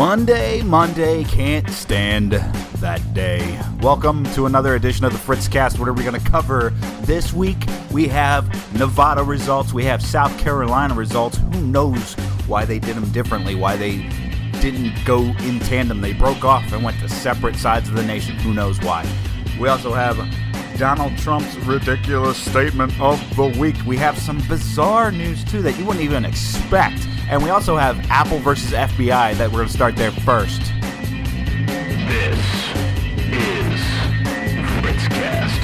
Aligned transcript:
Monday, 0.00 0.62
Monday, 0.62 1.24
can't 1.24 1.68
stand 1.68 2.32
that 2.32 3.02
day. 3.12 3.60
Welcome 3.82 4.24
to 4.32 4.46
another 4.46 4.74
edition 4.74 5.04
of 5.04 5.12
the 5.12 5.18
Fritz 5.18 5.46
Cast. 5.46 5.78
What 5.78 5.90
are 5.90 5.92
we 5.92 6.04
going 6.04 6.18
to 6.18 6.30
cover 6.30 6.70
this 7.02 7.34
week? 7.34 7.58
We 7.90 8.08
have 8.08 8.48
Nevada 8.78 9.22
results, 9.22 9.74
we 9.74 9.84
have 9.84 10.02
South 10.02 10.36
Carolina 10.38 10.94
results. 10.94 11.36
Who 11.52 11.66
knows 11.66 12.14
why 12.46 12.64
they 12.64 12.78
did 12.78 12.96
them 12.96 13.12
differently, 13.12 13.54
why 13.54 13.76
they 13.76 14.08
didn't 14.62 14.94
go 15.04 15.20
in 15.20 15.60
tandem. 15.60 16.00
They 16.00 16.14
broke 16.14 16.46
off 16.46 16.72
and 16.72 16.82
went 16.82 16.98
to 17.00 17.08
separate 17.10 17.56
sides 17.56 17.86
of 17.90 17.94
the 17.94 18.02
nation. 18.02 18.36
Who 18.36 18.54
knows 18.54 18.80
why? 18.80 19.06
We 19.60 19.68
also 19.68 19.92
have 19.92 20.16
Donald 20.80 21.14
Trump's 21.18 21.54
ridiculous 21.56 22.38
statement 22.38 22.98
of 23.02 23.20
the 23.36 23.48
week. 23.60 23.76
We 23.84 23.98
have 23.98 24.18
some 24.18 24.38
bizarre 24.48 25.12
news, 25.12 25.44
too, 25.44 25.60
that 25.60 25.78
you 25.78 25.84
wouldn't 25.84 26.02
even 26.02 26.24
expect. 26.24 27.06
And 27.28 27.42
we 27.42 27.50
also 27.50 27.76
have 27.76 28.00
Apple 28.08 28.38
versus 28.38 28.70
FBI 28.70 29.34
that 29.34 29.50
we're 29.50 29.58
going 29.58 29.66
to 29.66 29.72
start 29.74 29.94
there 29.94 30.10
first. 30.10 30.62
This 32.08 32.38
is 33.28 33.80
Fritzcast. 34.80 35.60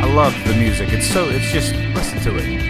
I 0.00 0.14
love 0.14 0.32
the 0.46 0.54
music. 0.54 0.92
It's 0.92 1.08
so, 1.08 1.28
it's 1.28 1.50
just, 1.50 1.74
listen 1.74 2.20
to 2.20 2.36
it. 2.38 2.62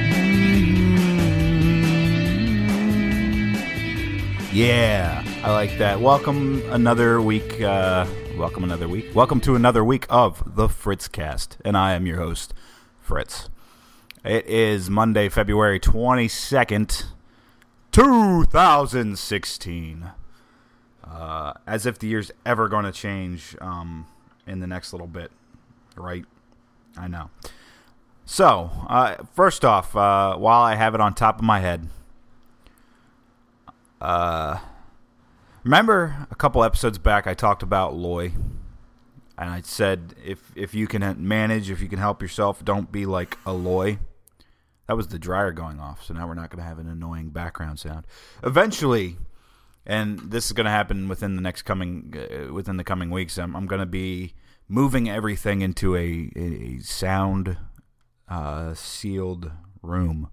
Yeah, 4.55 5.23
I 5.45 5.51
like 5.51 5.77
that. 5.79 6.01
Welcome 6.01 6.63
another 6.71 7.21
week. 7.21 7.61
Uh, 7.61 8.07
welcome 8.39 8.63
another 8.63 8.87
week. 8.87 9.13
Welcome 9.13 9.41
to 9.41 9.57
another 9.57 9.85
week 9.85 10.07
of 10.09 10.55
the 10.55 10.69
Fritzcast. 10.69 11.57
And 11.65 11.77
I 11.77 11.95
am 11.95 12.07
your 12.07 12.19
host, 12.19 12.55
Fritz. 13.01 13.49
It 14.25 14.47
is 14.47 14.89
Monday, 14.89 15.29
February 15.29 15.81
22nd, 15.81 17.07
2016. 17.91 20.11
Uh, 21.03 21.53
as 21.67 21.87
if 21.87 21.99
the 21.99 22.07
year's 22.07 22.31
ever 22.47 22.69
going 22.69 22.85
to 22.85 22.93
change 22.93 23.57
um, 23.61 24.07
in 24.47 24.61
the 24.61 24.69
next 24.69 24.93
little 24.93 25.09
bit, 25.09 25.33
right? 25.97 26.25
I 26.97 27.09
know. 27.09 27.31
So, 28.25 28.71
uh, 28.89 29.17
first 29.35 29.65
off, 29.65 29.97
uh, 29.97 30.37
while 30.37 30.63
I 30.63 30.77
have 30.77 30.95
it 30.95 31.01
on 31.01 31.15
top 31.15 31.41
of 31.41 31.45
my 31.45 31.59
head, 31.59 31.89
uh, 34.01 34.59
remember 35.65 36.27
a 36.31 36.35
couple 36.35 36.65
episodes 36.65 36.99
back 36.99 37.27
I 37.27 37.35
talked 37.35 37.63
about 37.63 37.95
Loy, 37.95 38.33
and 39.39 39.51
I 39.51 39.61
said 39.63 40.15
if 40.25 40.53
if 40.55 40.75
you 40.75 40.87
can 40.87 41.27
manage, 41.27 41.71
if 41.71 41.81
you 41.81 41.89
can 41.89 41.99
help 41.99 42.23
yourself, 42.23 42.65
don't 42.65 42.91
be 42.91 43.07
like 43.07 43.39
a 43.47 43.53
Loy. 43.53 43.99
That 44.89 44.97
was 44.97 45.09
the 45.09 45.19
dryer 45.19 45.53
going 45.53 45.81
off, 45.81 46.05
so 46.05 46.13
now 46.15 46.27
we're 46.27 46.35
not 46.35 46.51
going 46.51 46.63
to 46.63 46.69
have 46.69 46.79
an 46.79 46.89
annoying 46.89 47.31
background 47.31 47.79
sound. 47.79 48.07
Eventually, 48.43 49.17
and 49.87 50.19
this 50.19 50.47
is 50.47 50.53
going 50.53 50.65
to 50.65 50.71
happen 50.71 51.09
within 51.09 51.37
the 51.37 51.43
next 51.43 51.63
coming 51.63 52.15
uh, 52.17 52.53
within 52.53 52.77
the 52.77 52.85
coming 52.85 53.11
weeks. 53.11 53.39
I'm, 53.39 53.55
I'm 53.55 53.67
going 53.67 53.81
to 53.81 53.87
be 53.87 54.35
moving 54.69 55.09
everything 55.09 55.61
into 55.61 55.97
a, 55.97 56.31
a 56.37 56.79
sound 56.81 57.57
uh, 58.29 58.75
sealed 58.75 59.51
room 59.83 60.31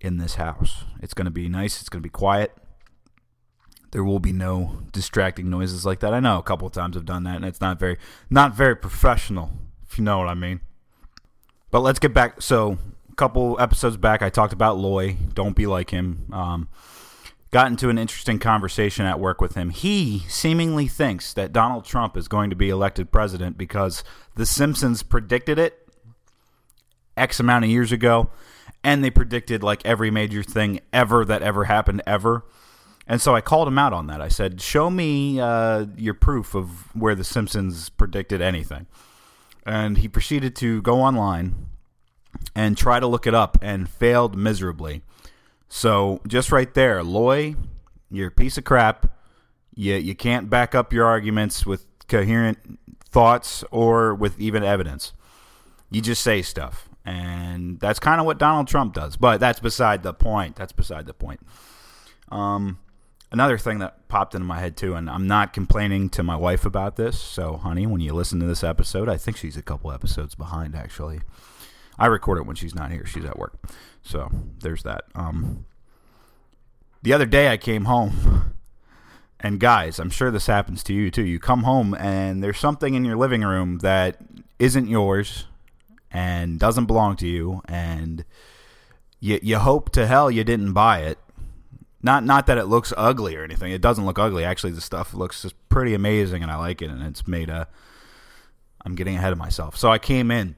in 0.00 0.16
this 0.18 0.34
house. 0.36 0.84
It's 1.00 1.14
going 1.14 1.24
to 1.26 1.30
be 1.30 1.48
nice. 1.48 1.80
It's 1.80 1.88
going 1.88 2.02
to 2.02 2.06
be 2.06 2.10
quiet. 2.10 2.52
There 3.92 4.02
will 4.02 4.18
be 4.18 4.32
no 4.32 4.78
distracting 4.90 5.48
noises 5.48 5.86
like 5.86 6.00
that. 6.00 6.14
I 6.14 6.20
know 6.20 6.38
a 6.38 6.42
couple 6.42 6.66
of 6.66 6.72
times 6.72 6.96
I've 6.96 7.04
done 7.04 7.24
that, 7.24 7.36
and 7.36 7.44
it's 7.44 7.60
not 7.60 7.78
very 7.78 7.98
not 8.28 8.54
very 8.54 8.74
professional, 8.74 9.52
if 9.86 9.98
you 9.98 10.04
know 10.04 10.18
what 10.18 10.28
I 10.28 10.34
mean. 10.34 10.60
But 11.70 11.80
let's 11.80 11.98
get 11.98 12.12
back. 12.12 12.42
So 12.42 12.78
a 13.10 13.14
couple 13.14 13.60
episodes 13.60 13.96
back, 13.96 14.22
I 14.22 14.30
talked 14.30 14.52
about 14.52 14.78
Loy. 14.78 15.16
Don't 15.34 15.54
be 15.54 15.66
like 15.66 15.90
him. 15.90 16.26
Um, 16.32 16.68
got 17.50 17.66
into 17.66 17.90
an 17.90 17.98
interesting 17.98 18.38
conversation 18.38 19.04
at 19.04 19.20
work 19.20 19.42
with 19.42 19.54
him. 19.54 19.68
He 19.68 20.20
seemingly 20.26 20.88
thinks 20.88 21.34
that 21.34 21.52
Donald 21.52 21.84
Trump 21.84 22.16
is 22.16 22.28
going 22.28 22.48
to 22.48 22.56
be 22.56 22.70
elected 22.70 23.12
president 23.12 23.58
because 23.58 24.02
The 24.36 24.46
Simpsons 24.46 25.02
predicted 25.02 25.58
it 25.58 25.86
X 27.14 27.38
amount 27.38 27.66
of 27.66 27.70
years 27.70 27.92
ago, 27.92 28.30
and 28.82 29.04
they 29.04 29.10
predicted 29.10 29.62
like 29.62 29.84
every 29.84 30.10
major 30.10 30.42
thing 30.42 30.80
ever 30.94 31.26
that 31.26 31.42
ever 31.42 31.64
happened 31.64 32.02
ever. 32.06 32.44
And 33.12 33.20
so 33.20 33.34
I 33.34 33.42
called 33.42 33.68
him 33.68 33.76
out 33.76 33.92
on 33.92 34.06
that. 34.06 34.22
I 34.22 34.28
said, 34.28 34.62
"Show 34.62 34.88
me 34.88 35.38
uh, 35.38 35.84
your 35.98 36.14
proof 36.14 36.54
of 36.54 36.96
where 36.96 37.14
The 37.14 37.24
Simpsons 37.24 37.90
predicted 37.90 38.40
anything." 38.40 38.86
And 39.66 39.98
he 39.98 40.08
proceeded 40.08 40.56
to 40.56 40.80
go 40.80 41.02
online 41.02 41.66
and 42.54 42.74
try 42.74 43.00
to 43.00 43.06
look 43.06 43.26
it 43.26 43.34
up 43.34 43.58
and 43.60 43.86
failed 43.86 44.34
miserably. 44.34 45.02
So 45.68 46.22
just 46.26 46.50
right 46.50 46.72
there, 46.72 47.02
Loy, 47.02 47.54
you're 48.10 48.28
a 48.28 48.30
piece 48.30 48.56
of 48.56 48.64
crap. 48.64 49.14
You 49.74 49.96
you 49.96 50.14
can't 50.14 50.48
back 50.48 50.74
up 50.74 50.90
your 50.90 51.04
arguments 51.04 51.66
with 51.66 51.84
coherent 52.08 52.78
thoughts 53.10 53.62
or 53.70 54.14
with 54.14 54.40
even 54.40 54.64
evidence. 54.64 55.12
You 55.90 56.00
just 56.00 56.22
say 56.22 56.40
stuff, 56.40 56.88
and 57.04 57.78
that's 57.78 57.98
kind 57.98 58.20
of 58.20 58.26
what 58.26 58.38
Donald 58.38 58.68
Trump 58.68 58.94
does. 58.94 59.18
But 59.18 59.38
that's 59.38 59.60
beside 59.60 60.02
the 60.02 60.14
point. 60.14 60.56
That's 60.56 60.72
beside 60.72 61.04
the 61.04 61.12
point. 61.12 61.40
Um, 62.30 62.78
another 63.32 63.58
thing 63.58 63.78
that 63.78 64.06
popped 64.08 64.34
into 64.34 64.46
my 64.46 64.60
head 64.60 64.76
too, 64.76 64.94
and 64.94 65.08
I'm 65.10 65.26
not 65.26 65.52
complaining 65.52 66.10
to 66.10 66.22
my 66.22 66.36
wife 66.36 66.64
about 66.64 66.96
this. 66.96 67.18
So, 67.18 67.56
honey, 67.56 67.86
when 67.86 68.00
you 68.00 68.12
listen 68.12 68.38
to 68.40 68.46
this 68.46 68.62
episode, 68.62 69.08
I 69.08 69.16
think 69.16 69.36
she's 69.36 69.56
a 69.56 69.62
couple 69.62 69.90
episodes 69.90 70.34
behind 70.34 70.76
actually. 70.76 71.20
I 71.98 72.06
record 72.06 72.38
it 72.38 72.46
when 72.46 72.56
she's 72.56 72.74
not 72.74 72.92
here; 72.92 73.06
she's 73.06 73.24
at 73.24 73.38
work. 73.38 73.54
So 74.02 74.30
there's 74.60 74.82
that. 74.82 75.04
Um, 75.14 75.66
the 77.02 77.12
other 77.12 77.26
day 77.26 77.50
I 77.50 77.56
came 77.56 77.86
home, 77.86 78.54
and 79.40 79.58
guys, 79.58 79.98
I'm 79.98 80.10
sure 80.10 80.30
this 80.30 80.46
happens 80.46 80.82
to 80.84 80.92
you 80.94 81.10
too. 81.10 81.24
You 81.24 81.38
come 81.38 81.64
home 81.64 81.94
and 81.94 82.42
there's 82.42 82.58
something 82.58 82.94
in 82.94 83.04
your 83.04 83.16
living 83.16 83.42
room 83.42 83.78
that 83.78 84.18
isn't 84.58 84.88
yours 84.88 85.46
and 86.10 86.60
doesn't 86.60 86.86
belong 86.86 87.16
to 87.16 87.26
you, 87.26 87.62
and 87.66 88.24
you 89.20 89.40
you 89.42 89.58
hope 89.58 89.90
to 89.90 90.06
hell 90.06 90.30
you 90.30 90.44
didn't 90.44 90.72
buy 90.72 91.00
it. 91.00 91.18
Not 92.02 92.24
not 92.24 92.46
that 92.46 92.58
it 92.58 92.66
looks 92.66 92.92
ugly 92.96 93.36
or 93.36 93.44
anything. 93.44 93.72
It 93.72 93.80
doesn't 93.80 94.04
look 94.04 94.18
ugly. 94.18 94.44
Actually, 94.44 94.72
the 94.72 94.80
stuff 94.80 95.14
looks 95.14 95.46
pretty 95.68 95.94
amazing, 95.94 96.42
and 96.42 96.50
I 96.50 96.56
like 96.56 96.82
it. 96.82 96.90
And 96.90 97.02
it's 97.02 97.26
made 97.28 97.48
a. 97.48 97.68
I'm 98.84 98.96
getting 98.96 99.16
ahead 99.16 99.32
of 99.32 99.38
myself. 99.38 99.76
So 99.76 99.90
I 99.90 99.98
came 99.98 100.30
in, 100.30 100.56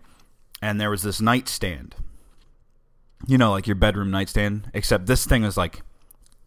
and 0.62 0.80
there 0.80 0.90
was 0.90 1.02
this 1.02 1.20
nightstand 1.20 1.94
you 3.26 3.38
know, 3.38 3.50
like 3.50 3.66
your 3.66 3.76
bedroom 3.76 4.10
nightstand, 4.10 4.70
except 4.74 5.06
this 5.06 5.24
thing 5.24 5.44
is 5.44 5.56
like 5.56 5.82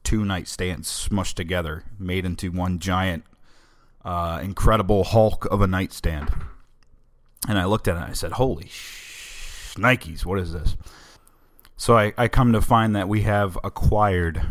two 0.03 0.21
nightstands 0.21 0.85
smushed 0.85 1.33
together, 1.33 1.83
made 1.99 2.25
into 2.25 2.51
one 2.51 2.79
giant, 2.79 3.23
uh, 4.05 4.39
incredible 4.43 5.03
hulk 5.03 5.45
of 5.45 5.61
a 5.61 5.67
nightstand. 5.67 6.31
And 7.47 7.57
I 7.57 7.65
looked 7.65 7.87
at 7.87 7.95
it 7.95 8.01
and 8.01 8.09
I 8.09 8.13
said, 8.13 8.33
Holy 8.33 8.67
sh- 8.67 9.75
Nikes, 9.75 10.25
what 10.25 10.39
is 10.39 10.53
this? 10.53 10.75
So 11.77 11.97
I, 11.97 12.13
I 12.17 12.27
come 12.27 12.53
to 12.53 12.61
find 12.61 12.95
that 12.95 13.07
we 13.07 13.21
have 13.21 13.57
acquired 13.63 14.41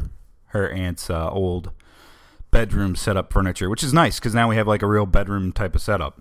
her 0.48 0.70
aunt's 0.70 1.10
uh, 1.10 1.30
old 1.30 1.70
bedroom 2.50 2.96
setup 2.96 3.32
furniture, 3.32 3.68
which 3.68 3.84
is 3.84 3.92
nice 3.92 4.18
because 4.18 4.34
now 4.34 4.48
we 4.48 4.56
have 4.56 4.66
like 4.66 4.82
a 4.82 4.86
real 4.86 5.06
bedroom 5.06 5.52
type 5.52 5.74
of 5.74 5.82
setup. 5.82 6.20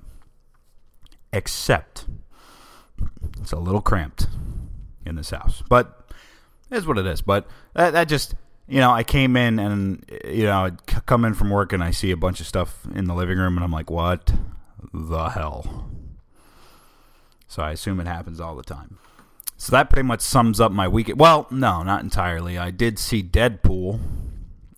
Except 1.32 2.06
it's 3.42 3.52
a 3.52 3.60
little 3.60 3.82
cramped 3.82 4.28
in 5.06 5.16
this 5.16 5.32
house. 5.32 5.62
But 5.70 6.06
is 6.72 6.88
what 6.88 6.98
it 6.98 7.06
is. 7.06 7.22
But 7.22 7.48
that, 7.74 7.92
that 7.92 8.08
just, 8.08 8.36
you 8.68 8.80
know, 8.80 8.92
I 8.92 9.04
came 9.04 9.36
in 9.36 9.60
and, 9.60 10.06
you 10.26 10.44
know, 10.44 10.66
I'd 10.66 10.86
come 11.06 11.26
in 11.26 11.34
from 11.34 11.50
work 11.50 11.74
and 11.74 11.84
I 11.84 11.92
see 11.92 12.12
a 12.12 12.18
bunch 12.18 12.40
of 12.40 12.48
stuff 12.48 12.86
in 12.94 13.06
the 13.06 13.14
living 13.14 13.38
room 13.38 13.56
and 13.56 13.64
I'm 13.64 13.72
like, 13.72 13.90
what 13.90 14.34
the 14.94 15.30
hell? 15.30 15.90
So 17.48 17.64
I 17.64 17.72
assume 17.72 18.00
it 18.00 18.08
happens 18.08 18.40
all 18.40 18.56
the 18.56 18.64
time. 18.64 18.98
So 19.58 19.72
that 19.72 19.90
pretty 19.90 20.06
much 20.08 20.22
sums 20.22 20.60
up 20.60 20.72
my 20.72 20.88
weekend. 20.88 21.20
Well, 21.20 21.48
no, 21.50 21.82
not 21.84 22.04
entirely. 22.04 22.58
I 22.58 22.72
did 22.72 23.00
see 23.00 23.24
Deadpool. 23.24 24.00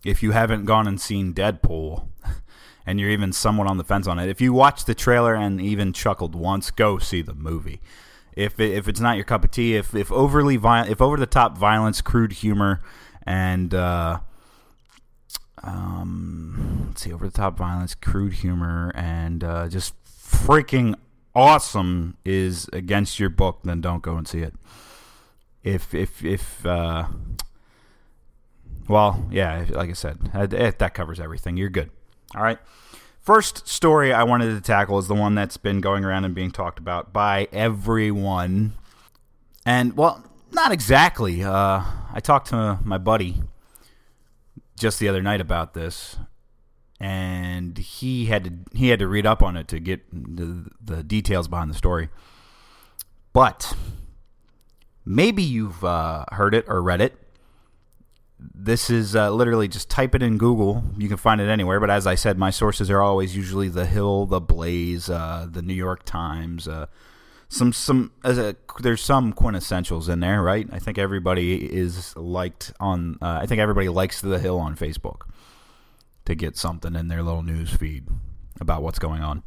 If 0.04 0.22
you 0.22 0.30
haven't 0.30 0.64
gone 0.64 0.86
and 0.86 1.00
seen 1.00 1.34
Deadpool, 1.34 2.06
and 2.86 3.00
you're 3.00 3.10
even 3.10 3.32
somewhat 3.32 3.66
on 3.66 3.76
the 3.76 3.84
fence 3.84 4.06
on 4.06 4.18
it, 4.18 4.28
if 4.28 4.40
you 4.40 4.52
watched 4.52 4.86
the 4.86 4.94
trailer 4.94 5.34
and 5.34 5.60
even 5.60 5.92
chuckled 5.92 6.34
once, 6.34 6.70
go 6.70 6.98
see 6.98 7.22
the 7.22 7.34
movie 7.34 7.80
if 8.38 8.60
if 8.60 8.86
it's 8.86 9.00
not 9.00 9.16
your 9.16 9.24
cup 9.24 9.42
of 9.42 9.50
tea, 9.50 9.74
if 9.74 9.94
if 9.96 10.12
overly 10.12 10.56
violent, 10.56 10.90
if 10.90 11.02
over 11.02 11.16
the 11.16 11.26
top 11.26 11.58
violence, 11.58 12.00
crude 12.00 12.32
humor, 12.32 12.80
and 13.26 13.74
uh, 13.74 14.20
um, 15.64 16.84
let's 16.86 17.02
see, 17.02 17.12
over 17.12 17.26
the 17.26 17.36
top 17.36 17.58
violence, 17.58 17.96
crude 17.96 18.34
humor, 18.34 18.92
and 18.94 19.42
uh, 19.42 19.68
just 19.68 19.92
freaking 20.04 20.94
awesome 21.34 22.16
is 22.24 22.68
against 22.72 23.18
your 23.18 23.28
book, 23.28 23.60
then 23.64 23.80
don't 23.80 24.02
go 24.02 24.16
and 24.16 24.26
see 24.26 24.40
it. 24.40 24.54
If 25.62 25.94
if 25.94 26.24
if 26.24 26.64
uh, 26.64 27.08
well, 28.88 29.26
yeah, 29.30 29.66
like 29.70 29.90
I 29.90 29.92
said, 29.92 30.30
that, 30.32 30.78
that 30.78 30.94
covers 30.94 31.20
everything. 31.20 31.56
You're 31.56 31.68
good. 31.68 31.90
All 32.34 32.42
right. 32.42 32.58
First 33.20 33.68
story 33.68 34.12
I 34.12 34.22
wanted 34.22 34.54
to 34.54 34.60
tackle 34.62 34.98
is 34.98 35.06
the 35.06 35.14
one 35.14 35.34
that's 35.34 35.58
been 35.58 35.82
going 35.82 36.04
around 36.04 36.24
and 36.24 36.34
being 36.34 36.50
talked 36.50 36.78
about 36.78 37.12
by 37.12 37.46
everyone. 37.52 38.72
And, 39.66 39.94
well, 39.98 40.24
not 40.52 40.72
exactly. 40.72 41.44
Uh, 41.44 41.82
I 42.10 42.20
talked 42.22 42.48
to 42.48 42.78
my 42.82 42.96
buddy 42.96 43.42
just 44.78 44.98
the 44.98 45.08
other 45.08 45.20
night 45.20 45.42
about 45.42 45.74
this, 45.74 46.16
and 47.00 47.78
he 47.78 48.26
had 48.26 48.44
to 48.44 48.52
he 48.76 48.88
had 48.88 48.98
to 48.98 49.06
read 49.06 49.26
up 49.26 49.42
on 49.42 49.56
it 49.56 49.68
to 49.68 49.78
get 49.78 50.02
the, 50.12 50.66
the 50.82 51.02
details 51.02 51.48
behind 51.48 51.70
the 51.70 51.74
story. 51.74 52.08
But 53.32 53.74
maybe 55.04 55.42
you've 55.42 55.84
uh, 55.84 56.24
heard 56.32 56.54
it 56.54 56.64
or 56.68 56.82
read 56.82 57.00
it. 57.00 57.16
This 58.40 58.88
is 58.88 59.16
uh, 59.16 59.30
literally 59.32 59.68
just 59.68 59.90
type 59.90 60.14
it 60.14 60.22
in 60.22 60.38
Google. 60.38 60.84
You 60.96 61.08
can 61.08 61.16
find 61.16 61.40
it 61.40 61.48
anywhere. 61.48 61.80
But 61.80 61.90
as 61.90 62.06
I 62.06 62.14
said, 62.14 62.38
my 62.38 62.50
sources 62.50 62.88
are 62.90 63.02
always 63.02 63.36
usually 63.36 63.68
The 63.68 63.86
Hill, 63.86 64.26
The 64.26 64.40
Blaze, 64.40 65.10
uh, 65.10 65.46
The 65.50 65.62
New 65.62 65.74
York 65.74 66.04
Times. 66.04 66.68
Uh, 66.68 66.86
some 67.48 67.72
some 67.72 68.12
a, 68.24 68.54
there's 68.80 69.00
some 69.00 69.32
quintessentials 69.32 70.08
in 70.08 70.20
there, 70.20 70.42
right? 70.42 70.68
I 70.72 70.78
think 70.78 70.98
everybody 70.98 71.64
is 71.64 72.16
liked 72.16 72.72
on. 72.78 73.18
Uh, 73.22 73.38
I 73.42 73.46
think 73.46 73.60
everybody 73.60 73.88
likes 73.88 74.20
The 74.20 74.38
Hill 74.38 74.58
on 74.58 74.76
Facebook 74.76 75.22
to 76.28 76.34
get 76.34 76.58
something 76.58 76.94
in 76.94 77.08
their 77.08 77.22
little 77.22 77.42
news 77.42 77.70
feed 77.70 78.06
about 78.60 78.82
what's 78.82 78.98
going 78.98 79.22
on. 79.22 79.42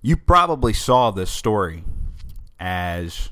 You 0.00 0.16
probably 0.16 0.72
saw 0.72 1.10
this 1.10 1.30
story 1.30 1.84
as 2.58 3.28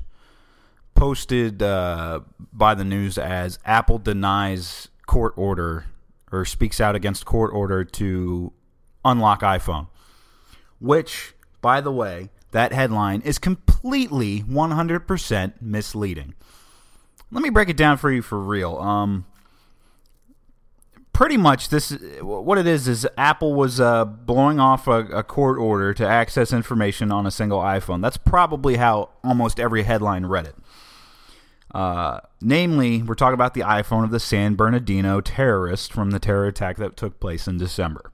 posted 0.93 1.63
uh, 1.63 2.19
by 2.53 2.75
the 2.75 2.83
news 2.83 3.17
as 3.17 3.57
Apple 3.65 3.97
denies 3.97 4.89
court 5.07 5.33
order 5.35 5.85
or 6.31 6.45
speaks 6.45 6.79
out 6.79 6.95
against 6.95 7.25
court 7.25 7.51
order 7.51 7.83
to 7.83 8.53
unlock 9.03 9.41
iPhone. 9.41 9.87
Which, 10.79 11.33
by 11.61 11.81
the 11.81 11.91
way, 11.91 12.29
that 12.51 12.73
headline 12.73 13.21
is 13.21 13.39
completely 13.39 14.43
100% 14.43 15.53
misleading. 15.61 16.35
Let 17.31 17.41
me 17.41 17.49
break 17.49 17.69
it 17.69 17.77
down 17.77 17.97
for 17.97 18.11
you 18.11 18.21
for 18.21 18.37
real. 18.37 18.77
Um, 18.77 19.25
pretty 21.17 21.35
much 21.35 21.69
this 21.69 21.97
what 22.21 22.59
it 22.59 22.67
is 22.67 22.87
is 22.87 23.07
Apple 23.17 23.55
was 23.55 23.79
uh, 23.79 24.05
blowing 24.05 24.59
off 24.59 24.85
a, 24.87 24.99
a, 25.07 25.23
court 25.23 25.57
order 25.57 25.91
to 25.91 26.07
access 26.07 26.53
information 26.53 27.11
on 27.11 27.25
a 27.25 27.31
single 27.31 27.57
iPhone. 27.59 28.03
That's 28.03 28.17
probably 28.17 28.75
how 28.75 29.09
almost 29.23 29.59
every 29.59 29.81
headline 29.81 30.27
read 30.27 30.45
it. 30.45 30.55
Uh, 31.73 32.19
namely, 32.39 33.01
we're 33.01 33.15
talking 33.15 33.33
about 33.33 33.55
the 33.55 33.61
iPhone 33.61 34.03
of 34.03 34.11
the 34.11 34.19
San 34.19 34.53
Bernardino 34.53 35.19
terrorist 35.19 35.91
from 35.91 36.11
the 36.11 36.19
terror 36.19 36.45
attack 36.45 36.77
that 36.77 36.95
took 36.95 37.19
place 37.19 37.47
in 37.47 37.57
December. 37.57 38.11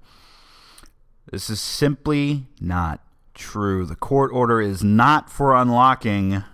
This 1.30 1.50
is 1.50 1.60
simply 1.60 2.48
not 2.62 3.02
true. 3.34 3.86
The 3.86 3.98
court 3.98 4.32
order 4.32 4.62
is 4.62 4.82
not 4.82 5.30
for 5.30 5.54
unlocking 5.54 6.46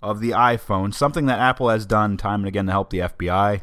of 0.00 0.20
the 0.20 0.30
iPhone, 0.30 0.94
something 0.94 1.26
that 1.26 1.38
Apple 1.38 1.68
has 1.68 1.84
done 1.84 2.16
time 2.16 2.40
and 2.40 2.48
again 2.48 2.64
to 2.64 2.72
help 2.72 2.88
the 2.88 3.00
FBI 3.00 3.60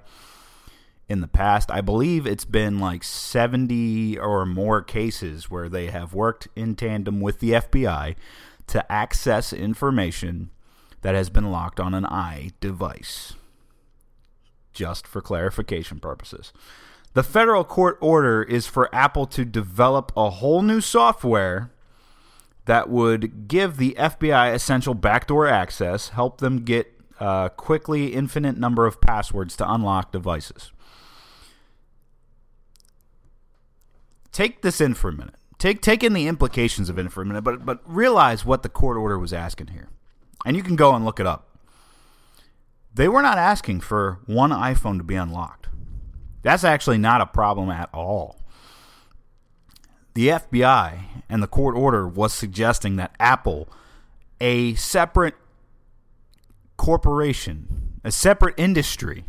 in 1.09 1.21
the 1.21 1.27
past. 1.27 1.71
I 1.71 1.81
believe 1.81 2.25
it's 2.25 2.45
been 2.45 2.79
like 2.79 3.03
70 3.03 4.17
or 4.17 4.45
more 4.45 4.81
cases 4.81 5.49
where 5.49 5.69
they 5.69 5.87
have 5.87 6.13
worked 6.13 6.47
in 6.55 6.75
tandem 6.75 7.21
with 7.21 7.39
the 7.39 7.51
FBI 7.51 8.15
to 8.67 8.91
access 8.91 9.53
information 9.53 10.49
that 11.01 11.15
has 11.15 11.29
been 11.29 11.51
locked 11.51 11.79
on 11.79 11.93
an 11.93 12.05
i 12.05 12.51
device. 12.59 13.33
Just 14.73 15.07
for 15.07 15.21
clarification 15.21 15.99
purposes. 15.99 16.51
The 17.13 17.23
federal 17.23 17.63
court 17.63 17.97
order 18.01 18.43
is 18.43 18.67
for 18.67 18.93
Apple 18.93 19.25
to 19.27 19.45
develop 19.45 20.11
a 20.15 20.29
whole 20.29 20.61
new 20.61 20.81
software 20.81 21.71
that 22.65 22.89
would 22.89 23.47
give 23.47 23.77
the 23.77 23.95
FBI 23.97 24.53
essential 24.53 24.93
backdoor 24.93 25.47
access, 25.47 26.09
help 26.09 26.39
them 26.39 26.63
get 26.63 26.96
a 27.19 27.51
quickly 27.55 28.13
infinite 28.13 28.57
number 28.57 28.85
of 28.85 29.01
passwords 29.01 29.55
to 29.57 29.71
unlock 29.71 30.11
devices. 30.11 30.71
Take 34.31 34.61
this 34.61 34.79
in 34.79 34.93
for 34.93 35.09
a 35.09 35.13
minute. 35.13 35.35
Take 35.57 35.81
take 35.81 36.03
in 36.03 36.13
the 36.13 36.27
implications 36.27 36.89
of 36.89 36.99
it 36.99 37.11
for 37.11 37.21
a 37.23 37.25
minute, 37.25 37.43
but 37.43 37.65
but 37.65 37.81
realize 37.85 38.45
what 38.45 38.61
the 38.61 38.69
court 38.69 38.97
order 38.97 39.17
was 39.17 39.33
asking 39.33 39.67
here 39.67 39.89
and 40.45 40.55
you 40.55 40.63
can 40.63 40.75
go 40.75 40.95
and 40.95 41.03
look 41.03 41.19
it 41.19 41.27
up. 41.27 41.57
They 42.93 43.07
were 43.07 43.21
not 43.21 43.37
asking 43.37 43.81
for 43.81 44.19
one 44.25 44.51
iPhone 44.51 44.97
to 44.97 45.03
be 45.03 45.15
unlocked. 45.15 45.67
That's 46.41 46.63
actually 46.63 46.97
not 46.97 47.21
a 47.21 47.25
problem 47.25 47.69
at 47.69 47.89
all. 47.93 48.39
The 50.13 50.29
FBI 50.29 50.99
and 51.29 51.43
the 51.43 51.47
court 51.47 51.75
order 51.75 52.07
was 52.07 52.33
suggesting 52.33 52.95
that 52.95 53.15
Apple, 53.19 53.67
a 54.39 54.73
separate 54.75 55.35
corporation, 56.77 57.99
a 58.03 58.11
separate 58.11 58.55
industry, 58.57 59.25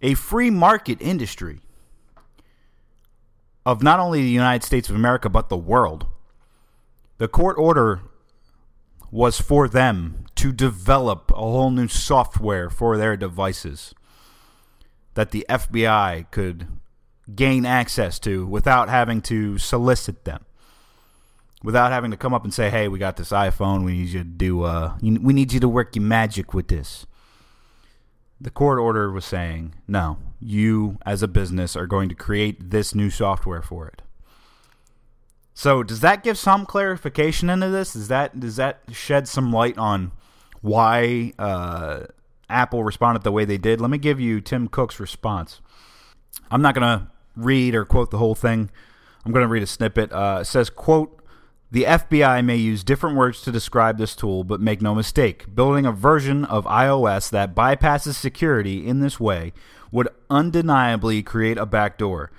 a 0.00 0.14
free 0.14 0.50
market 0.50 1.00
industry 1.00 1.60
of 3.66 3.82
not 3.82 3.98
only 4.00 4.22
the 4.22 4.28
United 4.28 4.64
States 4.64 4.88
of 4.88 4.94
America 4.94 5.28
but 5.28 5.48
the 5.48 5.56
world, 5.56 6.06
the 7.18 7.28
court 7.28 7.58
order 7.58 8.00
was 9.10 9.40
for 9.40 9.68
them 9.68 10.24
to 10.36 10.52
develop 10.52 11.30
a 11.32 11.34
whole 11.34 11.70
new 11.70 11.88
software 11.88 12.70
for 12.70 12.96
their 12.96 13.16
devices 13.16 13.94
that 15.14 15.30
the 15.30 15.44
FBI 15.48 16.30
could 16.30 16.68
gain 17.34 17.66
access 17.66 18.18
to 18.20 18.46
without 18.46 18.88
having 18.88 19.20
to 19.22 19.58
solicit 19.58 20.24
them. 20.24 20.44
Without 21.62 21.90
having 21.90 22.12
to 22.12 22.16
come 22.16 22.32
up 22.32 22.44
and 22.44 22.54
say, 22.54 22.70
"Hey, 22.70 22.86
we 22.86 22.98
got 22.98 23.16
this 23.16 23.30
iPhone. 23.30 23.84
We 23.84 23.92
need 23.92 24.08
you 24.08 24.20
to 24.20 24.24
do. 24.24 24.62
Uh, 24.62 24.96
we 25.02 25.32
need 25.32 25.52
you 25.52 25.60
to 25.60 25.68
work 25.68 25.96
your 25.96 26.04
magic 26.04 26.54
with 26.54 26.68
this." 26.68 27.06
The 28.40 28.50
court 28.50 28.78
order 28.78 29.10
was 29.10 29.24
saying, 29.24 29.74
"No, 29.88 30.18
you 30.40 30.98
as 31.04 31.22
a 31.22 31.28
business 31.28 31.74
are 31.74 31.88
going 31.88 32.08
to 32.08 32.14
create 32.14 32.70
this 32.70 32.94
new 32.94 33.10
software 33.10 33.62
for 33.62 33.88
it." 33.88 34.02
So 35.58 35.82
does 35.82 35.98
that 36.02 36.22
give 36.22 36.38
some 36.38 36.64
clarification 36.64 37.50
into 37.50 37.68
this? 37.68 37.94
Does 37.94 38.06
that 38.06 38.38
does 38.38 38.54
that 38.54 38.82
shed 38.92 39.26
some 39.26 39.52
light 39.52 39.76
on 39.76 40.12
why 40.60 41.32
uh, 41.36 42.02
Apple 42.48 42.84
responded 42.84 43.24
the 43.24 43.32
way 43.32 43.44
they 43.44 43.58
did? 43.58 43.80
Let 43.80 43.90
me 43.90 43.98
give 43.98 44.20
you 44.20 44.40
Tim 44.40 44.68
Cook's 44.68 45.00
response. 45.00 45.60
I'm 46.52 46.62
not 46.62 46.76
going 46.76 46.86
to 46.86 47.08
read 47.34 47.74
or 47.74 47.84
quote 47.84 48.12
the 48.12 48.18
whole 48.18 48.36
thing. 48.36 48.70
I'm 49.24 49.32
going 49.32 49.44
to 49.44 49.48
read 49.48 49.64
a 49.64 49.66
snippet. 49.66 50.12
Uh, 50.12 50.38
it 50.42 50.44
says, 50.44 50.70
"quote 50.70 51.17
The 51.70 51.84
FBI 51.84 52.42
may 52.42 52.56
use 52.56 52.82
different 52.82 53.16
words 53.16 53.42
to 53.42 53.52
describe 53.52 53.98
this 53.98 54.16
tool, 54.16 54.42
but 54.42 54.60
make 54.60 54.80
no 54.80 54.94
mistake, 54.94 55.54
building 55.54 55.84
a 55.84 55.92
version 55.92 56.46
of 56.46 56.64
iOS 56.64 57.28
that 57.30 57.54
bypasses 57.54 58.14
security 58.14 58.86
in 58.86 59.00
this 59.00 59.20
way 59.20 59.52
would 59.92 60.08
undeniably 60.30 61.22
create 61.22 61.58
a 61.58 61.66
backdoor." 61.66 62.30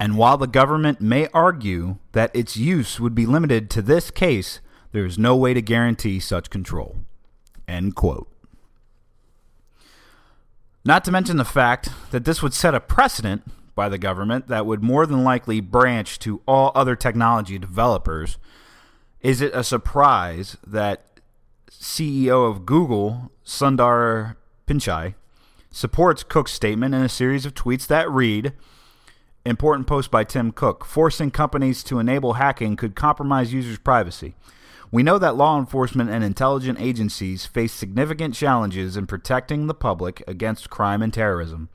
And 0.00 0.16
while 0.16 0.36
the 0.36 0.48
government 0.48 1.00
may 1.00 1.28
argue 1.32 1.98
that 2.10 2.34
its 2.34 2.56
use 2.56 2.98
would 2.98 3.14
be 3.14 3.24
limited 3.24 3.70
to 3.70 3.82
this 3.82 4.10
case, 4.10 4.58
there 4.90 5.06
is 5.06 5.16
no 5.16 5.36
way 5.36 5.54
to 5.54 5.62
guarantee 5.62 6.18
such 6.18 6.50
control. 6.50 6.96
End 7.68 7.94
quote. 7.94 8.28
Not 10.84 11.04
to 11.04 11.12
mention 11.12 11.36
the 11.36 11.44
fact 11.44 11.90
that 12.10 12.24
this 12.24 12.42
would 12.42 12.52
set 12.52 12.74
a 12.74 12.80
precedent 12.80 13.44
by 13.76 13.88
the 13.88 13.98
government 13.98 14.48
that 14.48 14.66
would 14.66 14.82
more 14.82 15.06
than 15.06 15.22
likely 15.22 15.60
branch 15.60 16.18
to 16.18 16.42
all 16.48 16.72
other 16.74 16.96
technology 16.96 17.56
developers. 17.56 18.38
Is 19.22 19.40
it 19.40 19.54
a 19.54 19.62
surprise 19.62 20.56
that 20.66 21.20
CEO 21.70 22.50
of 22.50 22.66
Google, 22.66 23.30
Sundar 23.46 24.34
Pichai, 24.66 25.14
supports 25.70 26.24
Cook's 26.24 26.50
statement 26.50 26.92
in 26.92 27.02
a 27.02 27.08
series 27.08 27.46
of 27.46 27.54
tweets 27.54 27.86
that 27.86 28.10
read, 28.10 28.52
Important 29.44 29.86
post 29.86 30.10
by 30.10 30.24
Tim 30.24 30.50
Cook. 30.50 30.84
Forcing 30.84 31.30
companies 31.30 31.84
to 31.84 32.00
enable 32.00 32.34
hacking 32.34 32.76
could 32.76 32.96
compromise 32.96 33.52
users' 33.52 33.78
privacy. 33.78 34.34
We 34.90 35.04
know 35.04 35.18
that 35.18 35.36
law 35.36 35.58
enforcement 35.58 36.10
and 36.10 36.24
intelligence 36.24 36.78
agencies 36.80 37.46
face 37.46 37.72
significant 37.72 38.34
challenges 38.34 38.96
in 38.96 39.06
protecting 39.06 39.66
the 39.66 39.74
public 39.74 40.22
against 40.26 40.70
crime 40.70 41.00
and 41.00 41.14
terrorism. 41.14 41.68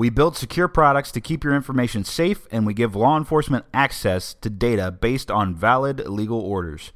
We 0.00 0.08
build 0.08 0.34
secure 0.34 0.66
products 0.66 1.12
to 1.12 1.20
keep 1.20 1.44
your 1.44 1.54
information 1.54 2.04
safe, 2.04 2.46
and 2.50 2.64
we 2.64 2.72
give 2.72 2.96
law 2.96 3.18
enforcement 3.18 3.66
access 3.74 4.32
to 4.32 4.48
data 4.48 4.90
based 4.90 5.30
on 5.30 5.54
valid 5.54 6.08
legal 6.08 6.40
orders. 6.40 6.92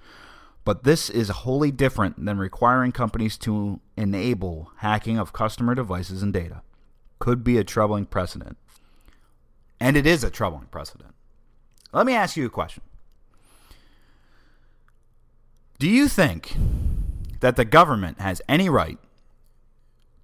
But 0.64 0.84
this 0.84 1.10
is 1.10 1.28
wholly 1.28 1.70
different 1.70 2.24
than 2.24 2.38
requiring 2.38 2.92
companies 2.92 3.36
to 3.40 3.80
enable 3.94 4.72
hacking 4.78 5.18
of 5.18 5.34
customer 5.34 5.74
devices 5.74 6.22
and 6.22 6.32
data. 6.32 6.62
Could 7.18 7.44
be 7.44 7.58
a 7.58 7.62
troubling 7.62 8.06
precedent. 8.06 8.56
And 9.78 9.98
it 9.98 10.06
is 10.06 10.24
a 10.24 10.30
troubling 10.30 10.68
precedent. 10.70 11.14
Let 11.92 12.06
me 12.06 12.14
ask 12.14 12.38
you 12.38 12.46
a 12.46 12.48
question. 12.48 12.84
Do 15.78 15.90
you 15.90 16.08
think 16.08 16.56
that 17.40 17.56
the 17.56 17.66
government 17.66 18.22
has 18.22 18.40
any 18.48 18.70
right 18.70 18.98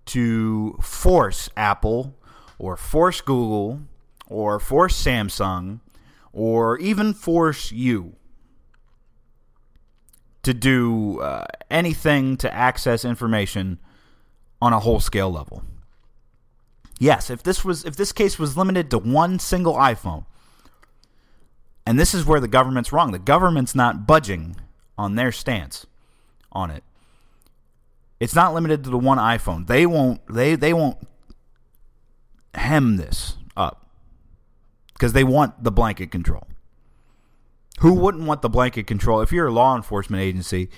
to 0.06 0.78
force 0.80 1.50
Apple 1.58 2.16
or 2.60 2.76
force 2.76 3.22
Google 3.22 3.80
or 4.28 4.60
force 4.60 5.02
Samsung 5.02 5.80
or 6.32 6.78
even 6.78 7.14
force 7.14 7.72
you 7.72 8.14
to 10.42 10.52
do 10.54 11.20
uh, 11.20 11.46
anything 11.70 12.36
to 12.36 12.54
access 12.54 13.04
information 13.04 13.78
on 14.60 14.74
a 14.74 14.78
whole 14.78 15.00
scale 15.00 15.30
level. 15.30 15.64
Yes, 16.98 17.30
if 17.30 17.42
this 17.42 17.64
was 17.64 17.84
if 17.86 17.96
this 17.96 18.12
case 18.12 18.38
was 18.38 18.58
limited 18.58 18.90
to 18.90 18.98
one 18.98 19.38
single 19.38 19.74
iPhone, 19.74 20.26
and 21.86 21.98
this 21.98 22.12
is 22.12 22.26
where 22.26 22.40
the 22.40 22.48
government's 22.48 22.92
wrong. 22.92 23.10
The 23.10 23.18
government's 23.18 23.74
not 23.74 24.06
budging 24.06 24.56
on 24.98 25.14
their 25.14 25.32
stance 25.32 25.86
on 26.52 26.70
it. 26.70 26.84
It's 28.20 28.34
not 28.34 28.52
limited 28.52 28.84
to 28.84 28.90
the 28.90 28.98
one 28.98 29.16
iPhone. 29.16 29.66
They 29.66 29.86
won't 29.86 30.20
they 30.28 30.56
they 30.56 30.74
won't 30.74 30.98
hem 32.54 32.96
this 32.96 33.36
up 33.56 33.88
because 34.92 35.12
they 35.12 35.24
want 35.24 35.62
the 35.62 35.70
blanket 35.70 36.10
control. 36.10 36.46
Who 37.80 37.94
wouldn't 37.94 38.26
want 38.26 38.42
the 38.42 38.50
blanket 38.50 38.86
control 38.86 39.22
if 39.22 39.32
you're 39.32 39.46
a 39.46 39.52
law 39.52 39.74
enforcement 39.74 40.22
agency 40.22 40.68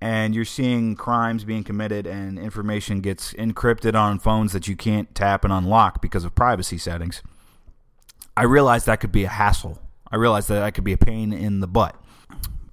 and 0.00 0.34
you're 0.34 0.44
seeing 0.44 0.96
crimes 0.96 1.44
being 1.44 1.64
committed 1.64 2.06
and 2.06 2.38
information 2.38 3.00
gets 3.00 3.32
encrypted 3.34 3.94
on 3.94 4.18
phones 4.18 4.52
that 4.52 4.68
you 4.68 4.76
can't 4.76 5.14
tap 5.14 5.44
and 5.44 5.52
unlock 5.52 6.02
because 6.02 6.24
of 6.24 6.34
privacy 6.34 6.76
settings? 6.76 7.22
I 8.36 8.44
realize 8.44 8.84
that 8.84 9.00
could 9.00 9.12
be 9.12 9.24
a 9.24 9.28
hassle. 9.28 9.78
I 10.10 10.16
realize 10.16 10.46
that 10.48 10.60
that 10.60 10.74
could 10.74 10.84
be 10.84 10.92
a 10.92 10.98
pain 10.98 11.32
in 11.32 11.60
the 11.60 11.66
butt. 11.66 11.96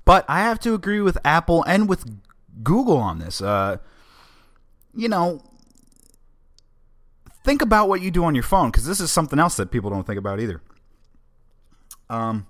But 0.03 0.25
I 0.27 0.39
have 0.39 0.60
to 0.62 0.74
agree 0.74 1.01
with 1.01 1.18
Apple 1.24 1.63
and 1.63 1.88
with 1.88 2.20
Google 2.63 2.98
on 2.98 3.20
this. 3.20 3.41
Uh, 3.41 3.77
you 4.94 5.08
know, 5.08 5.41
think 7.43 7.62
about 7.62 7.89
what 7.89 8.01
you 8.01 8.12
do 8.12 8.24
on 8.24 8.36
your 8.36 8.43
phone 8.43 8.72
because 8.72 8.86
this 8.86 9.00
is 9.00 9.12
something 9.12 9.39
else 9.39 9.55
that 9.58 9.72
people 9.72 9.89
don't 9.89 10.05
think 10.05 10.19
about 10.19 10.39
either. 10.39 10.62
Um, 12.10 12.48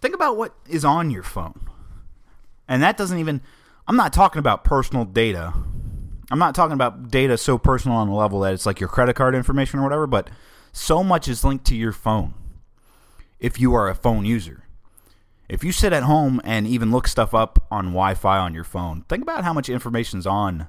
think 0.00 0.14
about 0.14 0.36
what 0.36 0.54
is 0.68 0.84
on 0.84 1.10
your 1.10 1.22
phone. 1.22 1.68
And 2.68 2.82
that 2.82 2.96
doesn't 2.96 3.18
even, 3.18 3.42
I'm 3.86 3.96
not 3.96 4.12
talking 4.12 4.38
about 4.38 4.64
personal 4.64 5.04
data. 5.04 5.52
I'm 6.30 6.38
not 6.38 6.54
talking 6.54 6.74
about 6.74 7.10
data 7.10 7.36
so 7.36 7.58
personal 7.58 7.96
on 7.96 8.08
the 8.08 8.14
level 8.14 8.40
that 8.40 8.54
it's 8.54 8.64
like 8.64 8.80
your 8.80 8.88
credit 8.88 9.14
card 9.14 9.34
information 9.34 9.80
or 9.80 9.82
whatever, 9.82 10.06
but 10.06 10.30
so 10.72 11.02
much 11.02 11.28
is 11.28 11.44
linked 11.44 11.66
to 11.66 11.76
your 11.76 11.92
phone 11.92 12.34
if 13.38 13.60
you 13.60 13.74
are 13.74 13.88
a 13.88 13.94
phone 13.94 14.24
user. 14.24 14.64
If 15.48 15.62
you 15.62 15.72
sit 15.72 15.92
at 15.92 16.04
home 16.04 16.40
and 16.44 16.66
even 16.66 16.90
look 16.90 17.06
stuff 17.06 17.34
up 17.34 17.66
on 17.70 17.86
Wi 17.86 18.14
Fi 18.14 18.38
on 18.38 18.54
your 18.54 18.64
phone, 18.64 19.04
think 19.08 19.22
about 19.22 19.44
how 19.44 19.52
much 19.52 19.68
information 19.68 20.18
is 20.18 20.26
on 20.26 20.68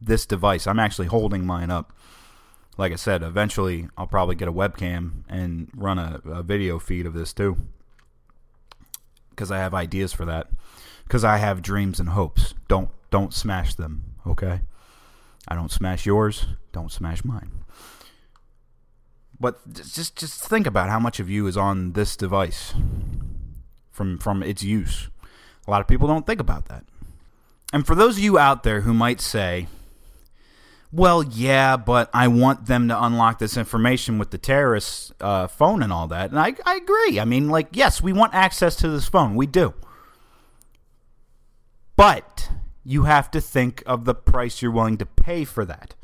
this 0.00 0.26
device. 0.26 0.66
I'm 0.66 0.78
actually 0.78 1.08
holding 1.08 1.46
mine 1.46 1.70
up. 1.70 1.92
Like 2.78 2.92
I 2.92 2.96
said, 2.96 3.22
eventually 3.22 3.88
I'll 3.96 4.06
probably 4.06 4.34
get 4.34 4.48
a 4.48 4.52
webcam 4.52 5.24
and 5.28 5.68
run 5.74 5.98
a, 5.98 6.20
a 6.24 6.42
video 6.42 6.78
feed 6.78 7.06
of 7.06 7.14
this 7.14 7.32
too. 7.32 7.56
Because 9.30 9.50
I 9.50 9.58
have 9.58 9.74
ideas 9.74 10.12
for 10.12 10.24
that. 10.26 10.48
Because 11.04 11.24
I 11.24 11.38
have 11.38 11.62
dreams 11.62 12.00
and 12.00 12.10
hopes. 12.10 12.54
Don't 12.68 12.90
don't 13.10 13.32
smash 13.32 13.74
them, 13.74 14.02
okay? 14.26 14.60
I 15.48 15.54
don't 15.54 15.70
smash 15.70 16.04
yours, 16.04 16.46
don't 16.72 16.90
smash 16.90 17.24
mine. 17.24 17.52
But 19.38 19.72
just 19.72 20.16
just 20.16 20.42
think 20.42 20.66
about 20.66 20.88
how 20.88 20.98
much 20.98 21.20
of 21.20 21.30
you 21.30 21.46
is 21.46 21.56
on 21.56 21.92
this 21.92 22.16
device 22.16 22.74
from 23.90 24.18
from 24.18 24.42
its 24.42 24.62
use. 24.62 25.08
A 25.66 25.70
lot 25.70 25.80
of 25.80 25.88
people 25.88 26.08
don't 26.08 26.26
think 26.26 26.40
about 26.40 26.66
that. 26.66 26.84
And 27.72 27.86
for 27.86 27.94
those 27.94 28.16
of 28.16 28.22
you 28.22 28.38
out 28.38 28.62
there 28.62 28.82
who 28.82 28.94
might 28.94 29.20
say, 29.20 29.66
well, 30.96 31.22
yeah, 31.22 31.76
but 31.76 32.08
I 32.14 32.28
want 32.28 32.66
them 32.66 32.88
to 32.88 33.04
unlock 33.04 33.38
this 33.38 33.58
information 33.58 34.18
with 34.18 34.30
the 34.30 34.38
terrorist 34.38 35.12
uh, 35.20 35.46
phone 35.46 35.82
and 35.82 35.92
all 35.92 36.08
that. 36.08 36.30
And 36.30 36.38
I, 36.38 36.54
I 36.64 36.76
agree. 36.76 37.20
I 37.20 37.26
mean, 37.26 37.50
like, 37.50 37.68
yes, 37.72 38.02
we 38.02 38.14
want 38.14 38.32
access 38.32 38.76
to 38.76 38.88
this 38.88 39.06
phone. 39.06 39.34
We 39.34 39.46
do. 39.46 39.74
But 41.96 42.50
you 42.82 43.02
have 43.02 43.30
to 43.32 43.42
think 43.42 43.82
of 43.84 44.06
the 44.06 44.14
price 44.14 44.62
you're 44.62 44.70
willing 44.70 44.96
to 44.96 45.06
pay 45.06 45.44
for 45.44 45.66
that. 45.66 45.94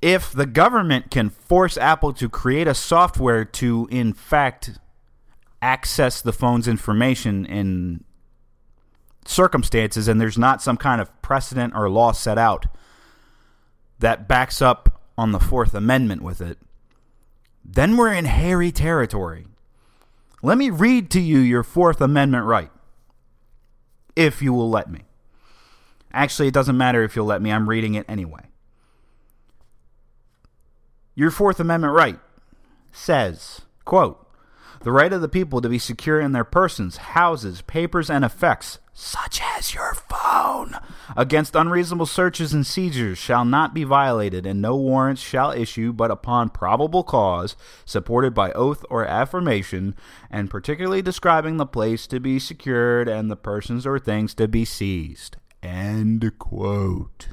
If 0.00 0.32
the 0.32 0.46
government 0.46 1.10
can 1.10 1.28
force 1.28 1.76
Apple 1.76 2.12
to 2.14 2.28
create 2.28 2.68
a 2.68 2.74
software 2.74 3.44
to, 3.44 3.88
in 3.90 4.12
fact, 4.12 4.78
access 5.60 6.22
the 6.22 6.32
phone's 6.32 6.68
information 6.68 7.44
in 7.44 8.04
circumstances 9.24 10.06
and 10.06 10.20
there's 10.20 10.38
not 10.38 10.62
some 10.62 10.76
kind 10.76 11.00
of 11.00 11.20
precedent 11.20 11.74
or 11.74 11.90
law 11.90 12.12
set 12.12 12.38
out 12.38 12.66
that 13.98 14.28
backs 14.28 14.62
up 14.62 15.02
on 15.16 15.32
the 15.32 15.40
Fourth 15.40 15.74
Amendment 15.74 16.22
with 16.22 16.40
it, 16.40 16.58
then 17.64 17.96
we're 17.96 18.12
in 18.12 18.24
hairy 18.24 18.72
territory. 18.72 19.46
Let 20.42 20.56
me 20.56 20.70
read 20.70 21.10
to 21.10 21.20
you 21.20 21.38
your 21.38 21.64
Fourth 21.64 22.00
Amendment 22.00 22.44
right, 22.44 22.70
if 24.14 24.40
you 24.40 24.52
will 24.52 24.70
let 24.70 24.90
me. 24.90 25.02
Actually, 26.12 26.48
it 26.48 26.54
doesn't 26.54 26.76
matter 26.76 27.02
if 27.02 27.16
you'll 27.16 27.26
let 27.26 27.42
me, 27.42 27.52
I'm 27.52 27.68
reading 27.68 27.94
it 27.94 28.06
anyway. 28.08 28.42
Your 31.14 31.30
Fourth 31.30 31.58
Amendment 31.58 31.94
right 31.94 32.18
says, 32.92 33.62
quote, 33.84 34.24
the 34.82 34.92
right 34.92 35.12
of 35.12 35.20
the 35.20 35.28
people 35.28 35.60
to 35.60 35.68
be 35.68 35.78
secure 35.78 36.20
in 36.20 36.32
their 36.32 36.44
persons, 36.44 36.98
houses, 36.98 37.62
papers, 37.62 38.08
and 38.08 38.24
effects, 38.24 38.78
such 38.94 39.40
as 39.56 39.74
your 39.74 39.94
phone, 40.28 40.76
against 41.16 41.54
unreasonable 41.54 42.06
searches 42.06 42.52
and 42.52 42.66
seizures 42.66 43.18
shall 43.18 43.44
not 43.44 43.74
be 43.74 43.84
violated, 43.84 44.46
and 44.46 44.60
no 44.60 44.76
warrants 44.76 45.22
shall 45.22 45.50
issue 45.50 45.92
but 45.92 46.10
upon 46.10 46.50
probable 46.50 47.02
cause, 47.02 47.56
supported 47.84 48.34
by 48.34 48.52
oath 48.52 48.84
or 48.90 49.04
affirmation, 49.04 49.94
and 50.30 50.50
particularly 50.50 51.02
describing 51.02 51.56
the 51.56 51.66
place 51.66 52.06
to 52.06 52.20
be 52.20 52.38
secured 52.38 53.08
and 53.08 53.30
the 53.30 53.36
persons 53.36 53.86
or 53.86 53.98
things 53.98 54.34
to 54.34 54.48
be 54.48 54.64
seized. 54.64 55.36
End 55.62 56.32
quote. 56.38 57.28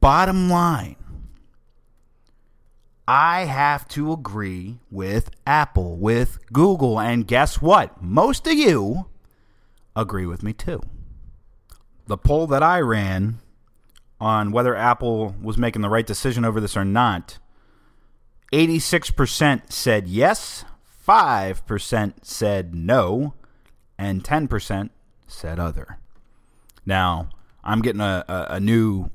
Bottom 0.00 0.48
line 0.48 0.96
I 3.08 3.46
have 3.46 3.88
to 3.88 4.12
agree 4.12 4.80
with 4.90 5.30
Apple, 5.46 5.96
with 5.96 6.38
Google, 6.52 7.00
and 7.00 7.26
guess 7.26 7.60
what? 7.60 8.02
Most 8.02 8.46
of 8.46 8.52
you 8.52 9.06
agree 10.00 10.26
with 10.26 10.42
me 10.42 10.52
too. 10.52 10.80
The 12.06 12.16
poll 12.16 12.46
that 12.48 12.62
I 12.62 12.80
ran 12.80 13.38
on 14.20 14.50
whether 14.50 14.74
Apple 14.74 15.34
was 15.40 15.58
making 15.58 15.82
the 15.82 15.88
right 15.88 16.06
decision 16.06 16.44
over 16.44 16.60
this 16.60 16.76
or 16.76 16.84
not 16.84 17.38
86% 18.52 19.70
said 19.70 20.08
yes, 20.08 20.64
5% 21.06 22.14
said 22.22 22.74
no, 22.74 23.34
and 23.98 24.24
10% 24.24 24.90
said 25.26 25.58
other. 25.60 25.98
Now, 26.86 27.28
I'm 27.62 27.82
getting 27.82 28.00
a, 28.00 28.24
a, 28.26 28.46
a 28.54 28.60
new 28.60 29.10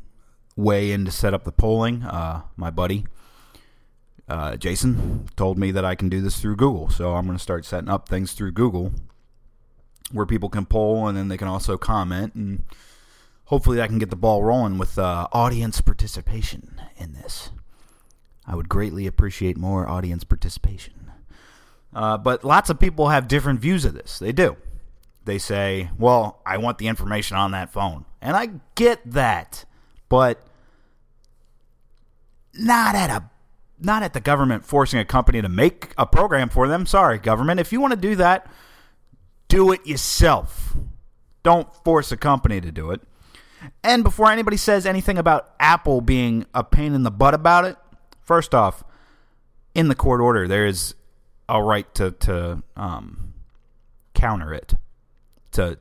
way 0.56 0.92
in 0.92 1.06
to 1.06 1.12
set 1.12 1.34
up 1.34 1.46
the 1.46 1.52
polling. 1.52 2.04
Uh, 2.04 2.44
my 2.56 2.70
buddy 2.70 3.06
uh, 4.28 4.56
Jason 4.56 5.28
told 5.36 5.58
me 5.58 5.72
that 5.72 5.86
I 5.86 5.96
can 5.96 6.10
do 6.10 6.22
this 6.22 6.40
through 6.40 6.56
Google. 6.56 6.90
So 6.90 7.13
I'm 7.13 7.25
going 7.25 7.38
to 7.38 7.44
start 7.44 7.66
setting 7.66 7.90
up 7.90 8.08
things 8.08 8.34
through 8.34 8.54
Google 8.54 8.92
where 10.13 10.25
people 10.25 10.48
can 10.48 10.65
poll 10.65 11.08
and 11.08 11.17
then 11.17 11.27
they 11.27 11.38
can 11.38 11.48
also 11.48 11.77
comment. 11.77 12.36
And 12.36 12.63
hopefully 13.46 13.82
I 13.82 13.88
can 13.88 14.00
get 14.00 14.10
the 14.10 14.15
ball 14.15 14.43
rolling 14.43 14.77
with 14.77 14.98
uh, 14.98 15.27
audience 15.34 15.82
participation 15.82 16.79
in 16.96 17.13
this. 17.13 17.50
I 18.46 18.55
would 18.55 18.70
greatly 18.70 19.08
appreciate 19.08 19.58
more 19.58 19.88
audience 19.88 20.24
participation. 20.24 21.12
Uh, 21.93 22.17
but 22.17 22.43
lots 22.43 22.70
of 22.70 22.79
people 22.79 23.10
have 23.10 23.27
different 23.27 23.60
views 23.60 23.86
of 23.86 23.93
this. 23.93 24.20
They 24.20 24.32
do. 24.32 24.58
They 25.25 25.38
say, 25.38 25.89
well, 25.98 26.41
I 26.46 26.58
want 26.58 26.77
the 26.77 26.88
information 26.88 27.38
on 27.38 27.51
that 27.51 27.72
phone. 27.72 28.05
And 28.22 28.36
I 28.36 28.50
get 28.75 29.00
that. 29.12 29.65
But 30.10 30.46
not 32.53 32.96
at 32.96 33.10
a 33.10 33.29
not 33.79 34.03
at 34.03 34.13
the 34.13 34.22
government 34.22 34.65
forcing 34.65 35.00
a 35.00 35.05
company 35.05 35.41
to 35.41 35.50
make 35.50 35.93
a 35.98 36.05
program 36.05 36.50
for 36.50 36.67
them. 36.67 36.86
Sorry, 36.86 37.17
government. 37.17 37.60
If 37.60 37.74
you 37.74 37.82
want 37.82 37.91
to 37.91 38.00
do 38.00 38.15
that, 38.15 38.50
do 39.53 39.72
it 39.72 39.86
yourself. 39.86 40.75
Don't 41.43 41.72
force 41.83 42.12
a 42.12 42.17
company 42.17 42.60
to 42.60 42.72
do 42.72 42.89
it. 42.89 43.01
And 43.83 44.03
before 44.03 44.31
anybody 44.31 44.57
says 44.57 44.86
anything 44.88 45.19
about 45.19 45.53
Apple 45.60 46.01
being 46.01 46.48
a 46.55 46.63
pain 46.63 46.95
in 46.95 47.03
the 47.03 47.12
butt 47.12 47.36
about 47.36 47.63
it, 47.65 47.77
first 48.19 48.55
off, 48.55 48.83
in 49.75 49.89
the 49.89 49.95
court 49.95 50.22
order, 50.22 50.48
there 50.48 50.65
is 50.65 50.95
a 51.48 51.62
right 51.62 51.93
to 51.95 52.12
to 52.12 52.63
um, 52.75 53.33
counter 54.15 54.53
it, 54.53 54.74
to 55.51 55.77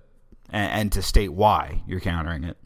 and, 0.50 0.72
and 0.72 0.92
to 0.92 1.00
state 1.00 1.32
why 1.32 1.82
you're 1.86 2.00
countering 2.00 2.44
it. 2.44 2.58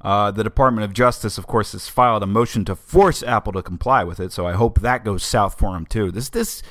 Uh, 0.00 0.30
the 0.30 0.44
Department 0.44 0.84
of 0.84 0.92
Justice, 0.92 1.38
of 1.38 1.46
course, 1.46 1.72
has 1.72 1.88
filed 1.88 2.22
a 2.22 2.26
motion 2.26 2.64
to 2.66 2.76
force 2.76 3.22
Apple 3.22 3.52
to 3.54 3.62
comply 3.62 4.04
with 4.04 4.20
it. 4.20 4.32
So 4.32 4.46
I 4.46 4.52
hope 4.52 4.80
that 4.80 5.04
goes 5.04 5.24
south 5.24 5.58
for 5.58 5.72
them 5.72 5.86
too. 5.86 6.12
This 6.12 6.28
this 6.28 6.62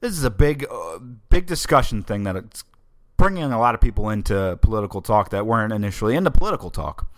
this 0.00 0.12
is 0.12 0.24
a 0.24 0.30
big 0.30 0.66
uh, 0.70 0.98
big 1.28 1.46
discussion 1.46 2.02
thing 2.02 2.24
that 2.24 2.36
it's 2.36 2.62
bringing 3.16 3.44
a 3.44 3.58
lot 3.58 3.74
of 3.74 3.80
people 3.80 4.10
into 4.10 4.58
political 4.62 5.00
talk 5.00 5.30
that 5.30 5.46
weren't 5.46 5.72
initially 5.72 6.14
into 6.14 6.30
political 6.30 6.70
talk, 6.70 7.08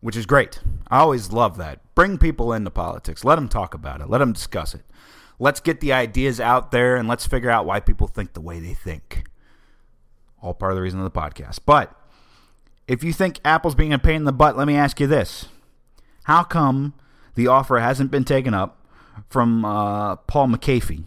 which 0.00 0.16
is 0.16 0.26
great. 0.26 0.60
I 0.88 0.98
always 0.98 1.32
love 1.32 1.56
that. 1.58 1.80
Bring 1.94 2.18
people 2.18 2.52
into 2.52 2.70
politics. 2.70 3.24
Let 3.24 3.36
them 3.36 3.48
talk 3.48 3.74
about 3.74 4.00
it. 4.00 4.08
Let 4.08 4.18
them 4.18 4.32
discuss 4.32 4.74
it. 4.74 4.82
Let's 5.38 5.60
get 5.60 5.80
the 5.80 5.92
ideas 5.92 6.40
out 6.40 6.72
there 6.72 6.96
and 6.96 7.08
let's 7.08 7.26
figure 7.26 7.50
out 7.50 7.66
why 7.66 7.80
people 7.80 8.08
think 8.08 8.32
the 8.32 8.40
way 8.40 8.60
they 8.60 8.74
think. 8.74 9.24
All 10.42 10.54
part 10.54 10.72
of 10.72 10.76
the 10.76 10.82
reason 10.82 11.00
of 11.00 11.12
the 11.12 11.20
podcast. 11.20 11.60
But 11.66 11.94
if 12.86 13.04
you 13.04 13.12
think 13.12 13.40
Apple's 13.44 13.74
being 13.74 13.92
a 13.92 13.98
pain 13.98 14.16
in 14.16 14.24
the 14.24 14.32
butt, 14.32 14.56
let 14.56 14.66
me 14.66 14.76
ask 14.76 14.98
you 15.00 15.06
this: 15.06 15.46
How 16.24 16.42
come 16.42 16.94
the 17.34 17.46
offer 17.46 17.78
hasn't 17.78 18.10
been 18.10 18.24
taken 18.24 18.54
up 18.54 18.84
from 19.28 19.64
uh, 19.64 20.16
Paul 20.16 20.48
McAfee? 20.48 21.04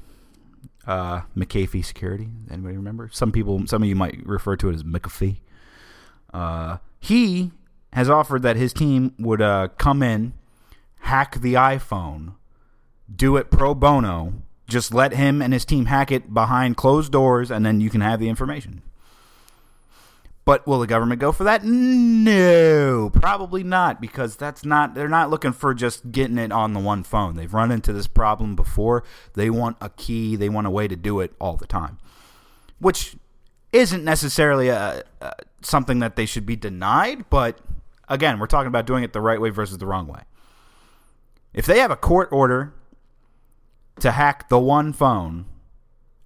Uh, 0.87 1.21
McAfee 1.37 1.85
Security. 1.85 2.27
Anybody 2.49 2.75
remember? 2.75 3.09
Some 3.11 3.31
people, 3.31 3.67
some 3.67 3.83
of 3.83 3.87
you 3.89 3.95
might 3.95 4.25
refer 4.25 4.55
to 4.57 4.69
it 4.69 4.75
as 4.75 4.83
McAfee. 4.83 5.37
Uh, 6.33 6.77
he 6.99 7.51
has 7.93 8.09
offered 8.09 8.41
that 8.43 8.55
his 8.55 8.73
team 8.73 9.13
would 9.19 9.41
uh, 9.41 9.67
come 9.77 10.01
in, 10.01 10.33
hack 10.99 11.39
the 11.41 11.53
iPhone, 11.55 12.33
do 13.13 13.37
it 13.37 13.51
pro 13.51 13.75
bono. 13.75 14.33
Just 14.67 14.93
let 14.93 15.13
him 15.13 15.41
and 15.41 15.51
his 15.51 15.65
team 15.65 15.87
hack 15.87 16.11
it 16.11 16.33
behind 16.33 16.77
closed 16.77 17.11
doors, 17.11 17.51
and 17.51 17.65
then 17.65 17.81
you 17.81 17.89
can 17.89 18.01
have 18.01 18.19
the 18.19 18.29
information. 18.29 18.81
But 20.45 20.65
will 20.65 20.79
the 20.79 20.87
government 20.87 21.19
go 21.19 21.31
for 21.31 21.43
that? 21.43 21.63
No, 21.63 22.31
probably 23.09 23.63
not, 23.63 23.99
because 23.99 24.35
that's 24.35 24.63
not. 24.63 24.93
They're 24.93 25.07
not 25.07 25.29
looking 25.29 25.53
for 25.53 25.73
just 25.73 26.11
getting 26.11 26.37
it 26.37 26.51
on 26.51 26.73
the 26.73 26.79
one 26.79 27.03
phone. 27.03 27.35
They've 27.35 27.53
run 27.53 27.71
into 27.71 27.93
this 27.93 28.07
problem 28.07 28.55
before. 28.55 29.03
They 29.33 29.49
want 29.49 29.77
a 29.81 29.89
key. 29.89 30.35
They 30.35 30.49
want 30.49 30.67
a 30.67 30.69
way 30.69 30.87
to 30.87 30.95
do 30.95 31.19
it 31.19 31.33
all 31.39 31.57
the 31.57 31.67
time, 31.67 31.97
which 32.79 33.15
isn't 33.71 34.03
necessarily 34.03 34.69
a, 34.69 35.03
a 35.21 35.33
something 35.61 35.99
that 35.99 36.15
they 36.15 36.25
should 36.25 36.45
be 36.45 36.55
denied. 36.55 37.29
But 37.29 37.59
again, 38.07 38.39
we're 38.39 38.47
talking 38.47 38.67
about 38.67 38.85
doing 38.85 39.03
it 39.03 39.13
the 39.13 39.21
right 39.21 39.39
way 39.39 39.49
versus 39.49 39.77
the 39.77 39.85
wrong 39.85 40.07
way. 40.07 40.21
If 41.53 41.65
they 41.65 41.79
have 41.79 41.91
a 41.91 41.97
court 41.97 42.29
order 42.31 42.73
to 43.99 44.11
hack 44.11 44.49
the 44.49 44.59
one 44.59 44.93
phone 44.93 45.45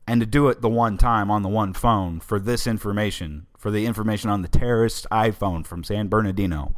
and 0.08 0.22
to 0.22 0.26
do 0.26 0.48
it 0.50 0.62
the 0.62 0.70
one 0.70 0.98
time 0.98 1.32
on 1.32 1.42
the 1.42 1.50
one 1.50 1.74
phone 1.74 2.20
for 2.20 2.40
this 2.40 2.68
information, 2.68 3.48
for 3.58 3.72
the 3.72 3.86
information 3.86 4.30
on 4.30 4.42
the 4.42 4.48
terrorist 4.48 5.08
iPhone 5.12 5.66
from 5.66 5.84
San 5.84 6.08
Bernardino, 6.08 6.76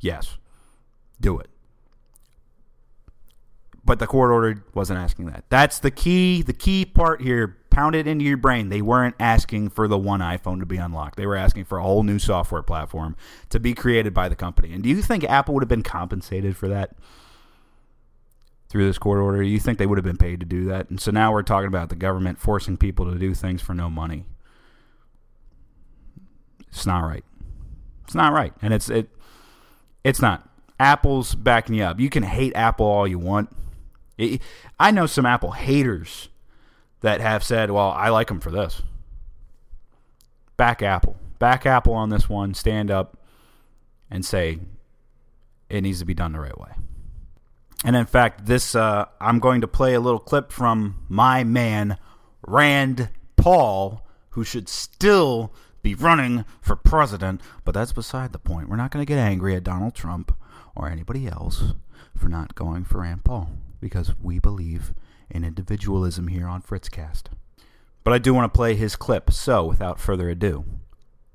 yes, 0.00 0.36
do 1.20 1.38
it. 1.38 1.48
But 3.84 4.00
the 4.00 4.06
court 4.08 4.32
order 4.32 4.64
wasn't 4.74 4.98
asking 4.98 5.26
that. 5.26 5.44
That's 5.48 5.78
the 5.78 5.92
key. 5.92 6.42
The 6.42 6.52
key 6.52 6.84
part 6.84 7.22
here. 7.22 7.56
Pound 7.70 7.94
it 7.94 8.08
into 8.08 8.24
your 8.24 8.36
brain. 8.36 8.68
They 8.68 8.82
weren't 8.82 9.14
asking 9.20 9.68
for 9.68 9.86
the 9.86 9.98
one 9.98 10.20
iPhone 10.20 10.58
to 10.58 10.66
be 10.66 10.78
unlocked. 10.78 11.16
They 11.16 11.26
were 11.26 11.36
asking 11.36 11.66
for 11.66 11.78
a 11.78 11.82
whole 11.82 12.02
new 12.02 12.18
software 12.18 12.62
platform 12.62 13.16
to 13.50 13.60
be 13.60 13.74
created 13.74 14.12
by 14.12 14.28
the 14.28 14.34
company. 14.34 14.72
And 14.72 14.82
do 14.82 14.88
you 14.88 15.02
think 15.02 15.22
Apple 15.24 15.54
would 15.54 15.62
have 15.62 15.68
been 15.68 15.82
compensated 15.82 16.56
for 16.56 16.68
that? 16.68 16.96
Through 18.76 18.86
this 18.86 18.98
court 18.98 19.18
order, 19.20 19.42
you 19.42 19.58
think 19.58 19.78
they 19.78 19.86
would 19.86 19.96
have 19.96 20.04
been 20.04 20.18
paid 20.18 20.38
to 20.40 20.44
do 20.44 20.66
that? 20.66 20.90
And 20.90 21.00
so 21.00 21.10
now 21.10 21.32
we're 21.32 21.42
talking 21.42 21.68
about 21.68 21.88
the 21.88 21.96
government 21.96 22.38
forcing 22.38 22.76
people 22.76 23.10
to 23.10 23.18
do 23.18 23.32
things 23.32 23.62
for 23.62 23.72
no 23.72 23.88
money. 23.88 24.26
It's 26.68 26.84
not 26.84 27.00
right. 27.00 27.24
It's 28.04 28.14
not 28.14 28.34
right, 28.34 28.52
and 28.60 28.74
it's 28.74 28.90
it. 28.90 29.08
It's 30.04 30.20
not. 30.20 30.46
Apple's 30.78 31.34
backing 31.34 31.74
you 31.74 31.84
up. 31.84 31.98
You 31.98 32.10
can 32.10 32.22
hate 32.22 32.54
Apple 32.54 32.84
all 32.84 33.08
you 33.08 33.18
want. 33.18 33.48
It, 34.18 34.42
I 34.78 34.90
know 34.90 35.06
some 35.06 35.24
Apple 35.24 35.52
haters 35.52 36.28
that 37.00 37.22
have 37.22 37.42
said, 37.42 37.70
"Well, 37.70 37.92
I 37.92 38.10
like 38.10 38.28
them 38.28 38.40
for 38.40 38.50
this." 38.50 38.82
Back 40.58 40.82
Apple. 40.82 41.16
Back 41.38 41.64
Apple 41.64 41.94
on 41.94 42.10
this 42.10 42.28
one. 42.28 42.52
Stand 42.52 42.90
up 42.90 43.16
and 44.10 44.22
say 44.22 44.58
it 45.70 45.80
needs 45.80 46.00
to 46.00 46.04
be 46.04 46.14
done 46.14 46.32
the 46.32 46.40
right 46.40 46.60
way. 46.60 46.72
And 47.84 47.94
in 47.94 48.06
fact, 48.06 48.46
this 48.46 48.74
uh, 48.74 49.06
I'm 49.20 49.38
going 49.38 49.60
to 49.60 49.68
play 49.68 49.94
a 49.94 50.00
little 50.00 50.18
clip 50.18 50.50
from 50.50 51.04
my 51.08 51.44
man 51.44 51.98
Rand 52.46 53.10
Paul, 53.36 54.06
who 54.30 54.44
should 54.44 54.68
still 54.68 55.52
be 55.82 55.94
running 55.94 56.44
for 56.60 56.74
president, 56.74 57.40
but 57.64 57.72
that's 57.72 57.92
beside 57.92 58.32
the 58.32 58.38
point. 58.38 58.68
We're 58.68 58.76
not 58.76 58.90
going 58.90 59.04
to 59.04 59.08
get 59.08 59.18
angry 59.18 59.54
at 59.54 59.64
Donald 59.64 59.94
Trump 59.94 60.36
or 60.74 60.88
anybody 60.88 61.26
else 61.26 61.74
for 62.16 62.28
not 62.28 62.54
going 62.54 62.84
for 62.84 63.00
Rand 63.00 63.24
Paul 63.24 63.50
because 63.80 64.12
we 64.20 64.38
believe 64.38 64.94
in 65.30 65.44
individualism 65.44 66.28
here 66.28 66.46
on 66.46 66.62
Fritzcast. 66.62 67.24
But 68.04 68.12
I 68.12 68.18
do 68.18 68.32
want 68.34 68.52
to 68.52 68.56
play 68.56 68.74
his 68.74 68.96
clip, 68.96 69.32
so 69.32 69.64
without 69.64 70.00
further 70.00 70.30
ado, 70.30 70.64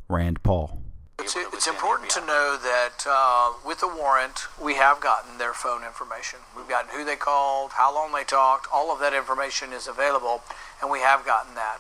Rand 0.08 0.42
Paul. 0.44 0.82
It's, 1.20 1.36
it's 1.36 1.68
important 1.68 2.01
to 2.14 2.26
know 2.26 2.58
that 2.62 3.06
uh, 3.08 3.54
with 3.66 3.80
the 3.80 3.88
warrant, 3.88 4.48
we 4.62 4.76
have 4.76 5.00
gotten 5.00 5.38
their 5.38 5.54
phone 5.54 5.84
information. 5.84 6.40
We've 6.56 6.68
gotten 6.68 6.92
who 6.92 7.06
they 7.06 7.16
called, 7.16 7.72
how 7.74 7.94
long 7.94 8.12
they 8.12 8.26
talked, 8.26 8.68
all 8.72 8.92
of 8.92 9.00
that 9.00 9.14
information 9.14 9.72
is 9.72 9.88
available, 9.88 10.44
and 10.82 10.92
we 10.92 11.00
have 11.00 11.26
gotten 11.26 11.56
that. 11.56 11.80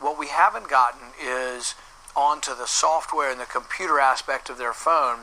What 0.00 0.18
we 0.18 0.28
haven't 0.28 0.68
gotten 0.68 1.08
is 1.20 1.74
onto 2.14 2.54
the 2.54 2.66
software 2.66 3.30
and 3.30 3.40
the 3.40 3.44
computer 3.44 3.98
aspect 3.98 4.48
of 4.48 4.58
their 4.58 4.72
phone, 4.72 5.20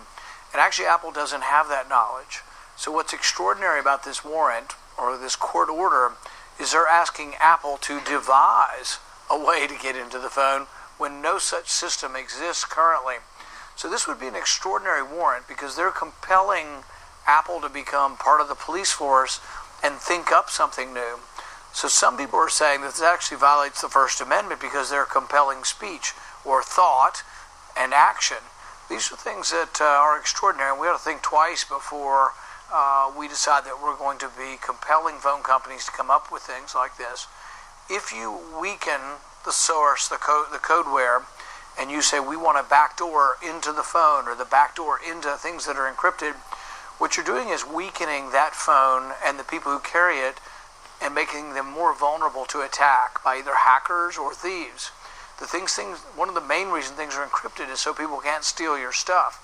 and 0.52 0.60
actually, 0.60 0.88
Apple 0.88 1.12
doesn't 1.12 1.44
have 1.44 1.70
that 1.70 1.90
knowledge. 1.90 2.42
So, 2.76 2.92
what's 2.92 3.14
extraordinary 3.14 3.80
about 3.80 4.04
this 4.04 4.24
warrant 4.26 4.74
or 5.00 5.18
this 5.18 5.36
court 5.36 5.70
order 5.70 6.12
is 6.60 6.74
they're 6.74 6.86
asking 6.86 7.34
Apple 7.40 7.78
to 7.78 8.00
devise 8.02 9.00
a 9.32 9.40
way 9.40 9.68
to 9.68 9.76
get 9.82 9.96
into 9.96 10.20
the 10.20 10.30
phone 10.30 10.68
when 10.98 11.22
no 11.22 11.40
such 11.40 11.70
system 11.70 12.16
exists 12.16 12.66
currently. 12.66 13.16
So 13.76 13.90
this 13.90 14.08
would 14.08 14.20
be 14.20 14.28
an 14.28 14.36
extraordinary 14.36 15.04
warrant 15.04 15.48
because 15.48 15.76
they're 15.76 15.92
compelling 15.92 16.84
Apple 17.28 17.62
to 17.62 17.70
become 17.70 18.18
part 18.18 18.42
of 18.42 18.48
the 18.48 18.56
police 18.56 18.92
force 18.92 19.40
and 19.84 19.96
think 19.96 20.32
up 20.32 20.50
something 20.50 20.94
new. 20.94 21.20
So 21.74 21.88
some 21.88 22.18
people 22.18 22.38
are 22.38 22.50
saying 22.50 22.82
that 22.82 22.92
this 22.92 23.02
actually 23.02 23.38
violates 23.38 23.82
the 23.82 23.90
First 23.90 24.22
Amendment 24.22 24.62
because 24.62 24.90
they're 24.90 25.06
compelling 25.06 25.64
speech 25.64 26.14
or 26.46 26.62
thought 26.62 27.24
and 27.78 27.94
action. 27.94 28.38
These 28.90 29.12
are 29.12 29.16
things 29.16 29.50
that 29.50 29.82
uh, 29.82 29.86
are 29.86 30.20
extraordinary, 30.20 30.72
and 30.72 30.80
we 30.80 30.88
ought 30.88 30.98
to 30.98 31.04
think 31.04 31.24
twice 31.24 31.64
before 31.64 32.32
uh, 32.72 33.12
we 33.18 33.28
decide 33.28 33.66
that 33.66 33.82
we're 33.82 33.98
going 33.98 34.20
to 34.20 34.30
be 34.38 34.58
compelling 34.62 35.16
phone 35.18 35.42
companies 35.42 35.86
to 35.86 35.92
come 35.92 36.12
up 36.12 36.32
with 36.32 36.44
things 36.44 36.76
like 36.76 36.98
this. 36.98 37.28
If 37.90 38.14
you 38.14 38.40
weaken 38.60 39.20
the 39.46 39.52
source, 39.52 40.08
the 40.08 40.18
code, 40.18 40.48
the 40.52 40.60
codeware, 40.60 41.24
and 41.80 41.90
you 41.90 42.02
say 42.02 42.20
we 42.20 42.38
want 42.38 42.58
a 42.58 42.70
backdoor 42.70 43.38
into 43.42 43.72
the 43.72 43.84
phone 43.84 44.28
or 44.28 44.36
the 44.36 44.46
backdoor 44.46 45.00
into 45.00 45.32
things 45.38 45.66
that 45.66 45.76
are 45.76 45.92
encrypted, 45.92 46.34
what 47.00 47.18
you're 47.18 47.26
doing 47.26 47.50
is 47.50 47.66
weakening 47.66 48.32
that 48.32 48.54
phone 48.54 49.14
and 49.26 49.40
the 49.40 49.44
people 49.44 49.72
who 49.72 49.80
carry 49.80 50.18
it 50.18 50.40
and 51.02 51.14
making 51.14 51.54
them 51.54 51.70
more 51.70 51.94
vulnerable 51.94 52.46
to 52.46 52.62
attack 52.62 53.24
by 53.24 53.38
either 53.38 53.56
hackers 53.66 54.18
or 54.18 54.34
thieves. 54.34 54.92
The 55.40 55.48
things, 55.48 55.74
things, 55.74 56.00
one 56.16 56.30
of 56.30 56.36
the 56.36 56.42
main 56.42 56.70
reasons 56.70 56.96
things 56.96 57.16
are 57.16 57.26
encrypted 57.26 57.72
is 57.72 57.80
so 57.80 57.94
people 57.94 58.20
can't 58.20 58.44
steal 58.44 58.78
your 58.78 58.94
stuff. 58.94 59.42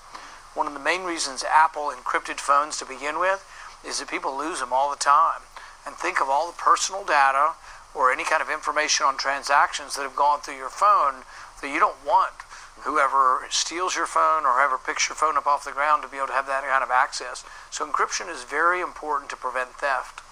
One 0.54 0.66
of 0.66 0.72
the 0.72 0.80
main 0.80 1.02
reasons 1.02 1.44
Apple 1.44 1.92
encrypted 1.94 2.40
phones 2.40 2.78
to 2.78 2.84
begin 2.84 3.18
with 3.18 3.44
is 3.84 3.98
that 3.98 4.08
people 4.08 4.36
lose 4.36 4.60
them 4.60 4.72
all 4.72 4.90
the 4.90 4.96
time. 4.96 5.42
And 5.86 5.94
think 5.94 6.20
of 6.20 6.28
all 6.28 6.46
the 6.46 6.56
personal 6.56 7.04
data 7.04 7.52
or 7.94 8.12
any 8.12 8.24
kind 8.24 8.40
of 8.40 8.48
information 8.48 9.06
on 9.06 9.16
transactions 9.16 9.96
that 9.96 10.02
have 10.02 10.16
gone 10.16 10.40
through 10.40 10.56
your 10.56 10.70
phone 10.70 11.24
that 11.60 11.72
you 11.72 11.78
don't 11.78 12.04
want 12.06 12.32
whoever 12.80 13.44
steals 13.50 13.94
your 13.94 14.06
phone 14.06 14.44
or 14.44 14.54
whoever 14.54 14.78
picks 14.78 15.08
your 15.08 15.16
phone 15.16 15.36
up 15.36 15.46
off 15.46 15.64
the 15.64 15.72
ground 15.72 16.02
to 16.02 16.08
be 16.08 16.16
able 16.16 16.28
to 16.28 16.32
have 16.32 16.46
that 16.46 16.64
kind 16.64 16.82
of 16.82 16.90
access. 16.90 17.44
So 17.70 17.86
encryption 17.86 18.30
is 18.30 18.44
very 18.44 18.80
important 18.80 19.30
to 19.30 19.36
prevent 19.36 19.70
theft. 19.70 20.22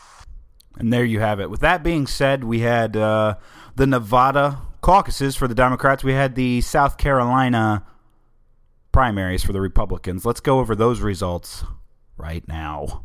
And 0.79 0.93
there 0.93 1.05
you 1.05 1.21
have 1.21 1.41
it. 1.41 1.51
With 1.51 1.61
that 1.61 1.83
being 1.83 2.07
said, 2.07 2.45
we 2.45 2.61
had 2.61 2.97
uh, 2.97 3.35
the 3.77 3.87
Nevada 3.87 4.63
caucuses 4.81 5.37
for 5.37 5.49
the 5.49 5.55
Democrats. 5.55 6.05
We 6.05 6.13
had 6.13 6.35
the 6.35 6.61
South 6.61 6.99
Carolina 6.99 7.85
primaries 8.93 9.45
for 9.45 9.53
the 9.53 9.61
Republicans. 9.61 10.25
Let's 10.25 10.41
go 10.41 10.61
over 10.61 10.75
those 10.75 11.01
results 11.01 11.65
right 12.17 12.47
now. 12.47 13.05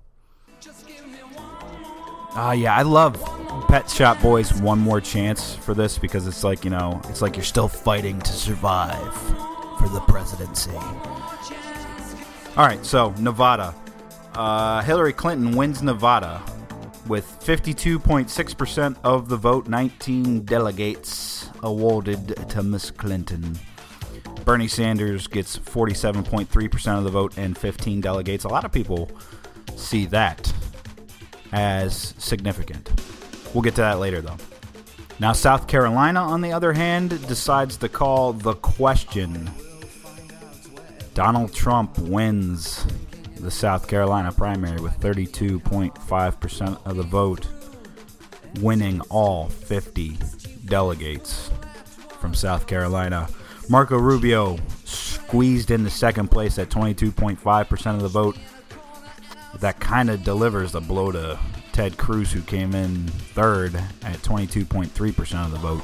Uh, 2.36 2.52
yeah, 2.52 2.76
I 2.76 2.82
love 2.82 3.22
Pet 3.68 3.88
Shop 3.88 4.20
Boys 4.20 4.52
One 4.54 4.80
More 4.80 5.00
Chance 5.00 5.54
for 5.56 5.76
this 5.76 6.00
because 6.00 6.26
it's 6.26 6.44
like, 6.44 6.64
you 6.64 6.72
know, 6.72 7.00
it's 7.10 7.22
like 7.22 7.36
you're 7.36 7.44
still 7.44 7.68
fighting 7.68 8.20
to 8.22 8.32
survive 8.32 9.14
for 9.78 9.88
the 9.90 10.00
presidency. 10.08 10.72
All 12.56 12.66
right, 12.66 12.84
so 12.84 13.14
Nevada. 13.20 13.76
Uh, 14.34 14.82
Hillary 14.82 15.14
Clinton 15.14 15.56
wins 15.56 15.84
Nevada 15.84 16.42
with 17.08 17.26
52.6% 17.42 18.98
of 19.04 19.30
the 19.30 19.38
vote, 19.38 19.68
19 19.68 20.44
delegates 20.46 21.50
awarded 21.62 22.50
to 22.50 22.64
Miss 22.64 22.90
Clinton. 22.90 23.60
Bernie 24.44 24.68
Sanders 24.68 25.28
gets 25.28 25.58
47.3% 25.60 26.98
of 26.98 27.04
the 27.04 27.12
vote 27.12 27.38
and 27.38 27.56
15 27.56 28.02
delegates. 28.02 28.44
A 28.44 28.50
lot 28.50 28.66
of 28.66 28.72
people 28.72 29.10
see 29.76 30.06
that 30.08 30.52
as 31.54 32.14
significant. 32.18 32.92
We'll 33.54 33.62
get 33.62 33.76
to 33.76 33.82
that 33.82 34.00
later, 34.00 34.22
though. 34.22 34.38
Now, 35.20 35.32
South 35.32 35.68
Carolina, 35.68 36.20
on 36.20 36.42
the 36.42 36.52
other 36.52 36.74
hand, 36.74 37.26
decides 37.28 37.78
to 37.78 37.88
call 37.88 38.34
the 38.34 38.56
question. 38.56 39.50
Donald 41.14 41.54
Trump 41.54 41.98
wins 42.00 42.86
the 43.40 43.52
South 43.52 43.88
Carolina 43.88 44.32
primary 44.32 44.82
with 44.82 45.00
32.5% 45.00 46.86
of 46.86 46.98
the 46.98 47.04
vote, 47.04 47.48
winning 48.62 49.00
all 49.10 49.48
50 49.50 50.18
delegates 50.66 51.52
from 52.20 52.34
South 52.34 52.66
Carolina. 52.66 53.30
Marco 53.70 53.98
Rubio 53.98 54.58
squeezed 54.86 55.72
into 55.72 55.90
second 55.90 56.30
place 56.30 56.58
at 56.58 56.70
22.5% 56.70 57.96
of 57.96 58.02
the 58.02 58.08
vote. 58.08 58.38
Kind 59.94 60.10
of 60.10 60.24
delivers 60.24 60.72
the 60.72 60.82
blow 60.82 61.12
to 61.12 61.38
Ted 61.72 62.00
Cruz, 62.00 62.32
who 62.32 62.42
came 62.42 62.74
in 62.74 63.06
third 63.36 63.76
at 63.76 64.18
22.3% 64.24 65.46
of 65.46 65.52
the 65.52 65.60
vote. 65.60 65.84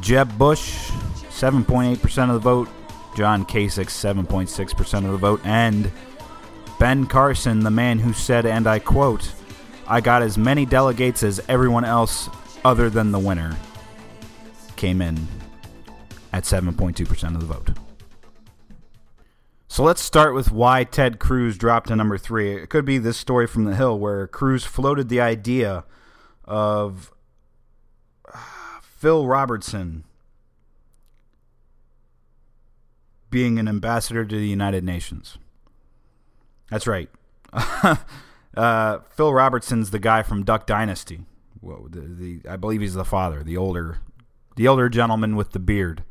Jeb 0.00 0.38
Bush, 0.38 0.88
7.8% 1.28 2.28
of 2.28 2.34
the 2.34 2.38
vote. 2.38 2.68
John 3.16 3.44
Kasich, 3.44 3.86
7.6% 3.88 5.04
of 5.04 5.10
the 5.10 5.16
vote. 5.16 5.40
And 5.42 5.90
Ben 6.78 7.06
Carson, 7.06 7.58
the 7.58 7.72
man 7.72 7.98
who 7.98 8.12
said, 8.12 8.46
and 8.46 8.68
I 8.68 8.78
quote, 8.78 9.32
I 9.88 10.00
got 10.00 10.22
as 10.22 10.38
many 10.38 10.64
delegates 10.64 11.24
as 11.24 11.40
everyone 11.48 11.84
else 11.84 12.28
other 12.64 12.88
than 12.88 13.10
the 13.10 13.18
winner, 13.18 13.56
came 14.76 15.02
in 15.02 15.26
at 16.32 16.44
7.2% 16.44 17.34
of 17.34 17.40
the 17.40 17.46
vote. 17.46 17.70
So 19.72 19.82
let's 19.82 20.02
start 20.02 20.34
with 20.34 20.52
why 20.52 20.84
Ted 20.84 21.18
Cruz 21.18 21.56
dropped 21.56 21.88
to 21.88 21.96
number 21.96 22.18
three. 22.18 22.52
It 22.56 22.68
could 22.68 22.84
be 22.84 22.98
this 22.98 23.16
story 23.16 23.46
from 23.46 23.64
the 23.64 23.74
Hill 23.74 23.98
where 23.98 24.26
Cruz 24.26 24.66
floated 24.66 25.08
the 25.08 25.22
idea 25.22 25.84
of 26.44 27.10
Phil 28.82 29.26
Robertson 29.26 30.04
being 33.30 33.58
an 33.58 33.66
ambassador 33.66 34.26
to 34.26 34.36
the 34.36 34.46
United 34.46 34.84
Nations. 34.84 35.38
That's 36.68 36.86
right. 36.86 37.08
uh, 38.54 38.98
Phil 39.08 39.32
Robertson's 39.32 39.90
the 39.90 39.98
guy 39.98 40.22
from 40.22 40.44
Duck 40.44 40.66
Dynasty. 40.66 41.24
Well, 41.62 41.86
the, 41.88 42.00
the 42.00 42.40
I 42.46 42.56
believe 42.56 42.82
he's 42.82 42.92
the 42.92 43.06
father, 43.06 43.42
the 43.42 43.56
older, 43.56 44.00
the 44.56 44.68
older 44.68 44.90
gentleman 44.90 45.34
with 45.34 45.52
the 45.52 45.58
beard. 45.58 46.04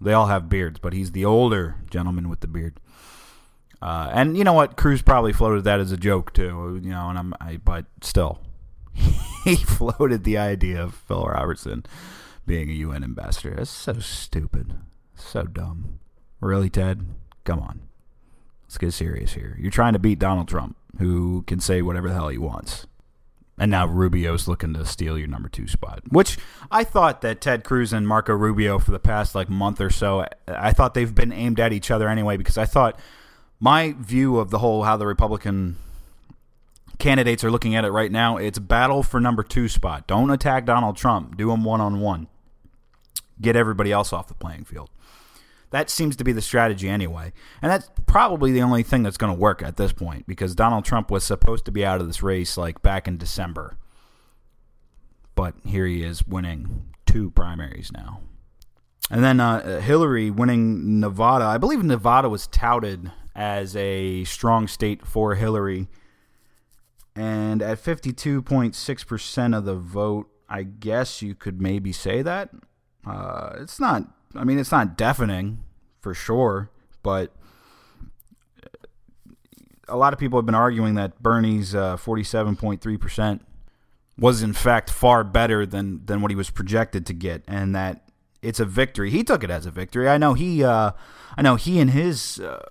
They 0.00 0.12
all 0.12 0.26
have 0.26 0.48
beards, 0.48 0.78
but 0.78 0.92
he's 0.92 1.12
the 1.12 1.24
older 1.24 1.76
gentleman 1.90 2.28
with 2.28 2.40
the 2.40 2.46
beard. 2.46 2.80
Uh, 3.80 4.10
and 4.12 4.36
you 4.36 4.44
know 4.44 4.52
what? 4.52 4.76
Cruz 4.76 5.02
probably 5.02 5.32
floated 5.32 5.64
that 5.64 5.80
as 5.80 5.92
a 5.92 5.96
joke 5.96 6.32
too. 6.32 6.80
You 6.82 6.90
know, 6.90 7.08
and 7.08 7.18
I'm, 7.18 7.34
I, 7.40 7.58
but 7.58 7.86
still, 8.00 8.40
he 9.44 9.56
floated 9.56 10.24
the 10.24 10.38
idea 10.38 10.82
of 10.82 10.94
Phil 10.94 11.24
Robertson 11.24 11.84
being 12.46 12.70
a 12.70 12.74
UN 12.74 13.04
ambassador. 13.04 13.54
That's 13.56 13.70
so 13.70 13.94
stupid, 14.00 14.74
so 15.14 15.44
dumb. 15.44 16.00
Really, 16.40 16.70
Ted? 16.70 17.06
Come 17.44 17.60
on, 17.60 17.80
let's 18.62 18.78
get 18.78 18.92
serious 18.92 19.34
here. 19.34 19.56
You're 19.60 19.70
trying 19.70 19.92
to 19.92 19.98
beat 19.98 20.18
Donald 20.18 20.48
Trump, 20.48 20.76
who 20.98 21.42
can 21.46 21.60
say 21.60 21.82
whatever 21.82 22.08
the 22.08 22.14
hell 22.14 22.28
he 22.28 22.38
wants. 22.38 22.86
And 23.56 23.70
now 23.70 23.86
Rubio's 23.86 24.48
looking 24.48 24.74
to 24.74 24.84
steal 24.84 25.16
your 25.16 25.28
number 25.28 25.48
two 25.48 25.68
spot, 25.68 26.02
which 26.08 26.38
I 26.72 26.82
thought 26.82 27.20
that 27.20 27.40
Ted 27.40 27.62
Cruz 27.62 27.92
and 27.92 28.06
Marco 28.06 28.32
Rubio 28.32 28.80
for 28.80 28.90
the 28.90 28.98
past 28.98 29.34
like 29.34 29.48
month 29.48 29.80
or 29.80 29.90
so, 29.90 30.26
I 30.48 30.72
thought 30.72 30.94
they've 30.94 31.14
been 31.14 31.32
aimed 31.32 31.60
at 31.60 31.72
each 31.72 31.90
other 31.90 32.08
anyway 32.08 32.36
because 32.36 32.58
I 32.58 32.64
thought 32.64 32.98
my 33.60 33.94
view 33.98 34.38
of 34.38 34.50
the 34.50 34.58
whole 34.58 34.82
how 34.82 34.96
the 34.96 35.06
Republican 35.06 35.76
candidates 36.98 37.44
are 37.44 37.50
looking 37.50 37.74
at 37.74 37.84
it 37.84 37.90
right 37.90 38.10
now, 38.10 38.36
it's 38.36 38.58
battle 38.58 39.02
for 39.02 39.20
number 39.20 39.42
two 39.42 39.68
spot. 39.68 40.06
Don't 40.06 40.30
attack 40.30 40.64
Donald 40.64 40.96
Trump. 40.96 41.36
Do 41.36 41.50
him 41.52 41.64
one 41.64 41.80
on 41.80 42.00
one. 42.00 42.26
Get 43.40 43.56
everybody 43.56 43.92
else 43.92 44.12
off 44.12 44.28
the 44.28 44.34
playing 44.34 44.64
field. 44.64 44.90
That 45.74 45.90
seems 45.90 46.14
to 46.14 46.22
be 46.22 46.30
the 46.30 46.40
strategy 46.40 46.88
anyway. 46.88 47.32
And 47.60 47.68
that's 47.68 47.90
probably 48.06 48.52
the 48.52 48.62
only 48.62 48.84
thing 48.84 49.02
that's 49.02 49.16
going 49.16 49.34
to 49.34 49.40
work 49.40 49.60
at 49.60 49.76
this 49.76 49.92
point 49.92 50.24
because 50.24 50.54
Donald 50.54 50.84
Trump 50.84 51.10
was 51.10 51.24
supposed 51.24 51.64
to 51.64 51.72
be 51.72 51.84
out 51.84 52.00
of 52.00 52.06
this 52.06 52.22
race 52.22 52.56
like 52.56 52.80
back 52.80 53.08
in 53.08 53.18
December. 53.18 53.76
But 55.34 55.56
here 55.64 55.84
he 55.84 56.04
is 56.04 56.28
winning 56.28 56.94
two 57.06 57.32
primaries 57.32 57.90
now. 57.92 58.20
And 59.10 59.24
then 59.24 59.40
uh, 59.40 59.80
Hillary 59.80 60.30
winning 60.30 61.00
Nevada. 61.00 61.44
I 61.44 61.58
believe 61.58 61.82
Nevada 61.82 62.28
was 62.28 62.46
touted 62.46 63.10
as 63.34 63.74
a 63.74 64.22
strong 64.22 64.68
state 64.68 65.04
for 65.04 65.34
Hillary. 65.34 65.88
And 67.16 67.60
at 67.60 67.82
52.6% 67.82 69.58
of 69.58 69.64
the 69.64 69.74
vote, 69.74 70.30
I 70.48 70.62
guess 70.62 71.20
you 71.20 71.34
could 71.34 71.60
maybe 71.60 71.90
say 71.90 72.22
that. 72.22 72.50
Uh, 73.04 73.54
it's 73.58 73.80
not 73.80 74.04
I 74.34 74.44
mean, 74.44 74.58
it's 74.58 74.72
not 74.72 74.96
deafening 74.96 75.62
for 76.00 76.14
sure, 76.14 76.70
but 77.02 77.32
a 79.88 79.96
lot 79.96 80.12
of 80.12 80.18
people 80.18 80.38
have 80.38 80.46
been 80.46 80.54
arguing 80.54 80.94
that 80.94 81.22
Bernie's 81.22 81.74
uh, 81.74 81.96
47.3% 81.96 83.40
was 84.18 84.42
in 84.42 84.52
fact 84.52 84.90
far 84.90 85.24
better 85.24 85.66
than 85.66 86.04
than 86.06 86.20
what 86.20 86.30
he 86.30 86.36
was 86.36 86.48
projected 86.48 87.04
to 87.06 87.12
get 87.12 87.42
and 87.48 87.74
that 87.74 88.08
it's 88.42 88.60
a 88.60 88.64
victory. 88.64 89.10
He 89.10 89.24
took 89.24 89.42
it 89.42 89.50
as 89.50 89.66
a 89.66 89.70
victory. 89.70 90.08
I 90.08 90.18
know 90.18 90.34
he 90.34 90.62
uh, 90.62 90.92
I 91.36 91.42
know 91.42 91.56
he 91.56 91.80
and 91.80 91.90
his 91.90 92.38
uh, 92.38 92.62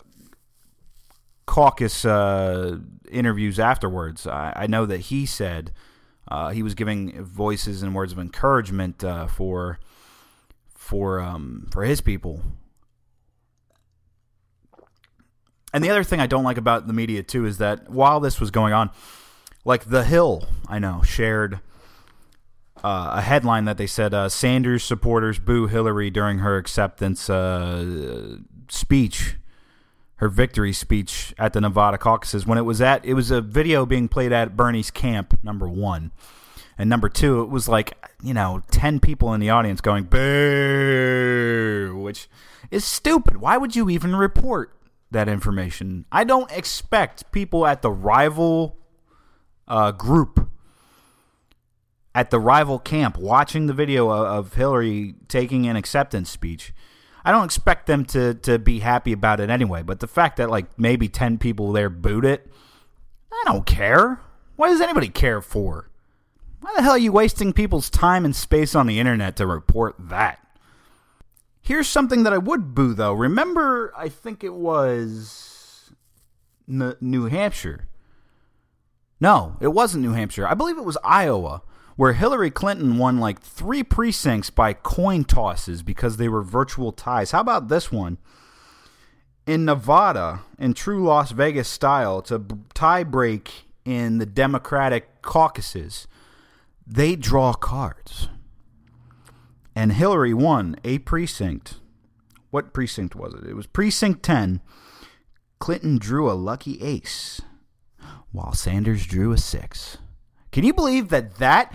caucus 1.45 2.06
uh, 2.06 2.78
interviews 3.12 3.60
afterwards. 3.60 4.26
I, 4.26 4.54
I, 4.56 4.67
know 4.67 4.86
that 4.86 5.02
he 5.02 5.26
said 5.26 5.71
uh, 6.28 6.52
he 6.52 6.63
was 6.63 6.73
giving 6.76 7.21
voices 7.23 7.84
and 7.84 7.93
words 7.93 8.13
of 8.13 8.19
encouragement 8.19 9.04
uh, 9.04 9.28
for 9.28 9.80
for 10.84 11.22
um, 11.22 11.67
for 11.72 11.84
his 11.84 12.02
people. 12.02 12.41
And 15.74 15.84
the 15.84 15.89
other 15.89 16.04
thing 16.04 16.19
I 16.19 16.28
don't 16.28 16.43
like 16.43 16.58
about 16.58 16.86
the 16.88 16.93
media 16.93 17.24
too 17.24 17.46
is 17.46 17.58
that 17.58 17.89
while 17.89 18.19
this 18.19 18.39
was 18.39 18.52
going 18.52 18.74
on, 18.74 18.91
like 19.65 19.86
The 19.86 20.04
Hill, 20.04 20.46
I 20.67 20.78
know 20.80 21.02
shared 21.02 21.62
uh, 22.84 23.13
a 23.15 23.22
headline 23.22 23.63
that 23.65 23.78
they 23.78 23.88
said 23.88 24.13
uh, 24.13 24.28
Sanders 24.28 24.84
supporters 24.84 25.39
boo 25.39 25.67
Hillary 25.67 26.10
during 26.10 26.39
her 26.39 26.58
acceptance 26.58 27.30
uh, 27.30 28.38
speech, 28.67 29.38
her 30.17 30.28
victory 30.28 30.74
speech 30.74 31.34
at 31.39 31.54
the 31.54 31.62
Nevada 31.62 31.98
caucuses. 31.98 32.46
When 32.46 32.58
it 32.58 32.63
was 32.63 32.82
at, 32.82 33.04
it 33.06 33.13
was 33.13 33.32
a 33.32 33.41
video 33.41 33.86
being 33.86 34.10
played 34.10 34.34
at 34.34 34.58
Bernie's 34.58 34.91
camp, 34.91 35.39
number 35.43 35.67
one. 35.67 36.12
And 36.78 36.90
number 36.90 37.10
two, 37.10 37.42
it 37.42 37.50
was 37.50 37.68
like, 37.68 37.94
you 38.22 38.34
know, 38.34 38.62
10 38.72 39.00
people 39.00 39.34
in 39.34 39.40
the 39.40 39.50
audience 39.50 39.82
going, 39.82 40.06
boo, 40.06 42.00
which 42.02 42.28
is 42.72 42.84
stupid. 42.84 43.38
Why 43.38 43.58
would 43.58 43.76
you 43.76 43.90
even 43.90 44.16
report 44.16 44.76
that 45.12 45.30
information? 45.30 46.06
I 46.12 46.24
don't 46.24 46.52
expect 46.52 47.32
people 47.32 47.68
at 47.68 47.82
the 47.82 47.92
rival 47.92 48.78
uh, 49.68 49.92
group, 49.92 50.50
at 52.16 52.32
the 52.32 52.40
rival 52.40 52.80
camp, 52.80 53.18
watching 53.18 53.68
the 53.68 53.74
video 53.74 54.10
of 54.10 54.56
Hillary 54.56 55.16
taking 55.28 55.68
an 55.68 55.76
acceptance 55.76 56.30
speech. 56.30 56.74
I 57.26 57.32
don't 57.32 57.46
expect 57.46 57.86
them 57.86 58.04
to, 58.06 58.34
to 58.34 58.60
be 58.60 58.80
happy 58.80 59.14
about 59.14 59.40
it 59.40 59.50
anyway. 59.50 59.84
But 59.84 60.00
the 60.00 60.08
fact 60.08 60.38
that, 60.38 60.50
like, 60.50 60.78
maybe 60.78 61.08
10 61.08 61.38
people 61.38 61.72
there 61.72 61.90
booed 61.90 62.26
it, 62.26 62.52
I 63.32 63.44
don't 63.46 63.66
care. 63.66 64.20
What 64.56 64.70
does 64.70 64.82
anybody 64.82 65.08
care 65.08 65.42
for? 65.42 65.90
Why 66.63 66.71
the 66.78 66.82
hell 66.82 66.93
are 66.93 66.97
you 66.97 67.12
wasting 67.12 67.52
people's 67.52 67.89
time 67.89 68.23
and 68.23 68.34
space 68.34 68.73
on 68.73 68.88
the 68.88 68.97
internet 68.97 69.36
to 69.36 69.45
report 69.45 69.95
that? 69.99 70.39
Here's 71.62 71.89
something 71.89 72.23
that 72.23 72.32
I 72.32 72.38
would 72.38 72.73
boo, 72.73 72.93
though. 72.93 73.12
Remember, 73.12 73.91
I 73.97 74.08
think 74.08 74.45
it 74.45 74.54
was 74.54 75.91
N- 76.69 76.95
New 77.02 77.26
Hampshire. 77.26 77.89
No, 79.19 79.58
it 79.60 79.73
wasn't 79.73 80.04
New 80.04 80.13
Hampshire. 80.13 80.47
I 80.47 80.54
believe 80.54 80.78
it 80.78 80.86
was 80.86 80.97
Iowa, 81.04 81.63
where 81.97 82.13
Hillary 82.13 82.49
Clinton 82.49 82.97
won 82.97 83.19
like 83.19 83.41
three 83.41 83.84
precincts 83.84 84.49
by 84.49 84.71
coin 84.71 85.26
tosses 85.26 85.84
because 85.84 86.15
they 86.15 86.30
were 86.30 86.43
virtual 86.43 86.93
ties. 86.93 87.32
How 87.32 87.41
about 87.41 87.67
this 87.67 87.91
one? 87.91 88.19
In 89.45 89.65
Nevada, 89.65 90.43
in 90.58 90.73
true 90.73 91.04
Las 91.04 91.32
Vegas 91.32 91.67
style, 91.67 92.19
it's 92.19 92.32
a 92.32 92.41
tie 92.73 93.04
break 93.04 93.65
in 93.84 94.19
the 94.19 94.26
Democratic 94.26 95.21
caucuses 95.21 96.08
they 96.86 97.15
draw 97.15 97.54
cards. 97.54 98.30
And 99.76 99.93
Hillary 99.93 100.34
won 100.34 100.76
a 100.84 101.00
precinct. 101.00 101.76
What 102.52 102.74
precinct 102.74 103.15
was 103.15 103.34
it? 103.34 103.48
It 103.48 103.56
was 103.56 103.67
precinct 103.67 104.24
10. 104.24 104.62
Clinton 105.60 105.98
drew 105.98 106.30
a 106.30 106.34
lucky 106.34 106.82
ace, 106.82 107.41
while 108.32 108.54
Sanders 108.54 109.06
drew 109.06 109.32
a 109.32 109.38
six. 109.38 109.98
Can 110.52 110.63
you 110.63 110.74
believe 110.74 111.10
that 111.10 111.36
that? 111.36 111.74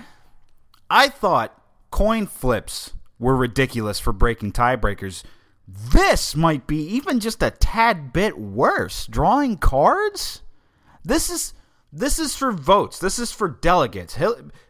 I 0.91 1.09
thought 1.09 1.61
coin 1.91 2.27
flips 2.27 2.93
were 3.19 3.37
ridiculous 3.37 3.99
for 3.99 4.13
breaking 4.13 4.53
tiebreakers. 4.53 5.25
This 5.67 6.37
might 6.37 6.67
be 6.67 6.81
even 6.83 7.19
just 7.19 7.43
a 7.43 7.51
tad 7.51 8.13
bit 8.13 8.39
worse. 8.39 9.07
Drawing 9.07 9.57
cards? 9.57 10.43
This 11.05 11.29
is 11.29 11.55
this 11.93 12.19
is 12.19 12.37
for 12.37 12.53
votes. 12.53 12.99
This 12.99 13.19
is 13.19 13.33
for 13.33 13.49
delegates. 13.49 14.19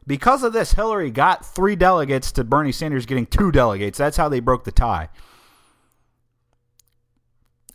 Because 0.06 0.42
of 0.42 0.52
this, 0.52 0.74
Hillary 0.74 1.10
got 1.10 1.44
three 1.44 1.74
delegates 1.74 2.30
to 2.32 2.44
Bernie 2.44 2.72
Sanders 2.72 3.06
getting 3.06 3.26
two 3.26 3.50
delegates. 3.50 3.98
That's 3.98 4.16
how 4.16 4.28
they 4.28 4.40
broke 4.40 4.64
the 4.64 4.72
tie. 4.72 5.08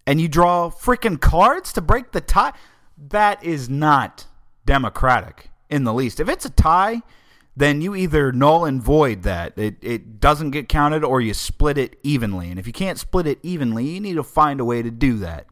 And 0.05 0.19
you 0.19 0.27
draw 0.27 0.69
freaking 0.69 1.19
cards 1.19 1.73
to 1.73 1.81
break 1.81 2.11
the 2.11 2.21
tie? 2.21 2.53
That 3.09 3.43
is 3.43 3.69
not 3.69 4.27
democratic 4.65 5.49
in 5.69 5.83
the 5.83 5.93
least. 5.93 6.19
If 6.19 6.29
it's 6.29 6.45
a 6.45 6.49
tie, 6.49 7.01
then 7.55 7.81
you 7.81 7.95
either 7.95 8.31
null 8.31 8.65
and 8.65 8.81
void 8.81 9.23
that. 9.23 9.57
It, 9.57 9.75
it 9.81 10.19
doesn't 10.19 10.51
get 10.51 10.69
counted 10.69 11.03
or 11.03 11.21
you 11.21 11.33
split 11.33 11.77
it 11.77 11.97
evenly. 12.03 12.49
And 12.49 12.59
if 12.59 12.67
you 12.67 12.73
can't 12.73 12.97
split 12.97 13.27
it 13.27 13.39
evenly, 13.43 13.85
you 13.85 13.99
need 13.99 14.15
to 14.15 14.23
find 14.23 14.59
a 14.59 14.65
way 14.65 14.81
to 14.81 14.91
do 14.91 15.17
that. 15.19 15.45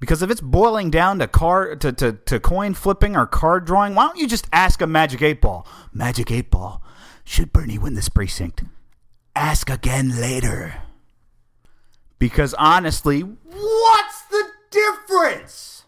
Because 0.00 0.22
if 0.22 0.30
it's 0.30 0.40
boiling 0.40 0.90
down 0.90 1.18
to 1.18 1.26
card 1.26 1.80
to, 1.80 1.92
to, 1.92 2.12
to 2.12 2.40
coin 2.40 2.74
flipping 2.74 3.16
or 3.16 3.26
card 3.26 3.64
drawing, 3.64 3.94
why 3.94 4.06
don't 4.06 4.18
you 4.18 4.28
just 4.28 4.46
ask 4.52 4.80
a 4.80 4.86
magic 4.86 5.22
eight 5.22 5.40
ball? 5.40 5.66
Magic 5.92 6.30
eight 6.30 6.50
ball. 6.50 6.82
Should 7.24 7.52
Bernie 7.52 7.78
win 7.78 7.94
this 7.94 8.08
precinct? 8.08 8.62
Ask 9.34 9.68
again 9.68 10.20
later. 10.20 10.82
Because 12.18 12.54
honestly, 12.54 13.20
what's 13.20 14.22
the 14.30 14.44
difference? 14.70 15.84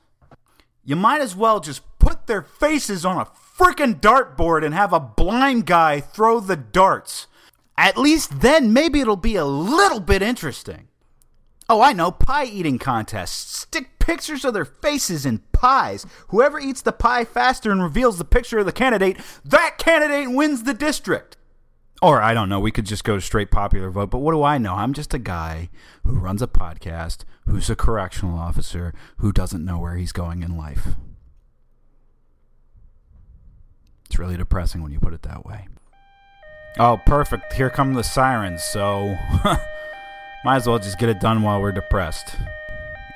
You 0.85 0.97
might 0.97 1.21
as 1.21 1.37
well 1.37 1.61
just 1.61 1.83
put 1.99 2.27
their 2.27 2.43
faces 2.43 3.05
on 3.05 3.17
a 3.19 3.25
freaking 3.27 4.01
dartboard 4.01 4.65
and 4.65 4.75
have 4.75 4.93
a 4.93 5.01
blind 5.01 5.67
guy 5.67 6.01
throw 6.01 6.41
the 6.41 6.57
darts. 6.57 7.27
At 7.77 7.97
least 7.97 8.41
then 8.41 8.73
maybe 8.73 9.01
it'll 9.01 9.17
be 9.17 9.37
a 9.37 9.45
little 9.45 10.01
bit 10.01 10.21
interesting. 10.23 10.89
Oh, 11.73 11.81
I 11.81 11.93
know, 11.93 12.11
pie 12.11 12.47
eating 12.47 12.81
contests. 12.81 13.59
Stick 13.59 14.01
pictures 14.01 14.45
of 14.45 14.55
their 14.55 14.65
faces 14.65 15.25
in 15.25 15.39
pies. 15.53 16.05
Whoever 16.29 16.59
eats 16.59 16.83
the 16.83 16.91
pie 16.91 17.25
faster 17.25 17.71
and 17.71 17.81
reveals 17.81 18.19
the 18.19 18.25
picture 18.25 18.59
of 18.59 18.67
the 18.67 18.73
candidate, 18.73 19.17
that 19.45 19.79
candidate 19.79 20.35
wins 20.35 20.65
the 20.65 20.75
district. 20.75 21.37
Or 22.03 22.21
I 22.21 22.35
don't 22.35 22.49
know, 22.49 22.59
we 22.59 22.73
could 22.73 22.87
just 22.87 23.05
go 23.05 23.21
straight 23.21 23.53
popular 23.53 23.89
vote, 23.89 24.11
but 24.11 24.19
what 24.19 24.33
do 24.33 24.43
I 24.43 24.59
know? 24.59 24.75
I'm 24.75 24.93
just 24.93 25.15
a 25.15 25.19
guy 25.19 25.69
who 26.05 26.19
runs 26.19 26.43
a 26.43 26.49
podcast, 26.49 27.19
who's 27.47 27.71
a 27.71 27.77
correctional 27.77 28.37
officer, 28.37 28.93
who 29.19 29.31
doesn't 29.31 29.65
know 29.65 29.79
where 29.79 29.95
he's 29.95 30.11
going 30.11 30.43
in 30.43 30.57
life. 30.57 30.89
It's 34.07 34.19
really 34.19 34.37
depressing 34.37 34.83
when 34.83 34.91
you 34.91 34.99
put 34.99 35.15
it 35.15 35.23
that 35.23 35.47
way. 35.47 35.69
Oh, 36.81 36.99
perfect. 37.07 37.53
Here 37.53 37.71
come 37.71 37.95
the 37.95 38.03
sirens, 38.03 38.65
so 38.65 39.17
might 40.45 40.57
as 40.57 40.67
well 40.67 40.79
just 40.79 40.99
get 40.99 41.09
it 41.09 41.21
done 41.21 41.43
while 41.43 41.61
we're 41.61 41.73
depressed. 41.73 42.37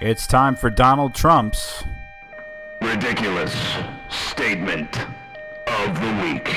It's 0.00 0.26
time 0.26 0.56
for 0.56 0.68
Donald 0.68 1.14
Trump's. 1.14 1.82
Ridiculous 2.82 3.54
statement 4.10 4.98
of 5.66 6.00
the 6.00 6.20
week. 6.22 6.54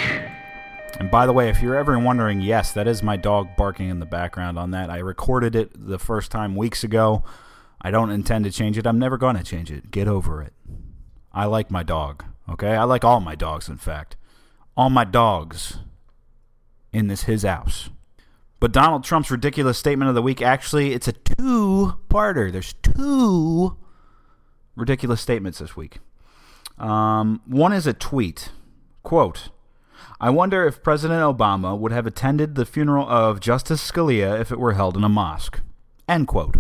And 0.99 1.10
by 1.10 1.25
the 1.25 1.34
way, 1.34 1.49
if 1.49 1.62
you're 1.62 1.75
ever 1.77 1.97
wondering, 1.99 2.41
yes, 2.41 2.73
that 2.73 2.88
is 2.88 3.01
my 3.03 3.15
dog 3.15 3.56
barking 3.56 3.89
in 3.89 3.99
the 3.99 4.06
background 4.06 4.58
on 4.58 4.71
that. 4.71 4.89
I 4.89 4.97
recorded 4.97 5.56
it 5.56 5.71
the 5.73 5.99
first 5.99 6.32
time 6.32 6.56
weeks 6.56 6.84
ago. 6.84 7.23
I 7.82 7.91
don't 7.91 8.10
intend 8.10 8.45
to 8.45 8.51
change 8.51 8.77
it. 8.77 8.88
I'm 8.88 8.99
never 8.99 9.17
going 9.17 9.38
to 9.38 9.43
change 9.43 9.71
it. 9.71 9.91
Get 9.91 10.08
over 10.08 10.41
it. 10.41 10.53
I 11.32 11.45
like 11.45 11.69
my 11.69 11.84
dog, 11.84 12.25
okay? 12.49 12.75
I 12.75 12.84
like 12.84 13.06
all 13.06 13.19
my 13.19 13.36
dogs, 13.36 13.69
in 13.69 13.77
fact. 13.77 14.17
All 14.75 14.89
my 14.89 15.03
dogs 15.03 15.77
in 16.91 17.08
this 17.08 17.23
his 17.23 17.43
house. 17.43 17.89
But 18.60 18.72
Donald 18.72 19.04
Trump's 19.04 19.30
ridiculous 19.30 19.78
statement 19.78 20.10
of 20.10 20.15
the 20.15 20.22
week 20.22 20.41
actually 20.41 20.93
it's 20.93 21.08
a 21.08 21.13
two-parter. 21.13 22.52
There's 22.52 22.74
two 22.74 23.78
ridiculous 24.76 25.22
statements 25.22 25.60
this 25.60 25.76
week. 25.76 26.00
Um, 26.78 27.41
one 27.46 27.74
is 27.74 27.88
a 27.88 27.93
tweet. 27.93 28.50
Quote, 29.04 29.50
I 30.20 30.30
wonder 30.30 30.65
if 30.65 30.84
President 30.84 31.22
Obama 31.22 31.78
would 31.78 31.91
have 31.91 32.08
attended 32.08 32.56
the 32.56 32.65
funeral 32.65 33.08
of 33.08 33.39
Justice 33.39 33.91
Scalia 33.91 34.39
if 34.39 34.52
it 34.52 34.60
were 34.60 34.74
held 34.74 34.98
in 34.98 35.04
a 35.04 35.10
mosque. 35.10 35.62
End 36.08 36.28
quote. 36.28 36.58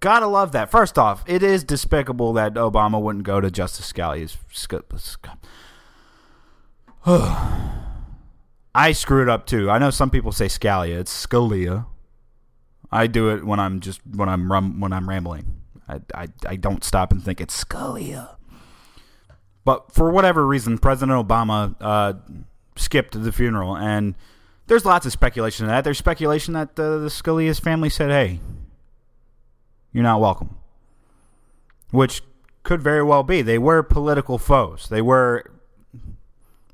Gotta 0.00 0.26
love 0.26 0.52
that. 0.52 0.70
First 0.70 0.98
off, 0.98 1.22
it 1.26 1.42
is 1.42 1.62
despicable 1.62 2.32
that 2.32 2.54
Obama 2.54 3.00
wouldn't 3.00 3.24
go 3.24 3.40
to 3.40 3.50
Justice 3.50 3.92
Scalia's. 3.92 4.38
I 8.74 8.92
screwed 8.92 9.28
up 9.28 9.46
too. 9.46 9.70
I 9.70 9.78
know 9.78 9.90
some 9.90 10.10
people 10.10 10.32
say 10.32 10.46
Scalia. 10.46 10.98
It's 10.98 11.26
Scalia. 11.26 11.86
I 12.90 13.06
do 13.06 13.30
it 13.30 13.44
when 13.44 13.60
I'm 13.60 13.80
just 13.80 14.00
when 14.06 14.28
I'm 14.28 14.50
rum, 14.50 14.80
when 14.80 14.92
I'm 14.92 15.08
rambling. 15.08 15.60
I, 15.88 16.00
I 16.14 16.28
I 16.46 16.56
don't 16.56 16.82
stop 16.82 17.12
and 17.12 17.22
think 17.22 17.40
it's 17.40 17.64
Scalia. 17.64 18.36
But 19.64 19.92
for 19.92 20.10
whatever 20.10 20.46
reason, 20.46 20.78
President 20.78 21.26
Obama 21.26 21.74
uh, 21.80 22.14
skipped 22.76 23.20
the 23.20 23.32
funeral, 23.32 23.76
and 23.76 24.14
there's 24.66 24.84
lots 24.84 25.06
of 25.06 25.12
speculation 25.12 25.64
of 25.66 25.70
that. 25.70 25.84
There's 25.84 25.98
speculation 25.98 26.54
that 26.54 26.78
uh, 26.78 26.98
the 26.98 27.08
Scalia's 27.08 27.58
family 27.58 27.88
said, 27.88 28.10
"Hey, 28.10 28.40
you're 29.92 30.02
not 30.02 30.20
welcome," 30.20 30.56
which 31.90 32.22
could 32.62 32.82
very 32.82 33.02
well 33.02 33.22
be. 33.22 33.42
They 33.42 33.58
were 33.58 33.82
political 33.82 34.38
foes. 34.38 34.88
They 34.88 35.02
were 35.02 35.50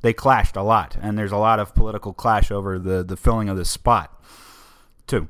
they 0.02 0.12
clashed 0.12 0.56
a 0.56 0.62
lot, 0.62 0.96
and 1.00 1.18
there's 1.18 1.32
a 1.32 1.36
lot 1.36 1.58
of 1.58 1.74
political 1.74 2.12
clash 2.12 2.50
over 2.50 2.78
the 2.78 3.02
the 3.02 3.16
filling 3.16 3.48
of 3.48 3.56
this 3.56 3.70
spot, 3.70 4.22
too. 5.06 5.28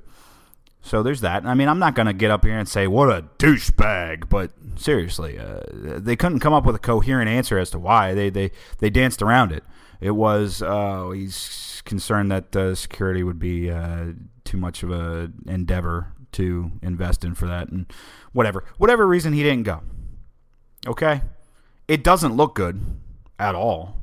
So 0.83 1.03
there's 1.03 1.21
that. 1.21 1.45
I 1.45 1.55
mean, 1.55 1.69
I'm 1.69 1.79
not 1.79 1.95
going 1.95 2.07
to 2.07 2.13
get 2.13 2.31
up 2.31 2.45
here 2.45 2.59
and 2.59 2.69
say 2.69 2.87
what 2.87 3.11
a 3.11 3.23
douchebag, 3.39 4.29
but 4.29 4.53
seriously, 4.77 5.39
uh, 5.39 5.61
they 5.71 6.17
couldn't 6.17 6.41
come 6.41 6.55
up 6.55 6.65
with 6.65 6.75
a 6.75 6.81
coherent 6.81 7.29
answer 7.29 7.59
as 7.59 7.71
to 7.71 7.79
why 7.79 8.15
they 8.15 8.31
they 8.31 8.51
they 8.79 8.91
danced 8.91 9.23
around 9.23 9.53
it. 9.53 9.63
It 10.01 10.13
was 10.13 10.63
uh, 10.63 11.11
he's 11.11 11.83
concerned 11.85 12.31
that 12.31 12.57
uh, 12.57 12.75
security 12.75 13.23
would 13.23 13.39
be 13.39 13.71
uh, 13.71 14.13
too 14.45 14.57
much 14.57 14.83
of 14.83 14.91
a 14.91 15.31
endeavor 15.47 16.13
to 16.33 16.73
invest 16.83 17.25
in 17.25 17.35
for 17.35 17.47
that, 17.47 17.69
and 17.69 17.93
whatever 18.33 18.65
whatever 18.79 19.07
reason 19.07 19.33
he 19.33 19.43
didn't 19.43 19.65
go. 19.65 19.83
Okay, 20.87 21.23
it 21.89 22.03
doesn't 22.03 22.37
look 22.37 22.55
good 22.55 22.81
at 23.39 23.55
all 23.55 24.01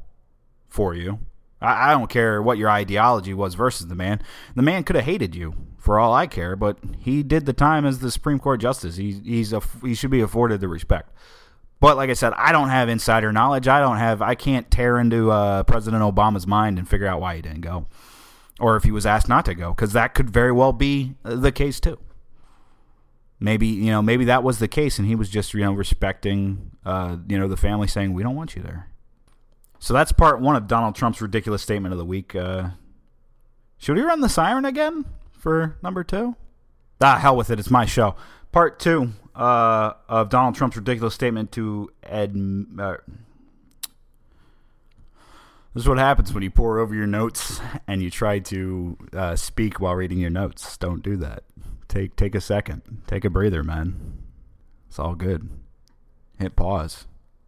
for 0.77 0.93
you. 0.93 1.17
I, 1.59 1.89
I 1.89 1.91
don't 1.91 2.07
care 2.07 2.39
what 2.39 2.59
your 2.59 2.69
ideology 2.69 3.33
was 3.33 3.55
versus 3.55 3.87
the 3.87 3.95
man. 3.95 4.21
The 4.55 4.61
man 4.61 4.83
could 4.83 4.95
have 4.95 5.05
hated 5.05 5.33
you 5.35 5.55
for 5.79 5.99
all 5.99 6.13
I 6.13 6.27
care, 6.27 6.55
but 6.55 6.77
he 6.99 7.23
did 7.23 7.47
the 7.47 7.53
time 7.53 7.83
as 7.83 7.97
the 7.97 8.11
Supreme 8.11 8.37
Court 8.37 8.61
justice. 8.61 8.95
He 8.95 9.13
he's 9.25 9.51
a, 9.53 9.61
he 9.81 9.95
should 9.95 10.11
be 10.11 10.21
afforded 10.21 10.61
the 10.61 10.67
respect. 10.67 11.09
But 11.79 11.97
like 11.97 12.11
I 12.11 12.13
said, 12.13 12.33
I 12.33 12.51
don't 12.51 12.69
have 12.69 12.89
insider 12.89 13.33
knowledge. 13.33 13.67
I 13.67 13.79
don't 13.79 13.97
have 13.97 14.21
I 14.21 14.35
can't 14.35 14.69
tear 14.69 14.99
into 14.99 15.31
uh, 15.31 15.63
President 15.63 16.03
Obama's 16.03 16.45
mind 16.45 16.77
and 16.77 16.87
figure 16.87 17.07
out 17.07 17.21
why 17.21 17.35
he 17.35 17.41
didn't 17.41 17.61
go, 17.61 17.87
or 18.59 18.75
if 18.75 18.83
he 18.83 18.91
was 18.91 19.07
asked 19.07 19.27
not 19.27 19.45
to 19.45 19.55
go, 19.55 19.71
because 19.71 19.93
that 19.93 20.13
could 20.13 20.29
very 20.29 20.51
well 20.51 20.73
be 20.73 21.15
the 21.23 21.51
case 21.51 21.79
too. 21.79 21.97
Maybe 23.39 23.65
you 23.65 23.89
know 23.89 24.03
maybe 24.03 24.25
that 24.25 24.43
was 24.43 24.59
the 24.59 24.67
case, 24.67 24.99
and 24.99 25.07
he 25.07 25.15
was 25.15 25.27
just 25.27 25.55
you 25.55 25.61
know 25.61 25.73
respecting 25.73 26.69
uh, 26.85 27.17
you 27.27 27.39
know 27.39 27.47
the 27.47 27.57
family 27.57 27.87
saying 27.87 28.13
we 28.13 28.21
don't 28.21 28.35
want 28.35 28.55
you 28.55 28.61
there. 28.61 28.89
So 29.79 29.93
that's 29.93 30.11
part 30.11 30.41
one 30.41 30.55
of 30.55 30.67
Donald 30.67 30.95
Trump's 30.95 31.21
ridiculous 31.21 31.61
statement 31.61 31.93
of 31.93 31.97
the 31.97 32.05
week. 32.05 32.35
Uh, 32.35 32.69
should 33.77 33.95
we 33.95 34.01
run 34.01 34.21
the 34.21 34.29
siren 34.29 34.65
again 34.65 35.05
for 35.31 35.77
number 35.83 36.03
two? 36.03 36.35
Ah, 36.99 37.17
hell 37.19 37.35
with 37.35 37.49
it. 37.49 37.59
It's 37.59 37.69
my 37.69 37.85
show. 37.85 38.15
Part 38.51 38.79
two 38.79 39.11
uh, 39.35 39.93
of 40.09 40.29
Donald 40.29 40.55
Trump's 40.55 40.77
ridiculous 40.77 41.13
statement 41.13 41.51
to 41.53 41.91
Ed. 42.03 42.35
Uh, 42.79 42.97
this 45.73 45.83
is 45.83 45.87
what 45.87 45.99
happens 45.99 46.33
when 46.33 46.41
you 46.41 46.49
pore 46.49 46.79
over 46.79 46.95
your 46.95 47.05
notes 47.05 47.61
and 47.87 48.01
you 48.01 48.09
try 48.09 48.39
to 48.39 48.97
uh, 49.13 49.35
speak 49.35 49.79
while 49.79 49.93
reading 49.93 50.17
your 50.17 50.31
notes. 50.31 50.75
Don't 50.77 51.03
do 51.03 51.15
that. 51.17 51.43
Take 51.87 52.15
take 52.15 52.33
a 52.33 52.41
second. 52.41 53.03
Take 53.05 53.23
a 53.23 53.29
breather, 53.29 53.63
man. 53.63 54.23
It's 54.89 54.97
all 54.97 55.13
good. 55.13 55.49
Hit 56.39 56.55
pause. 56.55 57.05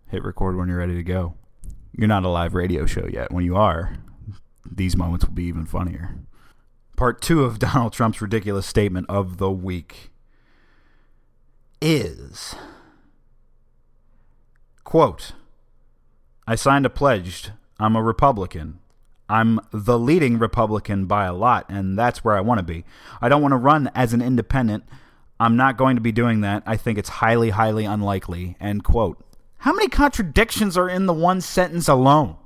Hit 0.10 0.24
record 0.24 0.56
when 0.58 0.70
you're 0.70 0.78
ready 0.78 0.96
to 0.96 1.04
go. 1.04 1.34
You're 1.95 2.08
not 2.08 2.23
a 2.23 2.30
live 2.30 2.54
radio 2.54 2.86
show 2.86 3.08
yet. 3.12 3.32
When 3.32 3.43
you 3.43 3.56
are, 3.56 3.97
these 4.69 4.95
moments 4.95 5.25
will 5.25 5.34
be 5.34 5.45
even 5.45 5.65
funnier. 5.65 6.15
Part 6.95 7.21
two 7.21 7.43
of 7.43 7.60
Donald 7.60 7.93
Trump's 7.93 8.21
ridiculous 8.21 8.65
statement 8.65 9.08
of 9.10 9.38
the 9.38 9.52
week 9.52 10.12
is 11.82 12.56
quote 14.84 15.32
I 16.47 16.56
signed 16.56 16.86
a 16.86 16.89
pledge. 16.89 17.52
I'm 17.80 17.95
a 17.95 18.02
Republican. 18.04 18.80
I'm 19.30 19.60
the 19.71 19.99
leading 19.99 20.39
Republican 20.39 21.06
by 21.06 21.25
a 21.25 21.34
lot, 21.34 21.67
and 21.69 21.97
that's 21.97 22.23
where 22.23 22.36
I 22.36 22.41
want 22.41 22.58
to 22.58 22.63
be. 22.63 22.84
I 23.21 23.30
don't 23.30 23.43
want 23.43 23.52
to 23.52 23.58
run 23.58 23.91
as 23.93 24.13
an 24.13 24.21
independent. 24.23 24.84
I'm 25.39 25.56
not 25.56 25.78
going 25.78 25.95
to 25.95 26.02
be 26.02 26.12
doing 26.12 26.41
that. 26.41 26.63
I 26.65 26.75
think 26.75 26.97
it's 26.97 27.10
highly, 27.10 27.52
highly 27.52 27.86
unlikely. 27.86 28.58
End 28.60 28.84
quote. 28.84 29.23
How 29.60 29.74
many 29.74 29.89
contradictions 29.89 30.78
are 30.78 30.89
in 30.89 31.06
the 31.06 31.13
one 31.13 31.41
sentence 31.41 31.88
alone? 31.88 32.38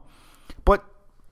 But 0.65 0.83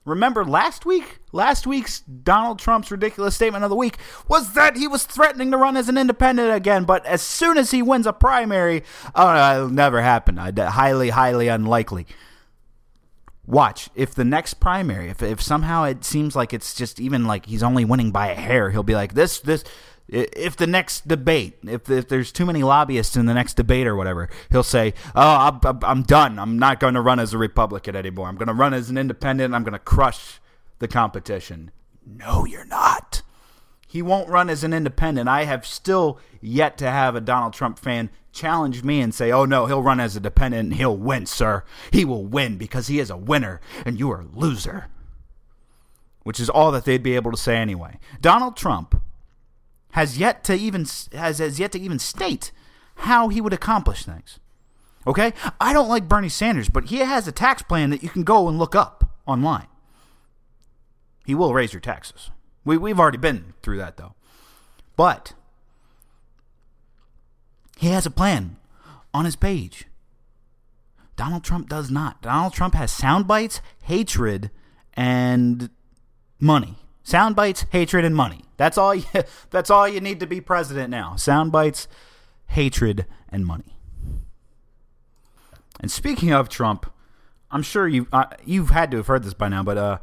remember 0.04 0.44
last 0.44 0.86
week? 0.86 1.18
Last 1.32 1.66
week's 1.66 2.00
Donald 2.00 2.60
Trump's 2.60 2.90
ridiculous 2.90 3.34
statement 3.34 3.64
of 3.64 3.70
the 3.70 3.76
week 3.76 3.96
was 4.28 4.52
that 4.54 4.76
he 4.76 4.86
was 4.86 5.04
threatening 5.04 5.50
to 5.50 5.56
run 5.56 5.76
as 5.76 5.88
an 5.88 5.98
independent 5.98 6.54
again, 6.54 6.84
but 6.84 7.04
as 7.04 7.20
soon 7.20 7.58
as 7.58 7.72
he 7.72 7.82
wins 7.82 8.06
a 8.06 8.12
primary, 8.12 8.84
oh, 9.14 9.56
it'll 9.56 9.70
never 9.70 10.02
happen. 10.02 10.38
I, 10.38 10.52
Highly, 10.52 11.10
highly 11.10 11.48
unlikely. 11.48 12.06
Watch 13.44 13.90
if 13.96 14.14
the 14.14 14.24
next 14.24 14.54
primary, 14.54 15.08
if 15.10 15.20
if 15.20 15.42
somehow 15.42 15.82
it 15.82 16.04
seems 16.04 16.36
like 16.36 16.52
it's 16.52 16.74
just 16.74 17.00
even 17.00 17.26
like 17.26 17.46
he's 17.46 17.62
only 17.64 17.84
winning 17.84 18.12
by 18.12 18.28
a 18.28 18.36
hair, 18.36 18.70
he'll 18.70 18.84
be 18.84 18.94
like 18.94 19.14
this, 19.14 19.40
this 19.40 19.64
If 20.12 20.56
the 20.58 20.66
next 20.66 21.08
debate, 21.08 21.58
if, 21.64 21.88
if 21.88 22.06
there's 22.06 22.32
too 22.32 22.44
many 22.44 22.62
lobbyists 22.62 23.16
in 23.16 23.24
the 23.24 23.32
next 23.32 23.54
debate 23.54 23.86
or 23.86 23.96
whatever, 23.96 24.28
he'll 24.50 24.62
say, 24.62 24.92
"Oh, 25.14 25.60
I'm, 25.64 25.78
I'm- 25.82 26.02
done. 26.02 26.38
I'm 26.38 26.58
not 26.58 26.80
going 26.80 26.92
to 26.94 27.00
run 27.00 27.18
as 27.18 27.32
a 27.32 27.38
Republican 27.38 27.96
anymore. 27.96 28.28
I'm 28.28 28.36
going 28.36 28.48
to 28.48 28.52
run 28.54 28.74
as 28.74 28.90
an 28.90 28.98
independent. 28.98 29.54
I'm 29.54 29.62
going 29.64 29.72
to 29.72 29.78
crush 29.78 30.38
the 30.80 30.88
competition." 30.88 31.70
No, 32.04 32.44
you're 32.44 32.66
not. 32.66 33.22
He 33.88 34.02
won't 34.02 34.28
run 34.28 34.50
as 34.50 34.62
an 34.64 34.74
independent. 34.74 35.28
I 35.28 35.44
have 35.44 35.66
still 35.66 36.18
yet 36.42 36.76
to 36.78 36.90
have 36.90 37.14
a 37.16 37.20
Donald 37.20 37.54
Trump 37.54 37.78
fan 37.78 38.10
challenge 38.32 38.82
me 38.84 39.00
and 39.00 39.14
say, 39.14 39.32
"Oh 39.32 39.46
no, 39.46 39.64
he'll 39.64 39.82
run 39.82 40.00
as 40.00 40.14
a 40.14 40.20
dependent 40.20 40.68
and 40.68 40.74
he'll 40.74 40.96
win, 40.96 41.24
sir. 41.24 41.64
He 41.90 42.04
will 42.04 42.26
win 42.26 42.58
because 42.58 42.88
he 42.88 42.98
is 43.00 43.08
a 43.08 43.16
winner 43.16 43.62
and 43.86 43.98
you 43.98 44.10
are 44.10 44.20
a 44.20 44.26
loser." 44.38 44.88
Which 46.22 46.38
is 46.38 46.50
all 46.50 46.70
that 46.72 46.84
they'd 46.84 47.02
be 47.02 47.16
able 47.16 47.30
to 47.30 47.36
say 47.36 47.56
anyway. 47.56 47.98
Donald 48.20 48.56
Trump 48.56 49.00
has 49.92 50.18
yet 50.18 50.44
to 50.44 50.54
even 50.54 50.86
has, 51.12 51.38
has 51.38 51.58
yet 51.58 51.72
to 51.72 51.80
even 51.80 51.98
state 51.98 52.52
how 52.96 53.28
he 53.28 53.40
would 53.40 53.52
accomplish 53.52 54.04
things. 54.04 54.38
Okay? 55.06 55.32
I 55.60 55.72
don't 55.72 55.88
like 55.88 56.08
Bernie 56.08 56.28
Sanders, 56.28 56.68
but 56.68 56.86
he 56.86 56.98
has 56.98 57.26
a 57.26 57.32
tax 57.32 57.62
plan 57.62 57.90
that 57.90 58.02
you 58.02 58.08
can 58.08 58.22
go 58.22 58.48
and 58.48 58.58
look 58.58 58.74
up 58.74 59.18
online. 59.26 59.66
He 61.26 61.34
will 61.34 61.54
raise 61.54 61.72
your 61.72 61.80
taxes. 61.80 62.30
We, 62.64 62.76
we've 62.76 63.00
already 63.00 63.18
been 63.18 63.54
through 63.62 63.78
that, 63.78 63.96
though. 63.96 64.14
But 64.96 65.34
he 67.78 67.88
has 67.88 68.06
a 68.06 68.10
plan 68.10 68.56
on 69.12 69.24
his 69.24 69.36
page. 69.36 69.86
Donald 71.16 71.44
Trump 71.44 71.68
does 71.68 71.90
not. 71.90 72.22
Donald 72.22 72.52
Trump 72.52 72.74
has 72.74 72.90
sound 72.90 73.26
bites, 73.26 73.60
hatred, 73.82 74.50
and 74.94 75.70
money. 76.40 76.81
Sound 77.04 77.34
bites, 77.34 77.66
hatred, 77.70 78.04
and 78.04 78.14
money. 78.14 78.42
That's 78.56 78.78
all. 78.78 78.94
You, 78.94 79.04
that's 79.50 79.70
all 79.70 79.88
you 79.88 80.00
need 80.00 80.20
to 80.20 80.26
be 80.26 80.40
president 80.40 80.90
now. 80.90 81.16
Sound 81.16 81.52
bites, 81.52 81.88
hatred, 82.48 83.06
and 83.28 83.44
money. 83.44 83.76
And 85.80 85.90
speaking 85.90 86.32
of 86.32 86.48
Trump, 86.48 86.90
I'm 87.50 87.62
sure 87.62 87.88
you 87.88 88.06
uh, 88.12 88.26
you've 88.44 88.70
had 88.70 88.90
to 88.92 88.98
have 88.98 89.08
heard 89.08 89.24
this 89.24 89.34
by 89.34 89.48
now, 89.48 89.62
but 89.62 89.76
uh, 89.76 89.98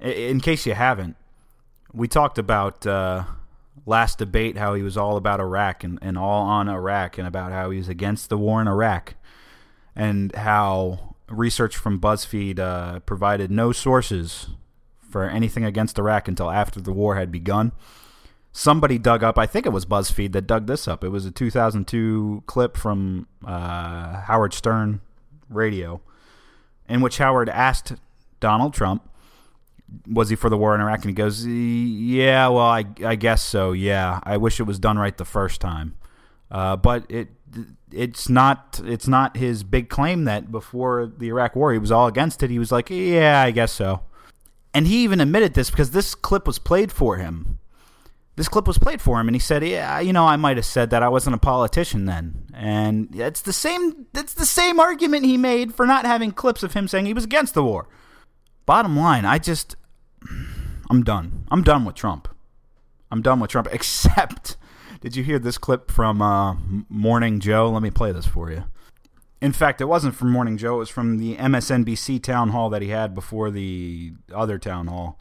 in 0.00 0.40
case 0.40 0.64
you 0.64 0.74
haven't, 0.74 1.16
we 1.92 2.06
talked 2.06 2.38
about 2.38 2.86
uh, 2.86 3.24
last 3.84 4.18
debate 4.18 4.56
how 4.56 4.74
he 4.74 4.82
was 4.82 4.96
all 4.96 5.16
about 5.16 5.40
Iraq 5.40 5.82
and, 5.82 5.98
and 6.00 6.16
all 6.16 6.42
on 6.42 6.68
Iraq, 6.68 7.18
and 7.18 7.26
about 7.26 7.50
how 7.50 7.70
he 7.70 7.78
was 7.78 7.88
against 7.88 8.28
the 8.28 8.38
war 8.38 8.60
in 8.60 8.68
Iraq, 8.68 9.14
and 9.96 10.34
how 10.36 11.16
research 11.28 11.76
from 11.76 12.00
BuzzFeed 12.00 12.58
uh, 12.60 13.00
provided 13.00 13.50
no 13.50 13.72
sources 13.72 14.50
for 15.14 15.30
anything 15.30 15.64
against 15.64 15.96
Iraq 15.96 16.26
until 16.26 16.50
after 16.50 16.80
the 16.80 16.90
war 16.90 17.14
had 17.14 17.30
begun. 17.30 17.70
Somebody 18.50 18.98
dug 18.98 19.22
up, 19.22 19.38
I 19.38 19.46
think 19.46 19.64
it 19.64 19.68
was 19.68 19.86
BuzzFeed 19.86 20.32
that 20.32 20.48
dug 20.48 20.66
this 20.66 20.88
up. 20.88 21.04
It 21.04 21.10
was 21.10 21.24
a 21.24 21.30
2002 21.30 22.42
clip 22.46 22.76
from 22.76 23.28
uh, 23.46 24.22
Howard 24.22 24.52
Stern 24.52 25.02
radio 25.48 26.00
in 26.88 27.00
which 27.00 27.18
Howard 27.18 27.48
asked 27.48 27.92
Donald 28.40 28.74
Trump, 28.74 29.08
was 30.04 30.30
he 30.30 30.34
for 30.34 30.50
the 30.50 30.56
war 30.56 30.74
in 30.74 30.80
Iraq? 30.80 31.02
And 31.02 31.10
he 31.10 31.12
goes, 31.12 31.46
yeah, 31.46 32.48
well, 32.48 32.66
I, 32.66 32.84
I 33.04 33.14
guess 33.14 33.40
so. 33.40 33.70
Yeah, 33.70 34.18
I 34.24 34.36
wish 34.36 34.58
it 34.58 34.64
was 34.64 34.80
done 34.80 34.98
right 34.98 35.16
the 35.16 35.24
first 35.24 35.60
time. 35.60 35.94
Uh, 36.50 36.74
but 36.74 37.08
it 37.08 37.28
it's 37.92 38.28
not 38.28 38.80
it's 38.84 39.06
not 39.06 39.36
his 39.36 39.62
big 39.62 39.88
claim 39.88 40.24
that 40.24 40.50
before 40.50 41.06
the 41.06 41.28
Iraq 41.28 41.54
war 41.54 41.72
he 41.72 41.78
was 41.78 41.92
all 41.92 42.08
against 42.08 42.42
it. 42.42 42.50
He 42.50 42.58
was 42.58 42.72
like, 42.72 42.90
yeah, 42.90 43.42
I 43.42 43.52
guess 43.52 43.70
so. 43.70 44.02
And 44.74 44.88
he 44.88 45.04
even 45.04 45.20
admitted 45.20 45.54
this 45.54 45.70
because 45.70 45.92
this 45.92 46.16
clip 46.16 46.46
was 46.46 46.58
played 46.58 46.90
for 46.90 47.16
him. 47.16 47.60
This 48.36 48.48
clip 48.48 48.66
was 48.66 48.78
played 48.78 49.00
for 49.00 49.20
him, 49.20 49.28
and 49.28 49.36
he 49.36 49.40
said, 49.40 49.64
"Yeah, 49.64 50.00
you 50.00 50.12
know, 50.12 50.26
I 50.26 50.34
might 50.34 50.56
have 50.56 50.66
said 50.66 50.90
that 50.90 51.04
I 51.04 51.08
wasn't 51.08 51.36
a 51.36 51.38
politician 51.38 52.06
then." 52.06 52.46
And 52.52 53.14
it's 53.14 53.40
the 53.40 53.52
same. 53.52 54.06
It's 54.12 54.34
the 54.34 54.44
same 54.44 54.80
argument 54.80 55.24
he 55.24 55.36
made 55.36 55.72
for 55.72 55.86
not 55.86 56.04
having 56.04 56.32
clips 56.32 56.64
of 56.64 56.74
him 56.74 56.88
saying 56.88 57.06
he 57.06 57.14
was 57.14 57.22
against 57.22 57.54
the 57.54 57.62
war. 57.62 57.88
Bottom 58.66 58.96
line, 58.98 59.24
I 59.24 59.38
just, 59.38 59.76
I'm 60.90 61.04
done. 61.04 61.46
I'm 61.50 61.62
done 61.62 61.84
with 61.84 61.94
Trump. 61.94 62.28
I'm 63.10 63.22
done 63.22 63.38
with 63.38 63.50
Trump. 63.50 63.68
Except, 63.72 64.56
did 65.00 65.14
you 65.14 65.22
hear 65.22 65.38
this 65.38 65.58
clip 65.58 65.92
from 65.92 66.20
uh, 66.20 66.54
Morning 66.88 67.38
Joe? 67.38 67.70
Let 67.70 67.82
me 67.82 67.90
play 67.90 68.10
this 68.10 68.26
for 68.26 68.50
you. 68.50 68.64
In 69.44 69.52
fact, 69.52 69.82
it 69.82 69.84
wasn't 69.84 70.14
from 70.14 70.30
Morning 70.30 70.56
Joe. 70.56 70.76
It 70.76 70.78
was 70.78 70.88
from 70.88 71.18
the 71.18 71.36
MSNBC 71.36 72.22
town 72.22 72.48
hall 72.48 72.70
that 72.70 72.80
he 72.80 72.88
had 72.88 73.14
before 73.14 73.50
the 73.50 74.14
other 74.34 74.58
town 74.58 74.86
hall. 74.86 75.20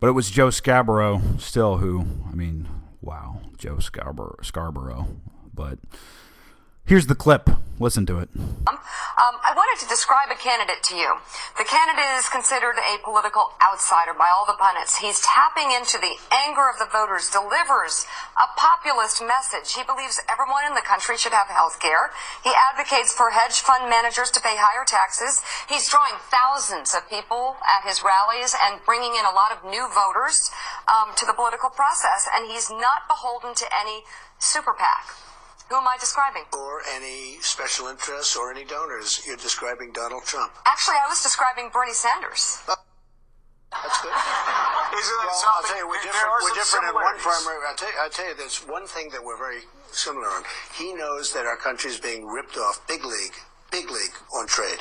But 0.00 0.06
it 0.06 0.12
was 0.12 0.30
Joe 0.30 0.48
Scarborough 0.48 1.20
still 1.36 1.76
who, 1.76 2.06
I 2.26 2.34
mean, 2.34 2.66
wow, 3.02 3.42
Joe 3.58 3.78
Scarborough. 3.78 4.38
Scarborough. 4.40 5.08
But 5.52 5.80
here's 6.88 7.06
the 7.06 7.14
clip. 7.14 7.48
Listen 7.78 8.06
to 8.06 8.18
it. 8.18 8.28
Um, 8.34 9.34
I 9.38 9.54
wanted 9.54 9.78
to 9.84 9.86
describe 9.86 10.34
a 10.34 10.38
candidate 10.38 10.82
to 10.90 10.98
you. 10.98 11.14
The 11.54 11.62
candidate 11.62 12.10
is 12.18 12.26
considered 12.26 12.74
a 12.74 12.98
political 13.06 13.54
outsider 13.62 14.18
by 14.18 14.26
all 14.34 14.42
the 14.46 14.58
pundits. 14.58 14.98
He's 14.98 15.22
tapping 15.22 15.70
into 15.70 15.94
the 15.94 16.18
anger 16.34 16.66
of 16.66 16.82
the 16.82 16.90
voters, 16.90 17.30
delivers 17.30 18.06
a 18.34 18.50
populist 18.58 19.22
message. 19.22 19.78
He 19.78 19.86
believes 19.86 20.18
everyone 20.26 20.66
in 20.66 20.74
the 20.74 20.82
country 20.82 21.14
should 21.14 21.36
have 21.36 21.46
health 21.46 21.78
care. 21.78 22.10
He 22.42 22.50
advocates 22.50 23.14
for 23.14 23.30
hedge 23.30 23.62
fund 23.62 23.86
managers 23.86 24.34
to 24.34 24.42
pay 24.42 24.58
higher 24.58 24.82
taxes. 24.82 25.38
He's 25.70 25.86
drawing 25.86 26.18
thousands 26.34 26.98
of 26.98 27.06
people 27.06 27.62
at 27.62 27.86
his 27.86 28.02
rallies 28.02 28.58
and 28.58 28.82
bringing 28.82 29.14
in 29.14 29.22
a 29.22 29.34
lot 29.34 29.54
of 29.54 29.62
new 29.62 29.86
voters 29.86 30.50
um, 30.90 31.14
to 31.14 31.26
the 31.26 31.34
political 31.34 31.70
process. 31.70 32.26
And 32.34 32.50
he's 32.50 32.70
not 32.70 33.06
beholden 33.06 33.54
to 33.54 33.66
any 33.70 34.02
super 34.42 34.74
PAC. 34.74 35.14
Who 35.68 35.76
am 35.76 35.86
I 35.86 35.96
describing? 36.00 36.44
or 36.56 36.80
any 36.94 37.36
special 37.40 37.88
interests 37.88 38.36
or 38.36 38.50
any 38.50 38.64
donors. 38.64 39.20
You're 39.26 39.36
describing 39.36 39.92
Donald 39.92 40.24
Trump. 40.24 40.52
Actually, 40.66 40.96
I 41.04 41.08
was 41.08 41.22
describing 41.22 41.70
Bernie 41.72 41.92
Sanders. 41.92 42.58
Oh, 42.68 42.74
that's 43.72 44.00
good. 44.00 44.08
Isn't 44.98 45.18
that 45.20 45.28
Well, 45.28 45.28
I'll 45.28 45.60
something? 45.60 45.68
tell 45.68 45.78
you, 45.78 45.88
we're 45.88 46.02
different. 46.02 46.28
We're 46.42 46.54
different 46.54 46.84
in 46.88 46.94
one 46.94 47.18
primary. 47.18 47.60
I'll 47.68 47.76
tell, 47.76 47.88
you, 47.92 47.98
I'll 48.00 48.10
tell 48.10 48.28
you, 48.28 48.34
there's 48.34 48.58
one 48.64 48.86
thing 48.86 49.10
that 49.10 49.22
we're 49.22 49.36
very 49.36 49.60
similar 49.92 50.26
on. 50.28 50.42
He 50.74 50.94
knows 50.94 51.32
that 51.34 51.44
our 51.44 51.56
country 51.56 51.90
is 51.90 52.00
being 52.00 52.24
ripped 52.26 52.56
off, 52.56 52.80
big 52.88 53.04
league, 53.04 53.34
big 53.70 53.90
league 53.90 54.16
on 54.34 54.46
trade. 54.46 54.80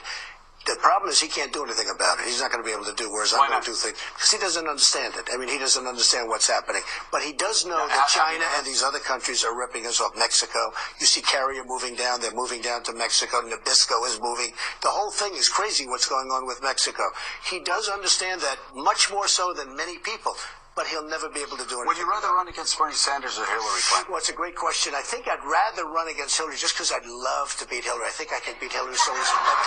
The 0.68 0.76
problem 0.84 1.10
is 1.10 1.22
he 1.22 1.30
can't 1.30 1.54
do 1.54 1.64
anything 1.64 1.88
about 1.88 2.20
it. 2.20 2.26
He's 2.26 2.42
not 2.42 2.52
going 2.52 2.62
to 2.62 2.68
be 2.68 2.76
able 2.76 2.84
to 2.86 2.94
do. 2.94 3.08
Whereas 3.10 3.32
Why 3.32 3.48
I'm 3.48 3.52
going 3.52 3.64
to 3.64 3.72
do 3.72 3.76
things 3.76 3.96
because 4.14 4.32
he 4.32 4.38
doesn't 4.38 4.68
understand 4.68 5.16
it. 5.16 5.24
I 5.32 5.38
mean, 5.38 5.48
he 5.48 5.58
doesn't 5.58 5.88
understand 5.88 6.28
what's 6.28 6.48
happening. 6.48 6.82
But 7.10 7.24
he 7.24 7.32
does 7.32 7.66
know 7.66 7.80
Now, 7.80 7.88
that 7.88 8.04
how 8.04 8.08
China 8.12 8.34
you 8.34 8.40
know? 8.44 8.58
and 8.60 8.68
these 8.68 8.84
other 8.84 9.00
countries 9.00 9.46
are 9.48 9.56
ripping 9.58 9.88
us 9.88 10.02
off. 10.02 10.12
Mexico, 10.18 10.60
you 11.00 11.06
see 11.06 11.22
Carrier 11.22 11.64
moving 11.64 11.96
down. 11.96 12.20
They're 12.20 12.36
moving 12.36 12.62
down 12.62 12.84
to 12.84 12.94
Mexico. 12.94 13.42
Nabisco 13.48 14.06
is 14.06 14.20
moving. 14.22 14.52
The 14.84 14.90
whole 14.92 15.10
thing 15.12 15.36
is 15.36 15.48
crazy. 15.48 15.88
What's 15.88 16.08
going 16.08 16.28
on 16.30 16.46
with 16.46 16.62
Mexico? 16.62 17.04
He 17.50 17.60
does 17.62 17.88
understand 17.88 18.42
that 18.42 18.58
much 18.76 19.10
more 19.10 19.28
so 19.30 19.54
than 19.54 19.76
many 19.76 19.98
people. 19.98 20.36
But 20.78 20.86
he'll 20.86 21.10
never 21.10 21.28
be 21.34 21.42
able 21.42 21.58
to 21.58 21.66
do 21.66 21.82
anything. 21.82 21.90
Would 21.90 21.98
you 21.98 22.06
rather 22.06 22.30
run 22.30 22.48
against 22.48 22.78
Bernie 22.78 22.94
Sanders 22.94 23.42
or 23.42 23.50
Hillary 23.50 23.82
Clinton? 23.90 24.14
Well, 24.14 24.22
it's 24.22 24.30
a 24.30 24.38
great 24.38 24.54
question. 24.54 24.94
I 24.94 25.02
think 25.02 25.26
I'd 25.26 25.42
rather 25.42 25.90
run 25.90 26.06
against 26.08 26.38
Hillary 26.38 26.56
just 26.56 26.78
because 26.78 26.94
I'd 26.94 27.10
love 27.10 27.58
to 27.58 27.66
beat 27.66 27.82
Hillary. 27.84 28.06
I 28.06 28.14
think 28.14 28.30
I 28.30 28.38
could 28.40 28.62
beat 28.62 28.72
Hillary 28.72 28.94
so 28.94 29.10
easily. 29.10 29.42
But, 29.42 29.58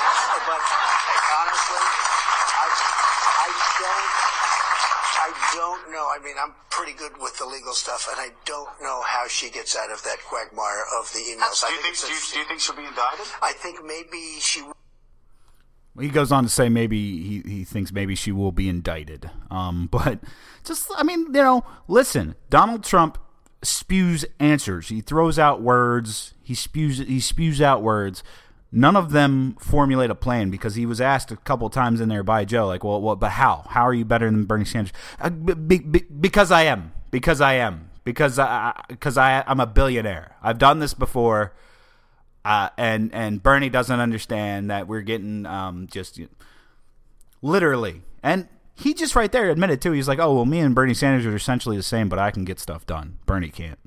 but 0.46 0.62
honestly, 1.34 1.82
I, 1.82 2.66
I 3.42 3.50
don't. 3.82 4.30
I 5.20 5.30
don't 5.52 5.92
know. 5.92 6.06
I 6.08 6.18
mean, 6.24 6.36
I'm 6.40 6.54
pretty 6.70 6.92
good 6.92 7.12
with 7.20 7.36
the 7.38 7.44
legal 7.44 7.74
stuff, 7.74 8.08
and 8.10 8.18
I 8.18 8.30
don't 8.46 8.70
know 8.80 9.02
how 9.02 9.28
she 9.28 9.50
gets 9.50 9.76
out 9.76 9.90
of 9.90 10.02
that 10.04 10.16
quagmire 10.26 10.84
of 10.98 11.12
the 11.12 11.18
emails. 11.18 11.60
Do 11.60 11.74
you 11.74 11.80
think? 11.82 11.92
it's 11.92 12.06
Do 12.06 12.12
you, 12.14 12.20
do 12.32 12.38
you 12.38 12.44
think 12.46 12.60
she'll 12.60 12.76
be 12.76 12.86
indicted? 12.86 13.26
I 13.42 13.52
think 13.52 13.84
maybe 13.84 14.38
she 14.40 14.62
He 16.00 16.08
goes 16.08 16.32
on 16.32 16.44
to 16.44 16.50
say 16.50 16.68
maybe 16.68 17.22
he, 17.22 17.40
he 17.40 17.64
thinks 17.64 17.92
maybe 17.92 18.14
she 18.14 18.32
will 18.32 18.52
be 18.52 18.68
indicted. 18.68 19.28
Um, 19.50 19.88
but 19.92 20.20
just, 20.64 20.90
I 20.96 21.02
mean, 21.02 21.26
you 21.26 21.32
know, 21.32 21.64
listen, 21.88 22.34
Donald 22.48 22.84
Trump 22.84 23.18
spews 23.62 24.24
answers. 24.38 24.88
He 24.88 25.00
throws 25.00 25.38
out 25.38 25.60
words. 25.60 26.34
He 26.42 26.54
spews 26.54 26.98
he 26.98 27.20
spews 27.20 27.60
out 27.60 27.82
words. 27.82 28.22
None 28.72 28.94
of 28.96 29.10
them 29.10 29.56
formulate 29.58 30.10
a 30.10 30.14
plan 30.14 30.50
because 30.50 30.76
he 30.76 30.86
was 30.86 31.00
asked 31.00 31.32
a 31.32 31.36
couple 31.36 31.68
times 31.70 32.00
in 32.00 32.08
there 32.08 32.22
by 32.22 32.44
Joe, 32.44 32.68
like, 32.68 32.84
well, 32.84 33.00
well 33.00 33.16
but 33.16 33.30
how? 33.30 33.64
How 33.68 33.82
are 33.82 33.94
you 33.94 34.04
better 34.04 34.26
than 34.26 34.44
Bernie 34.44 34.64
Sanders? 34.64 34.92
Uh, 35.20 35.30
be, 35.30 35.78
be, 35.78 36.04
because 36.20 36.52
I 36.52 36.62
am. 36.62 36.92
Because 37.10 37.40
I 37.40 37.54
am. 37.54 37.90
Because 38.04 38.38
I, 38.38 38.80
because 38.88 39.18
I, 39.18 39.42
I'm 39.46 39.58
a 39.58 39.66
billionaire. 39.66 40.36
I've 40.40 40.58
done 40.58 40.78
this 40.78 40.94
before. 40.94 41.52
Uh, 42.44 42.70
and 42.78 43.12
and 43.12 43.42
Bernie 43.42 43.68
doesn't 43.68 44.00
understand 44.00 44.70
that 44.70 44.88
we're 44.88 45.02
getting 45.02 45.44
um, 45.46 45.88
just 45.90 46.16
you 46.16 46.28
literally, 47.42 48.02
and 48.22 48.48
he 48.80 48.94
just 48.94 49.14
right 49.14 49.30
there 49.30 49.50
admitted 49.50 49.80
too. 49.80 49.92
He's 49.92 50.08
like, 50.08 50.18
"Oh 50.18 50.34
well, 50.34 50.46
me 50.46 50.60
and 50.60 50.74
Bernie 50.74 50.94
Sanders 50.94 51.26
are 51.26 51.36
essentially 51.36 51.76
the 51.76 51.82
same, 51.82 52.08
but 52.08 52.18
I 52.18 52.30
can 52.30 52.44
get 52.44 52.58
stuff 52.58 52.86
done. 52.86 53.18
Bernie 53.26 53.50
can't." 53.50 53.78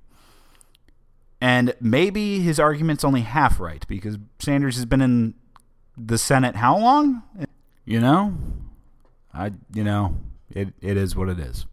And 1.42 1.76
maybe 1.82 2.40
his 2.40 2.60
argument's 2.60 3.04
only 3.04 3.22
half 3.22 3.60
right 3.60 3.86
because 3.88 4.18
Sanders 4.40 4.76
has 4.76 4.86
been 4.86 5.02
in 5.02 5.34
the 5.98 6.18
Senate 6.18 6.56
how 6.56 6.78
long? 6.78 7.24
You 7.86 8.00
know, 8.00 8.38
I 9.34 9.52
you 9.74 9.84
know 9.84 10.18
it 10.50 10.70
it 10.82 10.96
is 10.96 11.16
what 11.16 11.30
it 11.30 11.40
is. 11.40 11.66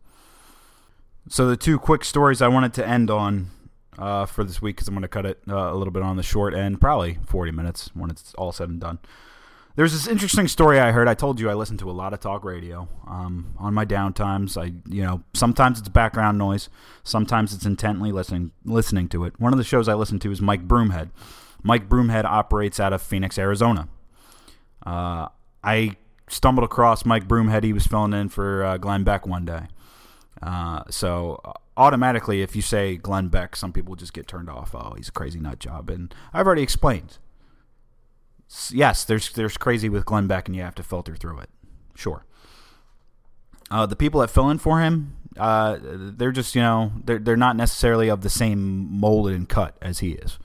So 1.28 1.46
the 1.46 1.56
two 1.56 1.78
quick 1.78 2.04
stories 2.04 2.42
I 2.42 2.48
wanted 2.48 2.74
to 2.74 2.86
end 2.86 3.10
on 3.10 3.50
uh, 3.98 4.26
for 4.26 4.42
this 4.42 4.60
week 4.60 4.76
because 4.76 4.88
I'm 4.88 4.94
going 4.94 5.02
to 5.02 5.08
cut 5.08 5.26
it 5.26 5.40
uh, 5.48 5.72
a 5.72 5.76
little 5.76 5.92
bit 5.92 6.02
on 6.02 6.16
the 6.16 6.22
short 6.22 6.54
end, 6.54 6.80
probably 6.80 7.18
40 7.26 7.52
minutes 7.52 7.90
when 7.94 8.10
it's 8.10 8.34
all 8.34 8.50
said 8.50 8.68
and 8.68 8.80
done. 8.80 8.98
There's 9.76 9.92
this 9.92 10.08
interesting 10.08 10.48
story 10.48 10.80
I 10.80 10.90
heard. 10.90 11.08
I 11.08 11.14
told 11.14 11.38
you 11.38 11.48
I 11.48 11.54
listen 11.54 11.76
to 11.78 11.90
a 11.90 11.92
lot 11.92 12.12
of 12.12 12.20
talk 12.20 12.44
radio 12.44 12.88
um, 13.06 13.54
on 13.58 13.72
my 13.72 13.86
downtimes. 13.86 14.60
I, 14.60 14.72
you 14.92 15.02
know, 15.02 15.22
sometimes 15.32 15.78
it's 15.78 15.88
background 15.88 16.38
noise, 16.38 16.68
sometimes 17.04 17.54
it's 17.54 17.64
intently 17.64 18.12
listening 18.12 18.52
listening 18.64 19.08
to 19.10 19.24
it. 19.24 19.38
One 19.38 19.52
of 19.52 19.58
the 19.58 19.64
shows 19.64 19.88
I 19.88 19.94
listen 19.94 20.18
to 20.20 20.30
is 20.32 20.40
Mike 20.40 20.66
Broomhead. 20.66 21.10
Mike 21.62 21.88
Broomhead 21.88 22.24
operates 22.24 22.80
out 22.80 22.92
of 22.92 23.00
Phoenix, 23.00 23.38
Arizona. 23.38 23.88
Uh, 24.84 25.28
I 25.62 25.96
stumbled 26.28 26.64
across 26.64 27.04
Mike 27.04 27.28
Broomhead. 27.28 27.64
He 27.64 27.72
was 27.72 27.86
filling 27.86 28.12
in 28.12 28.28
for 28.28 28.64
uh, 28.64 28.76
Glenn 28.76 29.04
Beck 29.04 29.26
one 29.26 29.44
day. 29.44 29.68
Uh, 30.42 30.82
so 30.88 31.40
automatically, 31.76 32.42
if 32.42 32.56
you 32.56 32.62
say 32.62 32.96
Glenn 32.96 33.28
Beck, 33.28 33.54
some 33.54 33.72
people 33.72 33.94
just 33.94 34.14
get 34.14 34.26
turned 34.26 34.48
off. 34.48 34.74
Oh, 34.74 34.94
he's 34.96 35.08
a 35.08 35.12
crazy 35.12 35.38
nut 35.38 35.58
job, 35.58 35.90
and 35.90 36.14
I've 36.32 36.46
already 36.46 36.62
explained 36.62 37.18
yes, 38.72 39.04
there's 39.04 39.30
there's 39.32 39.56
crazy 39.56 39.88
with 39.88 40.04
Glenn 40.04 40.26
Beck, 40.26 40.48
and 40.48 40.56
you 40.56 40.62
have 40.62 40.74
to 40.76 40.82
filter 40.82 41.14
through 41.14 41.40
it. 41.40 41.50
Sure. 41.94 42.24
Uh, 43.70 43.86
the 43.86 43.96
people 43.96 44.20
that 44.20 44.30
fill 44.30 44.50
in 44.50 44.58
for 44.58 44.80
him, 44.80 45.16
uh, 45.38 45.78
they're 45.80 46.32
just 46.32 46.54
you 46.54 46.62
know 46.62 46.92
they're 47.04 47.18
they're 47.18 47.36
not 47.36 47.56
necessarily 47.56 48.08
of 48.08 48.22
the 48.22 48.30
same 48.30 48.92
mold 48.92 49.28
and 49.28 49.48
cut 49.48 49.76
as 49.80 50.00
he 50.00 50.12
is. 50.12 50.38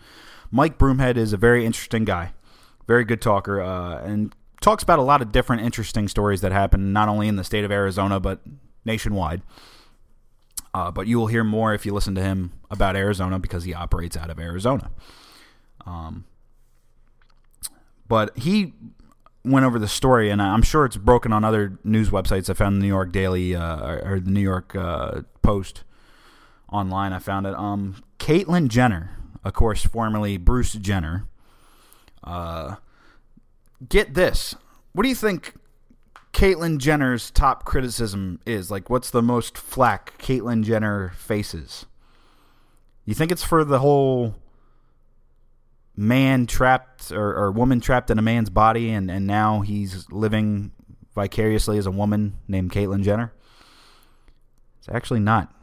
Mike 0.52 0.78
Broomhead 0.78 1.18
is 1.18 1.34
a 1.34 1.38
very 1.38 1.66
interesting 1.66 2.06
guy, 2.06 2.34
very 2.88 3.04
good 3.04 3.22
talker, 3.22 3.62
uh, 3.62 4.00
and 4.04 4.34
talks 4.62 4.84
about 4.84 5.00
a 5.00 5.04
lot 5.04 5.22
of 5.22 5.32
different 5.32 5.64
interesting 5.64 6.08
stories 6.08 6.42
that 6.42 6.52
happen 6.52 6.94
not 6.94 7.10
only 7.10 7.28
in 7.28 7.36
the 7.36 7.44
state 7.44 7.64
of 7.64 7.72
Arizona 7.72 8.20
but 8.20 8.42
nationwide. 8.86 9.42
Uh, 10.74 10.92
but 10.92 11.08
you 11.08 11.18
will 11.18 11.28
hear 11.28 11.44
more 11.44 11.74
if 11.74 11.86
you 11.86 11.94
listen 11.94 12.16
to 12.16 12.22
him 12.22 12.52
about 12.70 12.98
Arizona 12.98 13.40
because 13.40 13.64
he 13.64 13.74
operates 13.74 14.18
out 14.18 14.30
of 14.30 14.38
Arizona. 14.38 14.92
Um, 15.86 16.26
but 18.08 18.38
he 18.38 18.74
went 19.44 19.66
over 19.66 19.80
the 19.80 19.88
story, 19.88 20.30
and 20.30 20.42
I'm 20.42 20.62
sure 20.62 20.86
it's 20.86 20.98
broken 20.98 21.32
on 21.32 21.44
other 21.44 21.78
news 21.84 22.10
websites. 22.10 22.50
I 22.50 22.54
found 22.54 22.78
the 22.78 22.82
New 22.82 22.88
York 22.88 23.12
Daily 23.12 23.56
uh, 23.56 24.00
or 24.04 24.20
the 24.20 24.32
New 24.32 24.42
York 24.42 24.76
uh, 24.76 25.22
Post 25.42 25.84
online. 26.72 27.14
I 27.14 27.20
found 27.20 27.46
it. 27.46 27.54
Um, 27.56 28.04
Caitlyn 28.20 28.68
Jenner, 28.68 29.12
of 29.44 29.54
course, 29.54 29.86
formerly 29.86 30.38
Bruce 30.38 30.74
Jenner. 30.74 31.28
Uh, 32.24 32.76
get 33.88 34.16
this. 34.16 34.56
What 34.94 35.04
do 35.04 35.10
you 35.10 35.16
think 35.16 35.54
Caitlyn 36.34 36.80
Jenner's 36.80 37.30
top 37.30 37.66
criticism 37.66 38.40
is? 38.46 38.72
Like, 38.72 38.90
what's 38.90 39.12
the 39.12 39.22
most 39.22 39.58
flack 39.58 40.18
Caitlyn 40.18 40.64
Jenner 40.64 41.10
faces? 41.16 41.86
You 43.06 43.14
think 43.14 43.32
it's 43.32 43.44
for 43.44 43.64
the 43.64 43.80
whole 43.80 44.36
man 45.96 46.46
trapped 46.46 47.12
or, 47.12 47.36
or 47.36 47.52
woman 47.52 47.80
trapped 47.80 48.10
in 48.10 48.20
a 48.20 48.22
man's 48.22 48.50
body, 48.50 48.90
and, 48.90 49.10
and 49.10 49.26
now 49.26 49.62
he's 49.62 50.10
living 50.12 50.72
vicariously 51.14 51.78
as 51.78 51.86
a 51.86 51.92
woman 51.92 52.38
named 52.48 52.72
Caitlyn 52.72 53.04
Jenner? 53.04 53.34
It's 54.80 54.90
actually 54.90 55.22
not. 55.22 55.54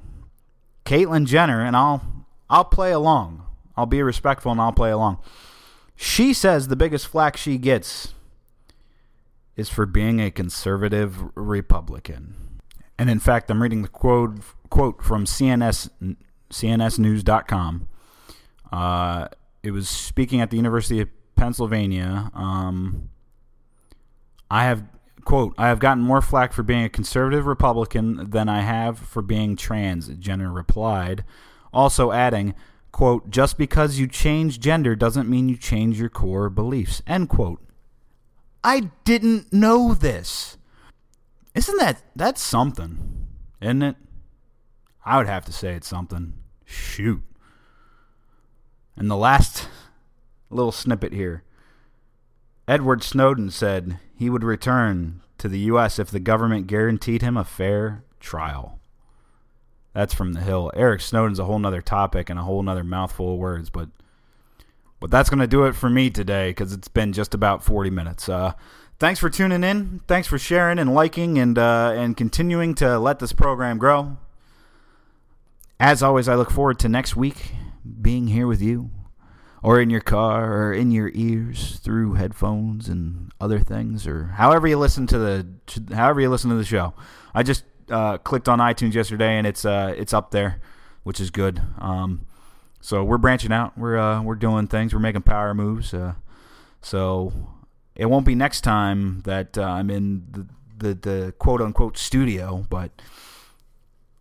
Caitlyn 0.84 1.26
Jenner, 1.26 1.62
and 1.62 1.76
I'll 1.76 2.26
I'll 2.50 2.64
play 2.64 2.92
along. 2.92 3.44
I'll 3.76 3.86
be 3.86 4.02
respectful 4.02 4.52
and 4.52 4.60
I'll 4.60 4.72
play 4.72 4.90
along. 4.90 5.18
She 5.94 6.34
says 6.34 6.68
the 6.68 6.76
biggest 6.76 7.06
flack 7.06 7.36
she 7.36 7.56
gets 7.56 8.14
is 9.56 9.68
for 9.68 9.86
being 9.86 10.20
a 10.20 10.30
conservative 10.30 11.22
Republican. 11.34 12.60
And 12.98 13.08
in 13.08 13.20
fact, 13.20 13.50
I'm 13.50 13.62
reading 13.62 13.82
the 13.82 13.88
quote 13.88 14.40
quote 14.68 15.02
from 15.02 15.24
CNS 15.24 15.90
CNSNews.com. 16.50 17.88
Uh, 18.70 19.28
it 19.62 19.70
was 19.70 19.88
speaking 19.88 20.40
at 20.40 20.50
the 20.50 20.56
University 20.56 21.00
of 21.00 21.08
Pennsylvania. 21.36 22.30
Um, 22.34 23.10
I 24.50 24.64
have 24.64 24.84
quote 25.24 25.54
I 25.56 25.68
have 25.68 25.78
gotten 25.78 26.02
more 26.02 26.20
flack 26.20 26.52
for 26.52 26.62
being 26.62 26.84
a 26.84 26.88
conservative 26.88 27.46
Republican 27.46 28.30
than 28.30 28.48
I 28.48 28.60
have 28.60 28.98
for 28.98 29.22
being 29.22 29.56
trans. 29.56 30.08
Jenner 30.08 30.50
replied, 30.50 31.24
also 31.72 32.12
adding, 32.12 32.54
quote 32.90 33.30
Just 33.30 33.56
because 33.56 33.98
you 33.98 34.06
change 34.06 34.60
gender 34.60 34.94
doesn't 34.94 35.28
mean 35.28 35.48
you 35.48 35.56
change 35.56 35.98
your 35.98 36.10
core 36.10 36.50
beliefs. 36.50 37.02
End 37.06 37.28
quote. 37.28 37.60
I 38.64 38.90
didn't 39.04 39.52
know 39.52 39.94
this. 39.94 40.56
Isn't 41.54 41.78
that 41.78 42.02
that's 42.16 42.40
something, 42.40 43.26
isn't 43.60 43.82
it? 43.82 43.96
I 45.04 45.18
would 45.18 45.26
have 45.26 45.44
to 45.46 45.52
say 45.52 45.74
it's 45.74 45.88
something. 45.88 46.34
Shoot. 46.64 47.22
And 48.96 49.10
the 49.10 49.16
last 49.16 49.68
little 50.50 50.72
snippet 50.72 51.12
here 51.12 51.42
Edward 52.68 53.02
Snowden 53.02 53.50
said 53.50 53.98
he 54.14 54.30
would 54.30 54.44
return 54.44 55.20
to 55.38 55.48
the 55.48 55.58
U.S. 55.60 55.98
if 55.98 56.10
the 56.10 56.20
government 56.20 56.66
guaranteed 56.66 57.22
him 57.22 57.36
a 57.36 57.44
fair 57.44 58.04
trial. 58.20 58.78
That's 59.92 60.14
from 60.14 60.32
the 60.32 60.40
Hill. 60.40 60.70
Eric 60.74 61.00
Snowden's 61.00 61.38
a 61.38 61.44
whole 61.44 61.58
nother 61.58 61.82
topic 61.82 62.30
and 62.30 62.38
a 62.38 62.44
whole 62.44 62.62
nother 62.62 62.84
mouthful 62.84 63.34
of 63.34 63.38
words, 63.38 63.68
but 63.68 63.88
but 65.00 65.10
that's 65.10 65.28
going 65.28 65.40
to 65.40 65.48
do 65.48 65.64
it 65.64 65.74
for 65.74 65.90
me 65.90 66.10
today 66.10 66.50
because 66.50 66.72
it's 66.72 66.86
been 66.86 67.12
just 67.12 67.34
about 67.34 67.64
40 67.64 67.90
minutes. 67.90 68.28
Uh, 68.28 68.52
thanks 69.00 69.18
for 69.18 69.28
tuning 69.28 69.64
in. 69.64 70.00
Thanks 70.06 70.28
for 70.28 70.38
sharing 70.38 70.78
and 70.78 70.94
liking 70.94 71.38
and 71.38 71.58
uh, 71.58 71.92
and 71.96 72.16
continuing 72.16 72.76
to 72.76 73.00
let 73.00 73.18
this 73.18 73.32
program 73.32 73.78
grow. 73.78 74.16
As 75.80 76.04
always, 76.04 76.28
I 76.28 76.36
look 76.36 76.52
forward 76.52 76.78
to 76.78 76.88
next 76.88 77.16
week 77.16 77.52
being 78.00 78.28
here 78.28 78.46
with 78.46 78.62
you, 78.62 78.90
or 79.62 79.80
in 79.80 79.90
your 79.90 80.00
car, 80.00 80.52
or 80.52 80.72
in 80.72 80.90
your 80.90 81.10
ears 81.14 81.78
through 81.78 82.14
headphones 82.14 82.88
and 82.88 83.32
other 83.40 83.60
things, 83.60 84.06
or 84.06 84.24
however 84.26 84.66
you 84.66 84.78
listen 84.78 85.06
to 85.08 85.18
the 85.18 85.46
however 85.94 86.20
you 86.20 86.28
listen 86.28 86.50
to 86.50 86.56
the 86.56 86.64
show. 86.64 86.94
I 87.34 87.42
just 87.42 87.64
uh, 87.90 88.18
clicked 88.18 88.48
on 88.48 88.58
iTunes 88.58 88.94
yesterday, 88.94 89.38
and 89.38 89.46
it's 89.46 89.64
uh, 89.64 89.94
it's 89.96 90.12
up 90.12 90.30
there, 90.30 90.60
which 91.02 91.20
is 91.20 91.30
good. 91.30 91.60
Um, 91.78 92.26
so 92.80 93.04
we're 93.04 93.18
branching 93.18 93.52
out. 93.52 93.76
We're 93.78 93.98
uh, 93.98 94.22
we're 94.22 94.34
doing 94.34 94.66
things. 94.66 94.92
We're 94.92 95.00
making 95.00 95.22
power 95.22 95.54
moves. 95.54 95.94
Uh, 95.94 96.14
so 96.80 97.32
it 97.94 98.06
won't 98.06 98.26
be 98.26 98.34
next 98.34 98.62
time 98.62 99.20
that 99.20 99.56
uh, 99.56 99.62
I'm 99.62 99.90
in 99.90 100.26
the, 100.30 100.46
the 100.78 100.94
the 100.94 101.34
quote 101.38 101.60
unquote 101.60 101.96
studio, 101.96 102.66
but 102.68 102.90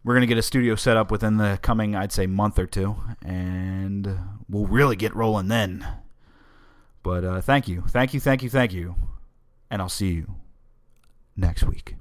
we're 0.04 0.14
going 0.14 0.22
to 0.22 0.28
get 0.28 0.38
a 0.38 0.44
studio 0.44 0.76
set 0.76 0.98
up 0.98 1.12
within 1.12 1.38
the 1.38 1.60
coming, 1.62 1.96
I'd 1.96 2.12
say, 2.12 2.26
month 2.28 2.58
or 2.58 2.66
two, 2.66 2.96
and 3.24 4.18
we'll 4.50 4.68
really 4.68 4.96
get 4.96 5.16
rolling 5.16 5.48
then. 5.48 5.86
But 7.04 7.24
uh, 7.24 7.42
thank 7.42 7.68
you, 7.68 7.84
thank 7.88 8.14
you, 8.14 8.20
thank 8.20 8.44
you, 8.44 8.50
thank 8.50 8.74
you, 8.74 8.96
and 9.70 9.82
I'll 9.82 9.90
see 9.90 10.12
you 10.12 10.36
next 11.36 11.64
week. 11.64 11.96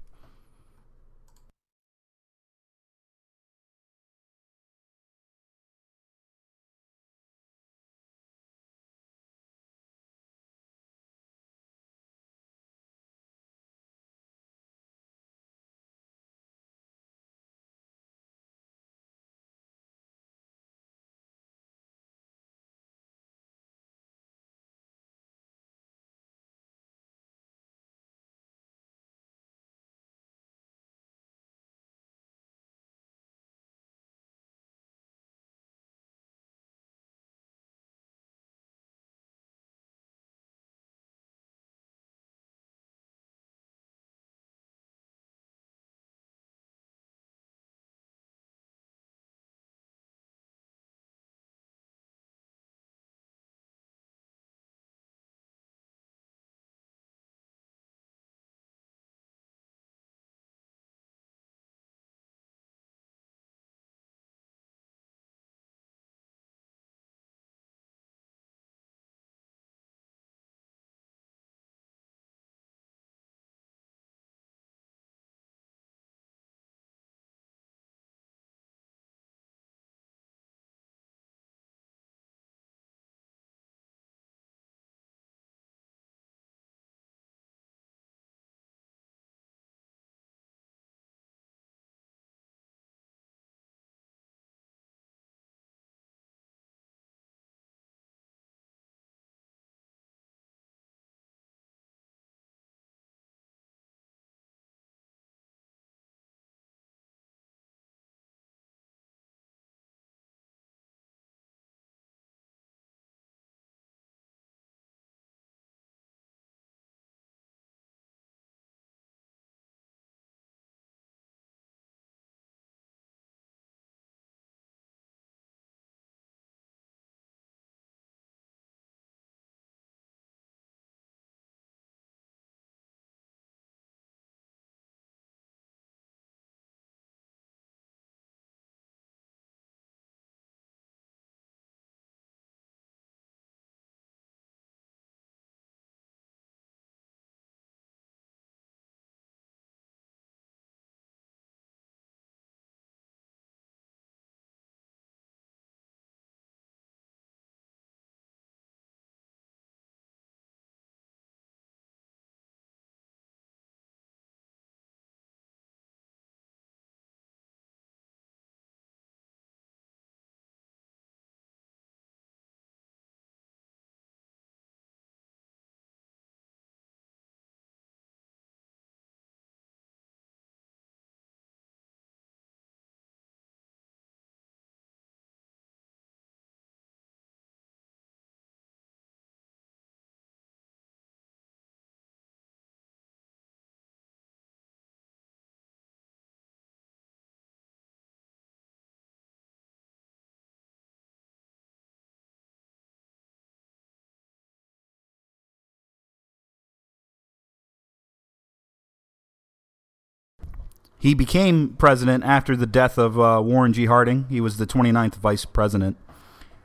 He 211.01 211.14
became 211.14 211.70
president 211.78 212.24
after 212.24 212.55
the 212.55 212.66
death 212.66 212.98
of 212.98 213.18
uh, 213.18 213.40
Warren 213.42 213.72
G. 213.72 213.86
Harding. 213.86 214.26
He 214.28 214.40
was 214.40 214.59
the 214.59 214.66
29th 214.66 215.14
vice 215.14 215.46
president 215.46 215.96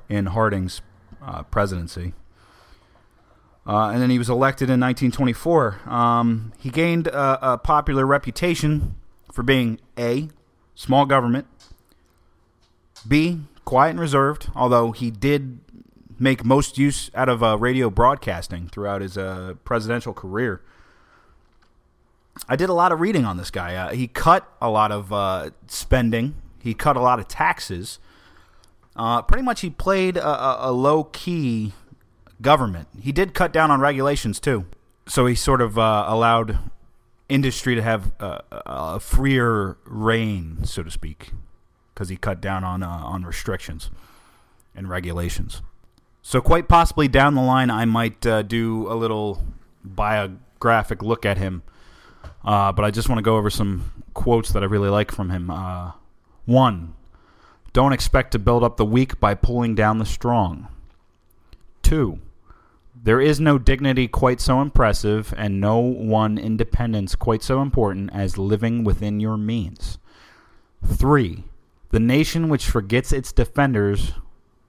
in 0.10 0.26
Harding's 0.28 0.82
uh, 1.24 1.44
presidency. 1.44 2.14
Uh, 3.66 3.90
and 3.90 4.02
then 4.02 4.10
he 4.10 4.20
was 4.20 4.30
elected 4.30 4.70
in 4.70 4.80
1924. 4.82 5.90
Um, 5.90 6.52
he 6.60 6.70
gained 6.70 7.08
a, 7.08 7.54
a 7.54 7.58
popular 7.58 8.06
reputation 8.06 8.96
for 9.32 9.42
being 9.42 9.80
A, 9.98 10.28
small 10.76 11.06
government, 11.06 11.48
B, 13.08 13.40
quiet 13.64 13.92
and 13.92 14.00
reserved, 14.02 14.50
although 14.54 14.92
he 14.92 15.12
did 15.12 15.60
make 16.20 16.44
most 16.44 16.78
use 16.78 17.10
out 17.16 17.30
of 17.30 17.42
uh, 17.42 17.58
radio 17.58 17.90
broadcasting 17.90 18.68
throughout 18.68 19.02
his 19.02 19.18
uh, 19.18 19.54
presidential 19.64 20.14
career. 20.14 20.62
I 22.48 22.56
did 22.56 22.70
a 22.70 22.74
lot 22.74 22.92
of 22.92 23.00
reading 23.00 23.26
on 23.26 23.38
this 23.38 23.50
guy. 23.50 23.76
Uh, 23.76 23.94
he 23.94 24.08
cut 24.08 24.48
a 24.62 24.70
lot 24.70 24.92
of 24.92 25.12
uh, 25.12 25.52
spending. 25.68 26.36
He 26.62 26.74
cut 26.74 26.98
a 26.98 27.02
lot 27.02 27.20
of 27.20 27.28
taxes. 27.28 28.00
Uh, 28.96 29.22
pretty 29.22 29.44
much, 29.44 29.62
he 29.62 29.70
played 29.70 30.18
a, 30.18 30.28
a, 30.28 30.58
a 30.70 30.72
low 30.72 31.06
key 31.06 31.74
government. 32.42 32.88
He 33.00 33.12
did 33.12 33.34
cut 33.34 33.52
down 33.52 33.72
on 33.72 33.80
regulations 33.80 34.40
too. 34.40 34.66
So 35.08 35.26
he 35.26 35.36
sort 35.36 35.62
of 35.62 35.78
uh, 35.78 36.06
allowed 36.08 36.60
industry 37.30 37.76
to 37.76 37.82
have 37.82 38.12
a 38.20 39.00
freer 39.00 39.78
reign, 39.86 40.64
so 40.64 40.84
to 40.84 40.92
speak, 40.92 41.32
because 41.94 42.10
he 42.10 42.18
cut 42.18 42.42
down 42.42 42.64
on 42.64 42.84
uh, 42.84 42.88
on 42.88 43.24
restrictions 43.24 43.90
and 44.76 44.90
regulations. 44.90 45.62
So 46.22 46.42
quite 46.42 46.68
possibly 46.68 47.08
down 47.08 47.36
the 47.36 47.42
line, 47.42 47.70
I 47.70 47.86
might 47.86 48.26
uh, 48.26 48.42
do 48.42 48.92
a 48.92 48.96
little 48.96 49.44
biographic 49.84 51.04
look 51.04 51.26
at 51.26 51.38
him. 51.38 51.62
Uh, 52.46 52.72
but 52.72 52.86
I 52.86 52.92
just 52.92 53.10
want 53.10 53.18
to 53.18 53.24
go 53.24 53.38
over 53.38 53.50
some 53.50 53.92
quotes 54.14 54.52
that 54.52 54.64
I 54.64 54.68
really 54.68 54.90
like 54.90 55.12
from 55.12 55.32
him. 55.32 55.50
Uh, 55.50 55.94
one, 56.46 56.94
don't 57.74 57.94
expect 57.94 58.32
to 58.32 58.40
build 58.40 58.64
up 58.64 58.78
the 58.78 58.86
weak 58.86 59.20
by 59.20 59.34
pulling 59.34 59.74
down 59.74 59.98
the 59.98 60.06
strong. 60.06 60.68
Two, 61.82 62.20
there 63.04 63.20
is 63.20 63.40
no 63.40 63.58
dignity 63.58 64.08
quite 64.08 64.40
so 64.40 64.62
impressive 64.62 65.34
and 65.38 65.60
no 65.60 65.78
one 65.78 66.38
independence 66.38 67.16
quite 67.16 67.44
so 67.44 67.62
important 67.62 68.12
as 68.14 68.38
living 68.38 68.84
within 68.84 69.20
your 69.20 69.38
means. 69.38 69.98
Three, 70.84 71.44
the 71.90 72.00
nation 72.00 72.50
which 72.50 72.66
forgets 72.66 73.12
its 73.12 73.32
defenders 73.32 74.14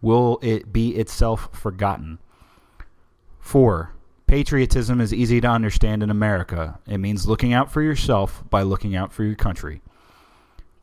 will 0.00 0.38
it 0.42 0.72
be 0.72 0.96
itself 0.96 1.48
forgotten. 1.52 2.18
Four, 3.38 3.95
patriotism 4.26 5.00
is 5.00 5.14
easy 5.14 5.40
to 5.40 5.48
understand 5.48 6.02
in 6.02 6.10
America. 6.10 6.78
It 6.86 6.98
means 6.98 7.28
looking 7.28 7.52
out 7.52 7.72
for 7.72 7.82
yourself 7.82 8.42
by 8.50 8.62
looking 8.62 8.96
out 8.96 9.12
for 9.12 9.24
your 9.24 9.34
country. 9.34 9.82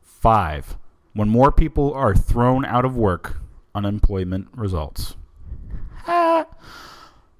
Five, 0.02 0.76
when 1.12 1.28
more 1.28 1.52
people 1.52 1.92
are 1.94 2.14
thrown 2.14 2.64
out 2.64 2.84
of 2.84 2.96
work, 2.96 3.38
unemployment 3.74 4.48
results. 4.54 5.16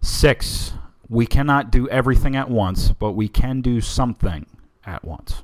Six, 0.01 0.73
we 1.09 1.27
cannot 1.27 1.71
do 1.71 1.89
everything 1.89 2.37
at 2.37 2.51
once, 2.51 2.91
but 2.91 3.13
we 3.13 3.29
can 3.29 3.61
do 3.61 3.81
something 3.81 4.47
at 4.85 5.05
once. 5.05 5.43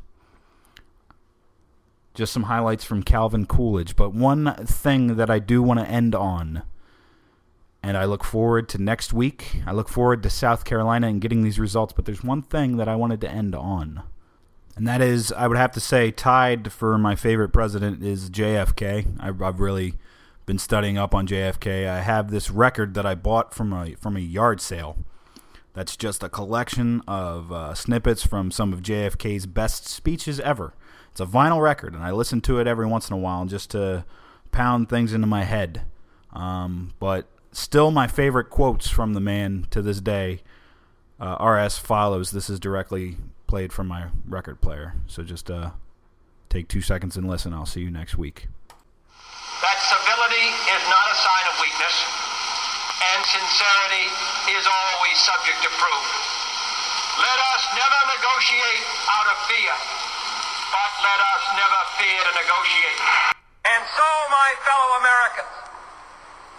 Just 2.13 2.33
some 2.33 2.45
highlights 2.45 2.85
from 2.85 3.03
Calvin 3.03 3.47
Coolidge, 3.47 3.97
but 3.97 4.13
one 4.13 4.55
thing 4.67 5.17
that 5.17 5.31
I 5.31 5.39
do 5.39 5.63
want 5.63 5.81
to 5.81 5.87
end 5.87 6.15
on, 6.15 6.63
and 7.83 7.97
I 7.97 8.05
look 8.05 8.25
forward 8.25 8.69
to 8.71 8.79
next 8.79 9.13
week. 9.13 9.63
I 9.67 9.73
look 9.73 9.89
forward 9.89 10.23
to 10.23 10.31
South 10.31 10.65
Carolina 10.65 11.09
and 11.09 11.21
getting 11.21 11.43
these 11.43 11.59
results, 11.59 11.93
but 11.93 12.05
there's 12.05 12.23
one 12.23 12.43
thing 12.43 12.77
that 12.77 12.89
I 12.89 12.97
wanted 12.97 13.21
to 13.23 13.31
end 13.31 13.55
on. 13.55 14.03
And 14.77 14.87
that 14.87 15.01
is, 15.01 15.33
I 15.33 15.47
would 15.47 15.57
have 15.57 15.73
to 15.73 15.81
say, 15.81 16.11
tied 16.11 16.73
for 16.73 16.97
my 16.99 17.15
favorite 17.15 17.51
president 17.51 18.03
is 18.03 18.31
JFK. 18.31 19.21
I've, 19.21 19.43
I've 19.43 19.61
really 19.61 19.95
been 20.47 20.59
studying 20.59 20.99
up 20.99 21.15
on 21.15 21.27
JFK. 21.27 21.89
I 21.89 22.01
have 22.01 22.31
this 22.31 22.51
record 22.51 22.95
that 22.95 23.07
I 23.07 23.15
bought 23.15 23.55
from 23.55 23.73
a 23.73 23.95
from 23.95 24.17
a 24.17 24.21
yard 24.21 24.61
sale. 24.61 24.99
That's 25.75 25.97
just 25.97 26.23
a 26.23 26.29
collection 26.29 27.03
of 27.07 27.53
uh, 27.53 27.75
snippets 27.75 28.27
from 28.27 28.51
some 28.51 28.73
of 28.73 28.83
JFK's 28.83 29.47
best 29.47 29.87
speeches 29.87 30.41
ever. 30.41 30.75
It's 31.11 31.21
a 31.21 31.27
vinyl 31.27 31.63
record, 31.63 31.95
and 31.95 32.03
I 32.03 32.11
listen 32.11 32.41
to 32.43 32.59
it 32.59 32.67
every 32.67 32.87
once 32.87 33.09
in 33.09 33.15
a 33.15 33.19
while 33.19 33.45
just 33.45 33.71
to 33.71 34.05
pound 34.51 34.89
things 34.89 35.13
into 35.13 35.27
my 35.27 35.45
head. 35.45 35.83
Um, 36.33 36.95
but 36.99 37.29
still, 37.53 37.91
my 37.91 38.07
favorite 38.07 38.51
quotes 38.51 38.89
from 38.89 39.15
the 39.15 39.21
man 39.21 39.67
to 39.71 39.83
this 39.83 40.01
day 40.01 40.41
uh, 41.21 41.37
are 41.39 41.59
as 41.59 41.79
follows. 41.79 42.31
This 42.31 42.49
is 42.49 42.59
directly 42.61 43.17
played 43.47 43.73
from 43.73 43.89
my 43.89 44.07
record 44.29 44.61
player. 44.61 44.95
So 45.07 45.23
just 45.23 45.51
uh, 45.51 45.71
take 46.49 46.69
two 46.69 46.81
seconds 46.81 47.17
and 47.17 47.29
listen. 47.29 47.53
I'll 47.53 47.67
see 47.67 47.81
you 47.83 47.91
next 47.91 48.17
week. 48.17 48.49
that 49.61 49.79
civility 49.83 50.47
is 50.71 50.83
not 50.89 51.07
a 51.11 51.17
sign 51.19 51.45
of 51.51 51.55
weakness, 51.61 51.97
and 53.13 53.21
sincerity 53.27 54.07
is 54.55 54.65
always 54.65 55.17
subject 55.21 55.59
to 55.67 55.71
proof. 55.77 56.05
Let 57.21 57.39
us 57.53 57.63
never 57.77 58.01
negotiate 58.17 58.85
out 59.13 59.27
of 59.29 59.37
fear, 59.51 59.75
but 60.73 60.93
let 61.05 61.21
us 61.21 61.43
never 61.59 61.81
fear 62.01 62.19
to 62.25 62.33
negotiate. 62.33 63.01
And 63.69 63.83
so, 63.93 64.09
my 64.33 64.51
fellow 64.65 64.91
Americans, 65.05 65.53